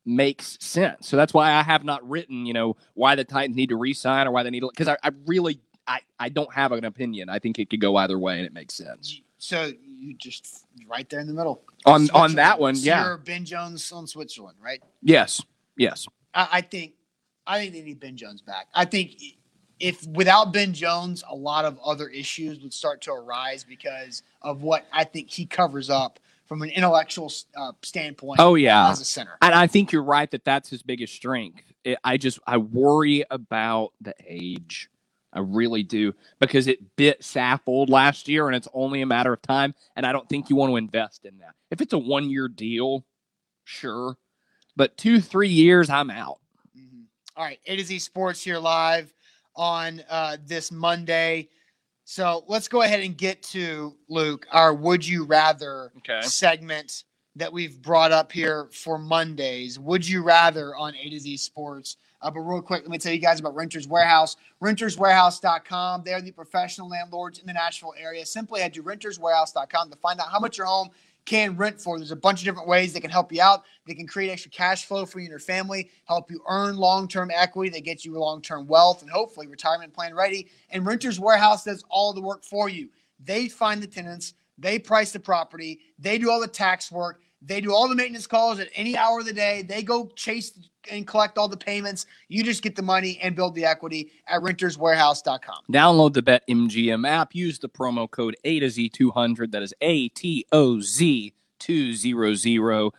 makes 0.06 0.56
sense. 0.60 1.08
So 1.08 1.16
that's 1.16 1.34
why 1.34 1.52
I 1.52 1.62
have 1.62 1.84
not 1.84 2.08
written, 2.08 2.46
you 2.46 2.54
know, 2.54 2.76
why 2.94 3.14
the 3.14 3.24
Titans 3.24 3.56
need 3.56 3.68
to 3.70 3.76
re-sign 3.76 4.26
or 4.26 4.30
why 4.30 4.42
they 4.42 4.50
need 4.50 4.60
to 4.60 4.68
because 4.68 4.88
I, 4.88 4.96
I 5.02 5.10
really 5.26 5.60
I, 5.86 6.00
I 6.18 6.28
don't 6.28 6.52
have 6.54 6.72
an 6.72 6.84
opinion. 6.84 7.28
I 7.28 7.38
think 7.38 7.58
it 7.58 7.68
could 7.68 7.80
go 7.80 7.96
either 7.96 8.18
way 8.18 8.36
and 8.36 8.46
it 8.46 8.52
makes 8.52 8.74
sense. 8.74 9.20
So 9.38 9.72
you 9.82 10.14
just 10.14 10.66
right 10.88 11.08
there 11.08 11.20
in 11.20 11.26
the 11.26 11.32
middle 11.32 11.62
On 11.86 12.08
on 12.10 12.34
that 12.36 12.60
one, 12.60 12.76
So 12.76 12.86
yeah. 12.86 13.04
you're 13.04 13.16
Ben 13.18 13.44
Jones 13.44 13.90
on 13.92 14.06
Switzerland, 14.06 14.58
right? 14.62 14.82
Yes. 15.02 15.42
Yes. 15.76 16.06
I, 16.34 16.48
I 16.52 16.60
think 16.60 16.92
I 17.46 17.58
think 17.58 17.72
they 17.72 17.82
need 17.82 18.00
Ben 18.00 18.16
Jones 18.16 18.42
back. 18.42 18.68
I 18.74 18.84
think 18.84 19.12
if 19.80 20.06
without 20.06 20.52
Ben 20.52 20.72
Jones, 20.74 21.24
a 21.28 21.34
lot 21.34 21.64
of 21.64 21.78
other 21.84 22.08
issues 22.08 22.60
would 22.60 22.74
start 22.74 23.00
to 23.02 23.12
arise 23.12 23.64
because 23.64 24.22
of 24.42 24.62
what 24.62 24.86
I 24.92 25.04
think 25.04 25.30
he 25.30 25.46
covers 25.46 25.90
up 25.90 26.20
from 26.46 26.62
an 26.62 26.70
intellectual 26.70 27.32
uh, 27.56 27.72
standpoint. 27.82 28.40
Oh 28.40 28.54
yeah. 28.54 28.90
as 28.90 29.00
a 29.00 29.04
center. 29.04 29.36
And 29.40 29.54
I 29.54 29.66
think 29.66 29.90
you're 29.90 30.02
right 30.02 30.30
that 30.30 30.44
that's 30.44 30.68
his 30.68 30.82
biggest 30.82 31.14
strength. 31.14 31.62
It, 31.82 31.98
I 32.04 32.18
just 32.18 32.38
I 32.46 32.58
worry 32.58 33.24
about 33.30 33.92
the 34.00 34.14
age. 34.26 34.90
I 35.32 35.38
really 35.38 35.84
do 35.84 36.12
because 36.40 36.66
it 36.66 36.96
bit 36.96 37.22
Saffold 37.22 37.88
last 37.88 38.28
year, 38.28 38.48
and 38.48 38.56
it's 38.56 38.66
only 38.74 39.00
a 39.00 39.06
matter 39.06 39.32
of 39.32 39.40
time. 39.40 39.74
And 39.94 40.04
I 40.04 40.10
don't 40.12 40.28
think 40.28 40.50
you 40.50 40.56
want 40.56 40.72
to 40.72 40.76
invest 40.76 41.24
in 41.24 41.38
that. 41.38 41.54
If 41.70 41.80
it's 41.80 41.92
a 41.92 41.98
one 41.98 42.28
year 42.28 42.48
deal, 42.48 43.04
sure, 43.64 44.16
but 44.76 44.98
two 44.98 45.20
three 45.20 45.48
years, 45.48 45.88
I'm 45.88 46.10
out. 46.10 46.40
Mhm. 46.76 47.04
All 47.36 47.44
right, 47.44 47.60
A 47.64 47.76
to 47.76 47.84
Z 47.84 48.00
Sports 48.00 48.42
here 48.42 48.58
live 48.58 49.14
on 49.56 50.02
uh, 50.08 50.36
this 50.46 50.70
Monday. 50.72 51.48
So 52.04 52.44
let's 52.48 52.66
go 52.68 52.82
ahead 52.82 53.00
and 53.00 53.16
get 53.16 53.42
to 53.44 53.94
Luke 54.08 54.46
our 54.50 54.74
Would 54.74 55.06
You 55.06 55.24
Rather 55.24 55.92
Okay. 55.98 56.20
segment 56.22 57.04
that 57.36 57.52
we've 57.52 57.80
brought 57.80 58.10
up 58.10 58.32
here 58.32 58.68
for 58.72 58.98
Mondays. 58.98 59.78
Would 59.78 60.06
you 60.06 60.22
rather 60.22 60.74
on 60.74 60.94
A 60.96 61.10
to 61.10 61.20
Z 61.20 61.36
Sports? 61.36 61.96
Uh, 62.22 62.30
but 62.30 62.40
real 62.40 62.60
quick, 62.60 62.82
let 62.82 62.90
me 62.90 62.98
tell 62.98 63.12
you 63.12 63.18
guys 63.20 63.38
about 63.40 63.54
Renters 63.54 63.86
Warehouse. 63.88 64.36
RentersWarehouse.com. 64.62 66.02
They're 66.04 66.20
the 66.20 66.32
professional 66.32 66.88
landlords 66.88 67.38
in 67.38 67.46
the 67.46 67.52
Nashville 67.52 67.94
area. 67.96 68.26
Simply 68.26 68.60
head 68.60 68.74
to 68.74 68.82
RentersWarehouse.com 68.82 69.90
to 69.90 69.96
find 69.96 70.20
out 70.20 70.28
how 70.30 70.38
much 70.40 70.58
your 70.58 70.66
home 70.66 70.90
can 71.24 71.56
rent 71.56 71.80
for. 71.80 71.98
There's 71.98 72.10
a 72.10 72.16
bunch 72.16 72.40
of 72.40 72.44
different 72.44 72.68
ways 72.68 72.92
they 72.92 73.00
can 73.00 73.10
help 73.10 73.32
you 73.32 73.40
out. 73.40 73.64
They 73.86 73.94
can 73.94 74.06
create 74.06 74.30
extra 74.30 74.50
cash 74.50 74.84
flow 74.84 75.06
for 75.06 75.18
you 75.18 75.24
and 75.24 75.30
your 75.30 75.38
family, 75.38 75.90
help 76.04 76.30
you 76.30 76.42
earn 76.48 76.76
long 76.76 77.08
term 77.08 77.30
equity 77.32 77.70
that 77.70 77.84
gets 77.84 78.04
you 78.04 78.18
long 78.18 78.42
term 78.42 78.66
wealth 78.66 79.02
and 79.02 79.10
hopefully 79.10 79.46
retirement 79.46 79.92
plan 79.92 80.14
ready. 80.14 80.48
And 80.70 80.86
Renters 80.86 81.20
Warehouse 81.20 81.64
does 81.64 81.84
all 81.88 82.12
the 82.12 82.20
work 82.20 82.44
for 82.44 82.68
you. 82.68 82.88
They 83.22 83.48
find 83.48 83.82
the 83.82 83.86
tenants, 83.86 84.34
they 84.58 84.78
price 84.78 85.12
the 85.12 85.20
property, 85.20 85.80
they 85.98 86.18
do 86.18 86.30
all 86.30 86.40
the 86.40 86.48
tax 86.48 86.90
work, 86.90 87.20
they 87.42 87.60
do 87.60 87.74
all 87.74 87.88
the 87.88 87.94
maintenance 87.94 88.26
calls 88.26 88.58
at 88.58 88.68
any 88.74 88.96
hour 88.96 89.20
of 89.20 89.26
the 89.26 89.32
day. 89.32 89.62
They 89.62 89.82
go 89.82 90.06
chase 90.14 90.52
and 90.90 91.06
collect 91.06 91.38
all 91.38 91.48
the 91.48 91.56
payments. 91.56 92.06
You 92.28 92.42
just 92.42 92.62
get 92.62 92.76
the 92.76 92.82
money 92.82 93.18
and 93.22 93.34
build 93.34 93.54
the 93.54 93.64
equity 93.64 94.12
at 94.26 94.40
renterswarehouse.com. 94.42 95.64
Download 95.72 96.12
the 96.12 96.22
BetMGM 96.22 97.08
app. 97.08 97.34
Use 97.34 97.58
the 97.58 97.68
promo 97.68 98.10
code 98.10 98.36
A 98.44 98.60
to 98.60 98.66
Z200. 98.66 99.52
That 99.52 99.62
is 99.62 99.74
A 99.80 100.08
T 100.08 100.44
O 100.52 100.80
Z 100.80 101.32
200. 101.58 102.92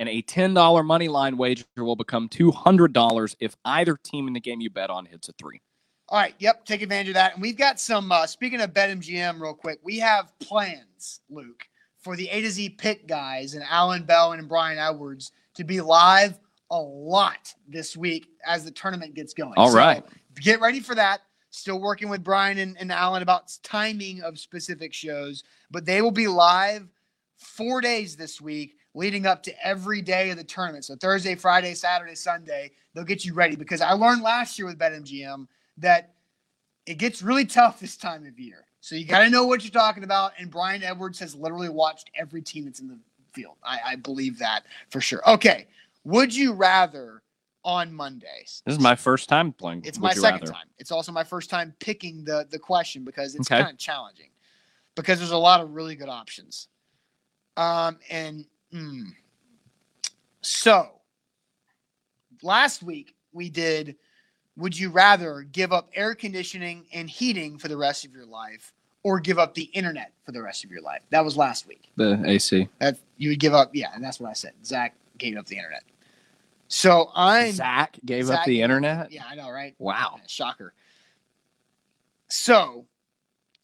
And 0.00 0.08
a 0.08 0.22
$10 0.22 0.86
money 0.86 1.08
line 1.08 1.36
wager 1.36 1.64
will 1.76 1.96
become 1.96 2.28
$200 2.28 3.36
if 3.40 3.56
either 3.64 3.96
team 3.96 4.28
in 4.28 4.32
the 4.32 4.40
game 4.40 4.60
you 4.60 4.70
bet 4.70 4.90
on 4.90 5.06
hits 5.06 5.28
a 5.28 5.32
three. 5.32 5.60
All 6.08 6.20
right. 6.20 6.34
Yep. 6.38 6.64
Take 6.64 6.82
advantage 6.82 7.08
of 7.08 7.14
that. 7.14 7.34
And 7.34 7.42
we've 7.42 7.56
got 7.56 7.80
some, 7.80 8.12
uh, 8.12 8.26
speaking 8.26 8.60
of 8.60 8.72
BetMGM, 8.72 9.40
real 9.40 9.54
quick, 9.54 9.80
we 9.82 9.98
have 9.98 10.32
plans, 10.38 11.20
Luke, 11.28 11.64
for 12.08 12.16
the 12.16 12.30
A 12.30 12.40
to 12.40 12.50
Z 12.50 12.70
pick 12.70 13.06
guys 13.06 13.52
and 13.52 13.62
Alan 13.68 14.02
Bell 14.02 14.32
and 14.32 14.48
Brian 14.48 14.78
Edwards 14.78 15.32
to 15.52 15.62
be 15.62 15.82
live 15.82 16.38
a 16.70 16.80
lot 16.80 17.52
this 17.68 17.98
week 17.98 18.28
as 18.46 18.64
the 18.64 18.70
tournament 18.70 19.12
gets 19.12 19.34
going. 19.34 19.52
All 19.58 19.74
right. 19.74 20.02
Get 20.40 20.58
ready 20.58 20.80
for 20.80 20.94
that. 20.94 21.20
Still 21.50 21.82
working 21.82 22.08
with 22.08 22.24
Brian 22.24 22.56
and, 22.56 22.78
and 22.80 22.90
Alan 22.90 23.20
about 23.20 23.52
timing 23.62 24.22
of 24.22 24.38
specific 24.38 24.94
shows, 24.94 25.44
but 25.70 25.84
they 25.84 26.00
will 26.00 26.10
be 26.10 26.28
live 26.28 26.88
four 27.36 27.82
days 27.82 28.16
this 28.16 28.40
week 28.40 28.76
leading 28.94 29.26
up 29.26 29.42
to 29.42 29.52
every 29.62 30.00
day 30.00 30.30
of 30.30 30.38
the 30.38 30.44
tournament. 30.44 30.86
So 30.86 30.96
Thursday, 30.96 31.34
Friday, 31.34 31.74
Saturday, 31.74 32.14
Sunday, 32.14 32.70
they'll 32.94 33.04
get 33.04 33.26
you 33.26 33.34
ready 33.34 33.54
because 33.54 33.82
I 33.82 33.92
learned 33.92 34.22
last 34.22 34.58
year 34.58 34.66
with 34.66 34.78
BetMGM 34.78 35.46
that 35.76 36.14
it 36.86 36.94
gets 36.96 37.20
really 37.20 37.44
tough 37.44 37.80
this 37.80 37.98
time 37.98 38.24
of 38.24 38.38
year. 38.38 38.64
So 38.80 38.94
you 38.94 39.04
got 39.04 39.24
to 39.24 39.30
know 39.30 39.44
what 39.44 39.64
you're 39.64 39.70
talking 39.70 40.04
about. 40.04 40.32
And 40.38 40.50
Brian 40.50 40.82
Edwards 40.82 41.18
has 41.20 41.34
literally 41.34 41.68
watched 41.68 42.10
every 42.14 42.42
team 42.42 42.64
that's 42.64 42.80
in 42.80 42.88
the 42.88 42.98
field. 43.32 43.56
I, 43.62 43.80
I 43.84 43.96
believe 43.96 44.38
that 44.38 44.64
for 44.90 45.00
sure. 45.00 45.28
Okay. 45.28 45.66
Would 46.04 46.34
you 46.34 46.52
rather 46.52 47.22
on 47.64 47.92
Mondays? 47.92 48.62
This 48.64 48.74
is 48.74 48.80
my 48.80 48.94
first 48.94 49.28
time 49.28 49.52
playing. 49.52 49.82
It's 49.84 49.98
my 49.98 50.14
second 50.14 50.40
Rather. 50.40 50.52
time. 50.52 50.66
It's 50.78 50.90
also 50.92 51.12
my 51.12 51.24
first 51.24 51.50
time 51.50 51.74
picking 51.80 52.24
the 52.24 52.46
the 52.50 52.58
question 52.58 53.04
because 53.04 53.34
it's 53.34 53.50
Okay. 53.50 53.60
kind 53.62 53.72
of 53.72 53.78
challenging 53.78 54.30
because 54.94 55.18
there's 55.18 55.32
a 55.32 55.36
lot 55.36 55.60
of 55.60 55.74
really 55.74 55.96
good 55.96 56.08
options. 56.08 56.68
Um 57.56 57.98
and 58.10 58.46
mm, 58.72 59.06
so 60.40 60.92
last 62.42 62.82
week 62.82 63.14
we 63.32 63.50
did 63.50 63.96
would 64.58 64.76
you 64.76 64.90
rather 64.90 65.42
give 65.42 65.72
up 65.72 65.88
air 65.94 66.14
conditioning 66.14 66.84
and 66.92 67.08
heating 67.08 67.56
for 67.58 67.68
the 67.68 67.76
rest 67.76 68.04
of 68.04 68.12
your 68.12 68.26
life 68.26 68.72
or 69.04 69.20
give 69.20 69.38
up 69.38 69.54
the 69.54 69.62
internet 69.62 70.12
for 70.26 70.32
the 70.32 70.42
rest 70.42 70.64
of 70.64 70.70
your 70.70 70.82
life? 70.82 71.00
That 71.10 71.24
was 71.24 71.36
last 71.36 71.66
week. 71.66 71.88
The 71.96 72.20
AC. 72.26 72.68
That 72.80 72.98
you 73.16 73.30
would 73.30 73.38
give 73.38 73.54
up, 73.54 73.70
yeah, 73.72 73.90
and 73.94 74.02
that's 74.02 74.18
what 74.18 74.28
I 74.28 74.32
said. 74.32 74.52
Zach 74.64 74.94
gave 75.16 75.38
up 75.38 75.46
the 75.46 75.56
internet. 75.56 75.84
So 76.66 77.10
I'm 77.14 77.52
Zach 77.52 77.98
gave 78.04 78.26
Zach 78.26 78.40
up 78.40 78.46
the 78.46 78.60
internet. 78.60 79.12
yeah, 79.12 79.22
I 79.30 79.36
know, 79.36 79.48
right? 79.48 79.76
Wow. 79.78 80.20
Shocker. 80.26 80.74
So, 82.28 82.84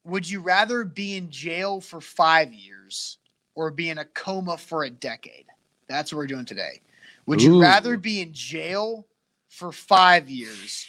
would 0.04 0.30
you 0.30 0.40
rather 0.40 0.84
be 0.84 1.16
in 1.16 1.28
jail 1.28 1.80
for 1.80 2.00
five 2.00 2.52
years 2.54 3.18
or 3.56 3.70
be 3.70 3.90
in 3.90 3.98
a 3.98 4.04
coma 4.04 4.56
for 4.56 4.84
a 4.84 4.90
decade? 4.90 5.46
That's 5.88 6.12
what 6.12 6.18
we're 6.18 6.28
doing 6.28 6.46
today. 6.46 6.80
Would 7.26 7.42
you 7.42 7.60
rather 7.60 7.96
be 7.96 8.20
in 8.20 8.32
jail 8.32 9.06
for 9.54 9.72
five 9.72 10.28
years 10.28 10.86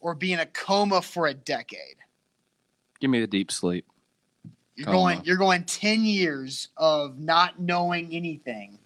or 0.00 0.14
be 0.14 0.32
in 0.32 0.40
a 0.40 0.46
coma 0.46 1.02
for 1.02 1.26
a 1.26 1.34
decade? 1.34 1.96
Give 3.00 3.10
me 3.10 3.20
the 3.20 3.26
deep 3.26 3.52
sleep. 3.52 3.86
You're 4.74 4.86
Coma. 4.86 4.96
going 4.98 5.24
you're 5.24 5.36
going 5.36 5.64
10 5.64 6.04
years 6.04 6.68
of 6.76 7.18
not 7.18 7.60
knowing 7.60 8.14
anything 8.14 8.78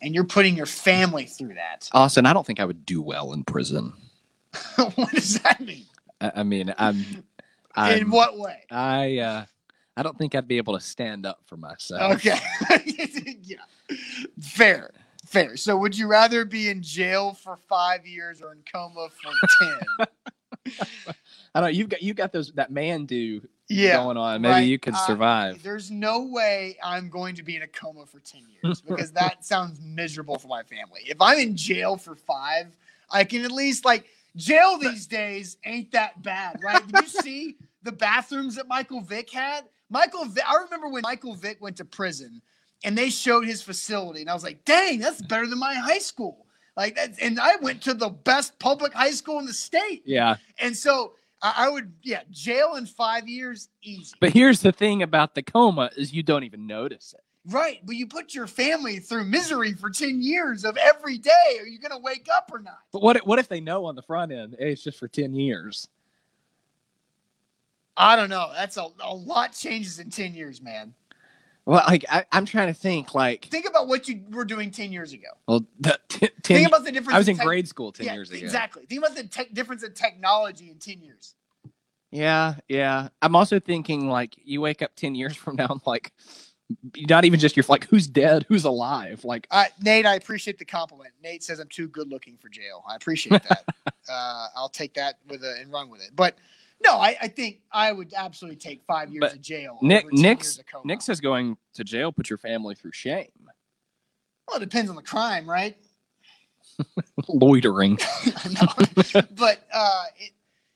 and 0.00 0.14
you're 0.14 0.24
putting 0.24 0.56
your 0.56 0.66
family 0.66 1.26
through 1.26 1.54
that. 1.54 1.88
Austin, 1.92 2.24
I 2.24 2.32
don't 2.32 2.46
think 2.46 2.60
I 2.60 2.64
would 2.64 2.86
do 2.86 3.02
well 3.02 3.32
in 3.32 3.44
prison. 3.44 3.92
what 4.94 5.10
does 5.10 5.38
that 5.40 5.60
mean? 5.60 5.84
I, 6.20 6.32
I 6.36 6.42
mean, 6.42 6.74
I'm. 6.78 7.24
I'm 7.74 7.98
in 7.98 8.10
what 8.10 8.38
way? 8.38 8.64
I 8.70 9.18
uh, 9.18 9.44
I 9.96 10.02
don't 10.02 10.16
think 10.16 10.34
I'd 10.34 10.48
be 10.48 10.56
able 10.56 10.74
to 10.74 10.80
stand 10.80 11.26
up 11.26 11.40
for 11.46 11.56
myself. 11.56 12.14
Okay. 12.14 12.38
yeah. 13.42 13.56
Fair. 14.40 14.92
Fair. 15.28 15.58
So 15.58 15.76
would 15.76 15.96
you 15.96 16.06
rather 16.06 16.46
be 16.46 16.70
in 16.70 16.82
jail 16.82 17.34
for 17.34 17.58
five 17.68 18.06
years 18.06 18.40
or 18.40 18.52
in 18.52 18.60
coma 18.72 19.08
for 19.10 19.32
ten? 19.60 20.08
I 21.54 21.60
don't. 21.60 21.62
Know. 21.64 21.68
You've 21.68 21.90
got 21.90 22.02
you 22.02 22.14
got 22.14 22.32
those 22.32 22.50
that 22.52 22.70
man 22.70 23.04
do 23.04 23.42
yeah. 23.68 24.02
going 24.02 24.16
on. 24.16 24.40
Maybe 24.40 24.52
right. 24.52 24.60
you 24.60 24.78
could 24.78 24.94
Uh, 24.94 25.06
survive. 25.06 25.62
There's 25.62 25.90
no 25.90 26.22
way 26.22 26.78
I'm 26.82 27.10
going 27.10 27.34
to 27.34 27.42
be 27.42 27.56
in 27.56 27.62
a 27.62 27.66
coma 27.66 28.06
for 28.06 28.20
10 28.20 28.42
years 28.62 28.80
because 28.88 29.12
that 29.12 29.44
sounds 29.44 29.80
miserable 29.82 30.38
for 30.38 30.48
my 30.48 30.62
family. 30.62 31.02
If 31.04 31.20
I'm 31.20 31.38
in 31.38 31.56
jail 31.56 31.98
for 31.98 32.14
five, 32.14 32.68
I 33.10 33.24
can 33.24 33.44
at 33.44 33.52
least 33.52 33.84
like 33.84 34.06
jail 34.34 34.78
these 34.78 35.06
days 35.06 35.58
ain't 35.64 35.92
that 35.92 36.22
bad, 36.22 36.60
right? 36.62 36.86
Did 36.86 37.02
you 37.02 37.08
see 37.08 37.56
the 37.82 37.92
bathrooms 37.92 38.56
that 38.56 38.66
Michael 38.66 39.02
Vick 39.02 39.30
had? 39.30 39.64
Michael 39.90 40.24
Vick, 40.24 40.44
I 40.48 40.62
remember 40.62 40.88
when 40.88 41.02
Michael 41.02 41.34
Vick 41.34 41.60
went 41.60 41.76
to 41.76 41.84
prison 41.84 42.40
and 42.84 42.96
they 42.96 43.10
showed 43.10 43.44
his 43.44 43.62
facility, 43.62 44.20
and 44.20 44.30
I 44.30 44.34
was 44.34 44.44
like, 44.44 44.64
dang, 44.64 45.00
that's 45.00 45.20
better 45.22 45.46
than 45.46 45.58
my 45.58 45.74
high 45.74 45.98
school. 45.98 46.46
Like 46.76 46.94
that, 46.96 47.14
and 47.20 47.40
I 47.40 47.56
went 47.56 47.82
to 47.82 47.94
the 47.94 48.08
best 48.10 48.58
public 48.60 48.92
high 48.94 49.10
school 49.10 49.38
in 49.40 49.46
the 49.46 49.52
state. 49.52 50.02
yeah, 50.06 50.36
And 50.60 50.76
so 50.76 51.14
I, 51.42 51.68
would, 51.68 51.92
yeah, 52.02 52.22
jail 52.30 52.74
in 52.76 52.86
five 52.86 53.28
years, 53.28 53.68
easy. 53.82 54.14
but 54.20 54.30
here's 54.32 54.60
the 54.60 54.70
thing 54.72 55.02
about 55.02 55.34
the 55.34 55.42
coma 55.42 55.90
is 55.96 56.12
you 56.12 56.22
don't 56.22 56.44
even 56.44 56.66
notice 56.66 57.14
it. 57.16 57.24
Right, 57.50 57.80
but 57.84 57.96
you 57.96 58.06
put 58.06 58.34
your 58.34 58.46
family 58.46 58.98
through 59.00 59.24
misery 59.24 59.72
for 59.72 59.88
10 59.90 60.20
years 60.22 60.64
of 60.64 60.76
every 60.76 61.16
day. 61.18 61.56
Are 61.58 61.66
you 61.66 61.78
going 61.80 61.92
to 61.92 61.98
wake 61.98 62.28
up 62.32 62.50
or 62.52 62.58
not? 62.60 62.78
But 62.92 63.02
what 63.02 63.16
if- 63.16 63.22
what 63.24 63.38
if 63.38 63.48
they 63.48 63.60
know 63.60 63.84
on 63.86 63.94
the 63.96 64.02
front 64.02 64.30
end 64.32 64.54
hey, 64.58 64.72
it's 64.72 64.82
just 64.84 64.98
for 64.98 65.08
ten 65.08 65.34
years? 65.34 65.88
I 67.96 68.14
don't 68.16 68.30
know. 68.30 68.50
That's 68.54 68.76
a, 68.76 68.86
a 69.00 69.14
lot 69.14 69.52
changes 69.52 69.98
in 69.98 70.10
10 70.10 70.34
years, 70.34 70.62
man. 70.62 70.94
Well, 71.68 71.84
like 71.86 72.06
I, 72.08 72.24
I'm 72.32 72.46
trying 72.46 72.68
to 72.68 72.72
think. 72.74 73.14
Like, 73.14 73.44
Think 73.44 73.68
about 73.68 73.88
what 73.88 74.08
you 74.08 74.22
were 74.30 74.46
doing 74.46 74.70
10 74.70 74.90
years 74.90 75.12
ago. 75.12 75.28
well, 75.46 75.66
the, 75.78 76.00
t- 76.08 76.30
ten. 76.42 76.56
Think 76.56 76.66
about 76.68 76.82
the 76.86 76.92
difference. 76.92 77.14
I 77.14 77.18
was 77.18 77.28
in 77.28 77.36
tech- 77.36 77.44
grade 77.44 77.68
school 77.68 77.92
ten 77.92 78.06
yeah, 78.06 78.14
years 78.14 78.30
ago. 78.30 78.40
Exactly. 78.42 78.86
Think 78.86 79.04
about 79.04 79.14
the 79.14 79.24
tech 79.24 79.52
difference 79.52 79.82
in 79.82 79.92
technology 79.92 80.70
in 80.70 80.78
10 80.78 81.02
years. 81.02 81.34
Yeah, 82.10 82.54
yeah. 82.68 83.08
I'm 83.20 83.36
also 83.36 83.60
thinking 83.60 84.08
like 84.08 84.34
you 84.42 84.62
wake 84.62 84.80
up 84.80 84.92
ten 84.96 85.14
years 85.14 85.36
from 85.36 85.56
now, 85.56 85.66
and 85.68 85.82
like 85.84 86.14
not 86.96 87.26
even 87.26 87.38
just 87.38 87.54
you're 87.54 87.66
like 87.68 87.84
who's 87.84 88.06
dead, 88.06 88.46
who's 88.48 88.64
alive. 88.64 89.26
Like, 89.26 89.46
Uh, 89.50 89.66
Nate, 89.82 90.06
I 90.06 90.14
appreciate 90.14 90.58
the 90.58 90.64
compliment. 90.64 91.12
Nate 91.22 91.42
says 91.44 91.58
I'm 91.58 91.68
too 91.68 91.88
good 91.88 92.08
looking 92.08 92.38
for 92.38 92.48
jail. 92.48 92.82
I 92.88 92.96
appreciate 92.96 93.42
that. 93.42 93.64
uh, 94.08 94.46
I'll 94.56 94.70
take 94.70 94.94
that 94.94 95.16
with 95.28 95.44
a, 95.44 95.60
and 95.60 95.70
run 95.70 95.90
with 95.90 96.00
it. 96.00 96.12
But 96.16 96.38
no, 96.84 96.96
I, 96.96 97.16
I 97.20 97.28
think 97.28 97.60
I 97.72 97.92
would 97.92 98.12
absolutely 98.16 98.56
take 98.56 98.82
five 98.86 99.10
years 99.10 99.20
But 99.20 99.32
of 99.34 99.40
jail. 99.40 99.78
Nick, 99.82 100.04
over 100.04 100.10
10 100.12 100.22
Nick's. 100.22 100.60
Nick 100.84 101.02
says 101.02 101.20
going 101.20 101.56
to 101.74 101.84
jail 101.84 102.12
put 102.12 102.30
your 102.30 102.38
family 102.38 102.74
through 102.74 102.92
shame, 102.92 103.28
Well, 104.46 104.58
it 104.58 104.60
depends 104.60 104.88
on 104.88 104.96
the 104.96 105.02
crime, 105.02 105.48
right? 105.48 105.76
loitering. 107.28 107.98
No. 108.50 108.68
but 109.32 109.66
uh, 109.72 110.04
it, 110.18 110.30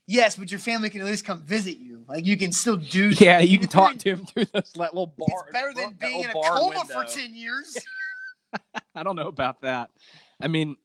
yes, 0.07 0.35
but 0.35 0.51
your 0.51 0.59
family 0.59 0.89
can 0.89 1.01
at 1.01 1.07
least 1.07 1.25
come 1.25 1.41
visit 1.41 1.77
you. 1.77 2.03
Like 2.07 2.25
you 2.25 2.37
can 2.37 2.51
still 2.51 2.77
do. 2.77 3.13
Yeah, 3.19 3.39
you 3.39 3.57
can 3.57 3.69
talk 3.69 3.97
to 3.99 4.09
him 4.09 4.25
through 4.25 4.45
this 4.53 4.75
little 4.75 5.07
bar. 5.07 5.27
It's 5.29 5.51
better 5.53 5.73
than 5.73 5.97
being 5.99 6.21
in 6.21 6.29
a 6.29 6.33
coma 6.33 6.83
for 6.85 7.05
ten 7.05 7.33
years. 7.33 7.77
I 8.93 9.03
don't 9.03 9.15
know 9.15 9.27
about 9.27 9.61
that. 9.61 9.89
I 10.41 10.47
mean, 10.47 10.75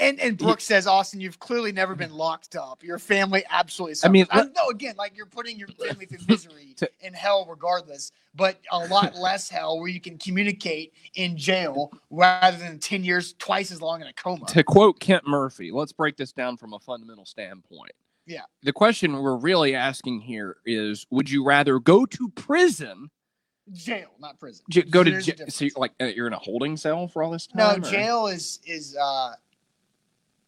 And 0.00 0.20
and 0.20 0.38
Brooke 0.38 0.60
says, 0.60 0.86
Austin, 0.86 1.20
you've 1.20 1.38
clearly 1.40 1.72
never 1.72 1.94
been 1.96 2.12
locked 2.12 2.54
up. 2.54 2.82
Your 2.84 2.98
family 3.00 3.42
absolutely. 3.50 3.96
I 4.04 4.08
mean, 4.08 4.26
suffers. 4.26 4.50
no, 4.54 4.68
again, 4.68 4.94
like 4.96 5.16
you're 5.16 5.26
putting 5.26 5.58
your 5.58 5.68
family 5.68 6.06
through 6.06 6.20
misery 6.28 6.74
To- 6.76 6.90
and 7.02 7.16
hell, 7.16 7.46
regardless. 7.48 8.12
But 8.34 8.60
a 8.70 8.78
lot 8.86 9.16
less 9.16 9.48
hell, 9.48 9.80
where 9.80 9.88
you 9.88 10.00
can 10.00 10.16
communicate 10.18 10.92
in 11.14 11.36
jail 11.36 11.90
rather 12.10 12.56
than 12.56 12.78
ten 12.78 13.02
years, 13.02 13.32
twice 13.38 13.72
as 13.72 13.82
long 13.82 14.00
in 14.00 14.06
a 14.06 14.12
coma. 14.12 14.46
to 14.46 14.62
quote 14.62 15.00
Kent 15.00 15.26
Murphy, 15.26 15.72
let's 15.72 15.92
break 15.92 16.16
this 16.16 16.32
down 16.32 16.56
from 16.56 16.74
a 16.74 16.78
fundamental 16.78 17.24
standpoint. 17.26 17.92
Yeah. 18.26 18.42
The 18.62 18.72
question 18.74 19.16
we're 19.20 19.36
really 19.36 19.74
asking 19.74 20.20
here 20.20 20.58
is 20.64 21.06
would 21.10 21.28
you 21.30 21.42
rather 21.44 21.80
go 21.80 22.06
to 22.06 22.28
prison, 22.36 23.10
Jail, 23.72 24.08
not 24.20 24.38
prison. 24.38 24.64
j- 24.70 24.82
go 24.82 25.02
to 25.02 25.20
jail. 25.20 25.46
so 25.48 25.64
you're 25.64 25.72
like 25.76 25.92
uh, 26.00 26.04
you're 26.04 26.26
in 26.28 26.32
a 26.34 26.38
holding 26.38 26.76
cell 26.76 27.08
for 27.08 27.22
all 27.24 27.30
this 27.32 27.48
No, 27.54 27.72
time? 27.72 27.82
or- 27.84 27.90
jail 27.90 28.26
is 28.28 28.60
is 28.66 28.96
uh 28.96 29.32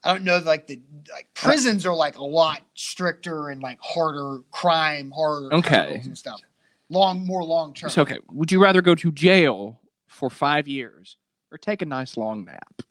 I 0.03 0.12
don't 0.12 0.24
know 0.24 0.38
like 0.38 0.66
the 0.66 0.80
like 1.12 1.28
prisons 1.34 1.84
are 1.84 1.94
like 1.94 2.16
a 2.16 2.24
lot 2.24 2.62
stricter 2.74 3.51
and 3.51 3.61
like 3.62 3.78
harder 3.80 4.38
crime, 4.51 5.11
harder 5.11 5.53
Okay. 5.55 6.01
and 6.05 6.16
stuff. 6.16 6.40
long, 6.88 7.26
more 7.26 7.44
long 7.44 7.74
term. 7.74 7.88
It's 7.88 7.98
okay. 7.98 8.18
Would 8.32 8.51
you 8.51 8.62
rather 8.62 8.80
go 8.82 8.94
to 8.94 9.12
jail 9.12 9.78
for 10.07 10.30
five 10.30 10.66
years 10.66 11.16
or 11.53 11.59
take 11.59 11.82
a 11.82 11.86
nice 11.86 12.16
long 12.16 12.44
nap? 12.46 12.82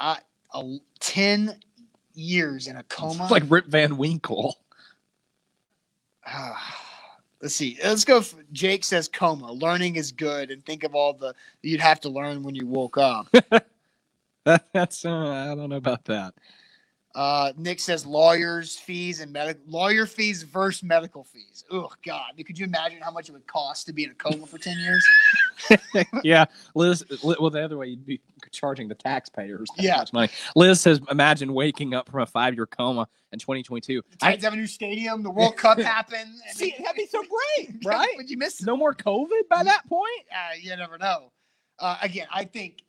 A, 0.00 0.16
Ten 1.00 1.58
years 2.14 2.66
in 2.66 2.76
a 2.76 2.82
coma. 2.84 3.22
It's 3.24 3.30
like 3.30 3.44
Rip 3.48 3.66
Van 3.66 3.96
Winkle. 3.96 4.56
Ah, 6.26 6.76
let's 7.40 7.54
see. 7.54 7.78
Let's 7.84 8.04
go. 8.04 8.20
For, 8.20 8.38
Jake 8.52 8.82
says 8.84 9.06
coma. 9.08 9.52
Learning 9.52 9.96
is 9.96 10.10
good, 10.12 10.50
and 10.50 10.64
think 10.64 10.82
of 10.82 10.94
all 10.94 11.12
the 11.12 11.34
you'd 11.62 11.80
have 11.80 12.00
to 12.00 12.08
learn 12.08 12.42
when 12.42 12.54
you 12.54 12.66
woke 12.66 12.98
up. 12.98 13.28
That's 14.72 15.04
uh, 15.04 15.10
I 15.10 15.54
don't 15.54 15.70
know 15.70 15.76
about 15.76 16.04
that. 16.04 16.34
Uh, 17.16 17.50
Nick 17.56 17.80
says 17.80 18.04
lawyers 18.04 18.76
fees 18.76 19.20
and 19.20 19.32
medical 19.32 19.62
lawyer 19.66 20.04
fees 20.04 20.42
versus 20.42 20.82
medical 20.82 21.24
fees. 21.24 21.64
Oh 21.70 21.90
God, 22.04 22.32
could 22.46 22.58
you 22.58 22.66
imagine 22.66 23.00
how 23.00 23.10
much 23.10 23.30
it 23.30 23.32
would 23.32 23.46
cost 23.46 23.86
to 23.86 23.94
be 23.94 24.04
in 24.04 24.10
a 24.10 24.14
coma 24.14 24.46
for 24.46 24.58
ten 24.58 24.78
years? 24.78 25.04
yeah, 26.22 26.44
Liz. 26.74 27.04
Well, 27.22 27.50
the 27.50 27.64
other 27.64 27.78
way 27.78 27.86
you'd 27.88 28.04
be 28.04 28.20
charging 28.52 28.86
the 28.86 28.94
taxpayers 28.94 29.68
that 29.76 29.82
yeah. 29.82 29.96
much 29.96 30.12
money. 30.12 30.28
Liz 30.54 30.80
says, 30.80 31.00
imagine 31.10 31.54
waking 31.54 31.94
up 31.94 32.10
from 32.10 32.20
a 32.20 32.26
five-year 32.26 32.66
coma 32.66 33.08
in 33.32 33.38
2022. 33.38 34.02
The 34.10 34.16
Titans 34.18 34.44
I, 34.44 34.46
have 34.46 34.52
a 34.52 34.56
new 34.56 34.66
stadium. 34.66 35.22
The 35.22 35.30
World 35.30 35.56
Cup 35.56 35.78
happened. 35.78 36.34
See, 36.52 36.74
that'd 36.78 36.96
be 36.96 37.06
so 37.06 37.22
great, 37.22 37.82
right? 37.84 38.14
Would 38.16 38.30
you 38.30 38.36
miss 38.36 38.62
no 38.62 38.76
more 38.76 38.94
COVID 38.94 39.48
by 39.48 39.64
that 39.64 39.88
point? 39.88 40.22
Uh, 40.30 40.54
you 40.60 40.76
never 40.76 40.98
know. 40.98 41.32
Uh, 41.78 41.96
again, 42.02 42.26
I 42.32 42.44
think 42.44 42.82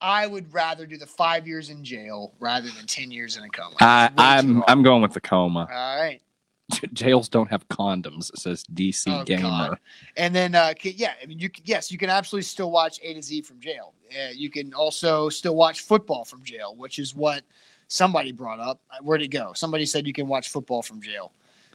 I 0.00 0.26
would 0.26 0.52
rather 0.52 0.86
do 0.86 0.96
the 0.98 1.06
five 1.06 1.46
years 1.46 1.70
in 1.70 1.82
jail 1.82 2.34
rather 2.38 2.68
than 2.68 2.86
ten 2.86 3.10
years 3.10 3.36
in 3.36 3.44
a 3.44 3.48
coma. 3.48 3.76
I, 3.80 4.10
I'm 4.16 4.62
I'm 4.68 4.82
going 4.82 5.02
with 5.02 5.12
the 5.12 5.20
coma. 5.20 5.68
All 5.70 5.96
right. 5.96 6.20
Jails 6.92 7.28
don't 7.28 7.48
have 7.48 7.68
condoms. 7.68 8.30
It 8.32 8.38
says 8.38 8.64
DC 8.74 9.04
oh, 9.08 9.24
Gamer. 9.24 9.42
God. 9.42 9.78
And 10.16 10.34
then, 10.34 10.54
uh, 10.54 10.74
yeah, 10.82 11.12
I 11.22 11.26
mean, 11.26 11.38
you 11.38 11.48
can, 11.48 11.62
yes, 11.64 11.92
you 11.92 11.98
can 11.98 12.10
absolutely 12.10 12.42
still 12.42 12.70
watch 12.70 12.98
A 13.02 13.14
to 13.14 13.22
Z 13.22 13.42
from 13.42 13.60
jail. 13.60 13.94
Uh, 14.10 14.30
you 14.32 14.50
can 14.50 14.74
also 14.74 15.28
still 15.28 15.54
watch 15.54 15.80
football 15.80 16.24
from 16.24 16.42
jail, 16.42 16.74
which 16.76 16.98
is 16.98 17.14
what 17.14 17.44
somebody 17.88 18.32
brought 18.32 18.58
up. 18.58 18.80
Uh, 18.90 18.96
where'd 19.02 19.22
it 19.22 19.28
go? 19.28 19.52
Somebody 19.52 19.86
said 19.86 20.06
you 20.06 20.12
can 20.12 20.26
watch 20.26 20.48
football 20.48 20.82
from 20.82 21.00
jail, 21.00 21.32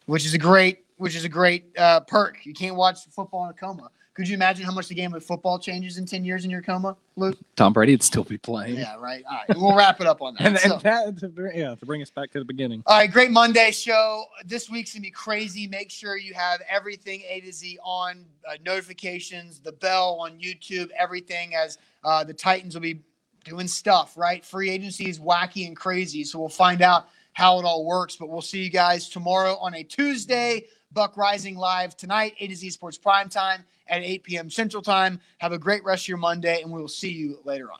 which 0.08 0.26
is 0.26 0.34
a 0.34 0.38
great, 0.38 0.84
which 0.98 1.16
is 1.16 1.24
a 1.24 1.30
great 1.30 1.66
uh, 1.78 2.02
perk. 2.02 2.46
You 2.46 2.54
can't 2.54 2.76
watch 2.76 3.06
football 3.10 3.46
in 3.46 3.52
a 3.52 3.54
coma. 3.54 3.92
Could 4.14 4.28
you 4.28 4.34
imagine 4.34 4.66
how 4.66 4.74
much 4.74 4.89
the 4.89 4.95
game 4.95 5.14
of 5.14 5.24
football 5.24 5.57
changes 5.57 5.97
in 5.97 6.05
10 6.05 6.26
years 6.26 6.43
in 6.43 6.51
your 6.51 6.62
coma, 6.62 6.97
Luke? 7.16 7.38
Tom 7.55 7.72
Brady 7.72 7.93
would 7.93 8.03
still 8.03 8.26
be 8.26 8.38
playing. 8.38 8.76
Yeah, 8.76 8.97
right. 8.97 9.24
All 9.30 9.38
right. 9.47 9.57
We'll 9.57 9.74
wrap 9.74 10.01
it 10.01 10.07
up 10.07 10.22
on 10.22 10.36
that. 10.36 10.41
and, 10.47 10.59
so, 10.59 10.74
and 10.74 10.82
that, 10.82 11.20
to, 11.20 11.51
yeah, 11.55 11.76
to 11.76 11.86
bring 11.86 12.01
us 12.01 12.09
back 12.09 12.30
to 12.32 12.39
the 12.39 12.45
beginning. 12.45 12.84
All 12.88 12.97
right. 12.97 13.09
Great 13.09 13.32
Monday 13.32 13.72
show. 13.72 14.26
This 14.43 14.70
week's 14.70 14.93
going 14.93 15.01
to 15.01 15.07
be 15.07 15.12
crazy. 15.12 15.66
Make 15.66 15.89
sure 15.91 16.18
you 16.18 16.34
have 16.34 16.62
everything 16.70 17.24
A 17.30 17.39
to 17.39 17.53
Z 17.53 17.80
on, 17.84 18.26
uh, 18.49 18.55
notifications, 18.66 19.59
the 19.59 19.72
bell 19.72 20.18
on 20.20 20.38
YouTube, 20.38 20.89
everything 20.99 21.55
as 21.55 21.78
uh, 22.03 22.26
the 22.26 22.34
Titans 22.34 22.74
will 22.74 22.82
be 22.82 22.99
doing 23.45 23.68
stuff, 23.68 24.18
right? 24.18 24.43
Free 24.45 24.70
agency 24.70 25.07
is 25.09 25.20
wacky 25.20 25.68
and 25.68 25.76
crazy. 25.76 26.26
So 26.26 26.38
we'll 26.38 26.49
find 26.49 26.82
out 26.82 27.07
how 27.32 27.59
it 27.59 27.66
all 27.66 27.86
works. 27.86 28.18
But 28.18 28.28
we'll 28.28 28.41
see 28.41 28.62
you 28.62 28.70
guys 28.70 29.07
tomorrow 29.07 29.55
on 29.62 29.74
a 29.74 29.84
Tuesday. 29.84 30.66
Buck 30.91 31.16
Rising 31.16 31.55
live 31.55 31.95
tonight, 31.95 32.36
A 32.41 32.47
to 32.47 32.55
Z 32.55 32.72
Sports 32.72 32.97
Prime 32.97 33.30
Time 33.30 33.64
at 33.92 34.02
8 34.02 34.24
p.m. 34.24 34.50
Central 34.50 34.82
Time. 34.82 35.20
Have 35.38 35.52
a 35.52 35.60
great 35.60 35.84
rest 35.84 36.06
of 36.06 36.08
your 36.08 36.18
Monday, 36.18 36.62
and 36.64 36.72
we 36.72 36.82
will 36.82 36.88
see 36.88 37.12
you 37.12 37.39
later 37.46 37.72
on. 37.72 37.80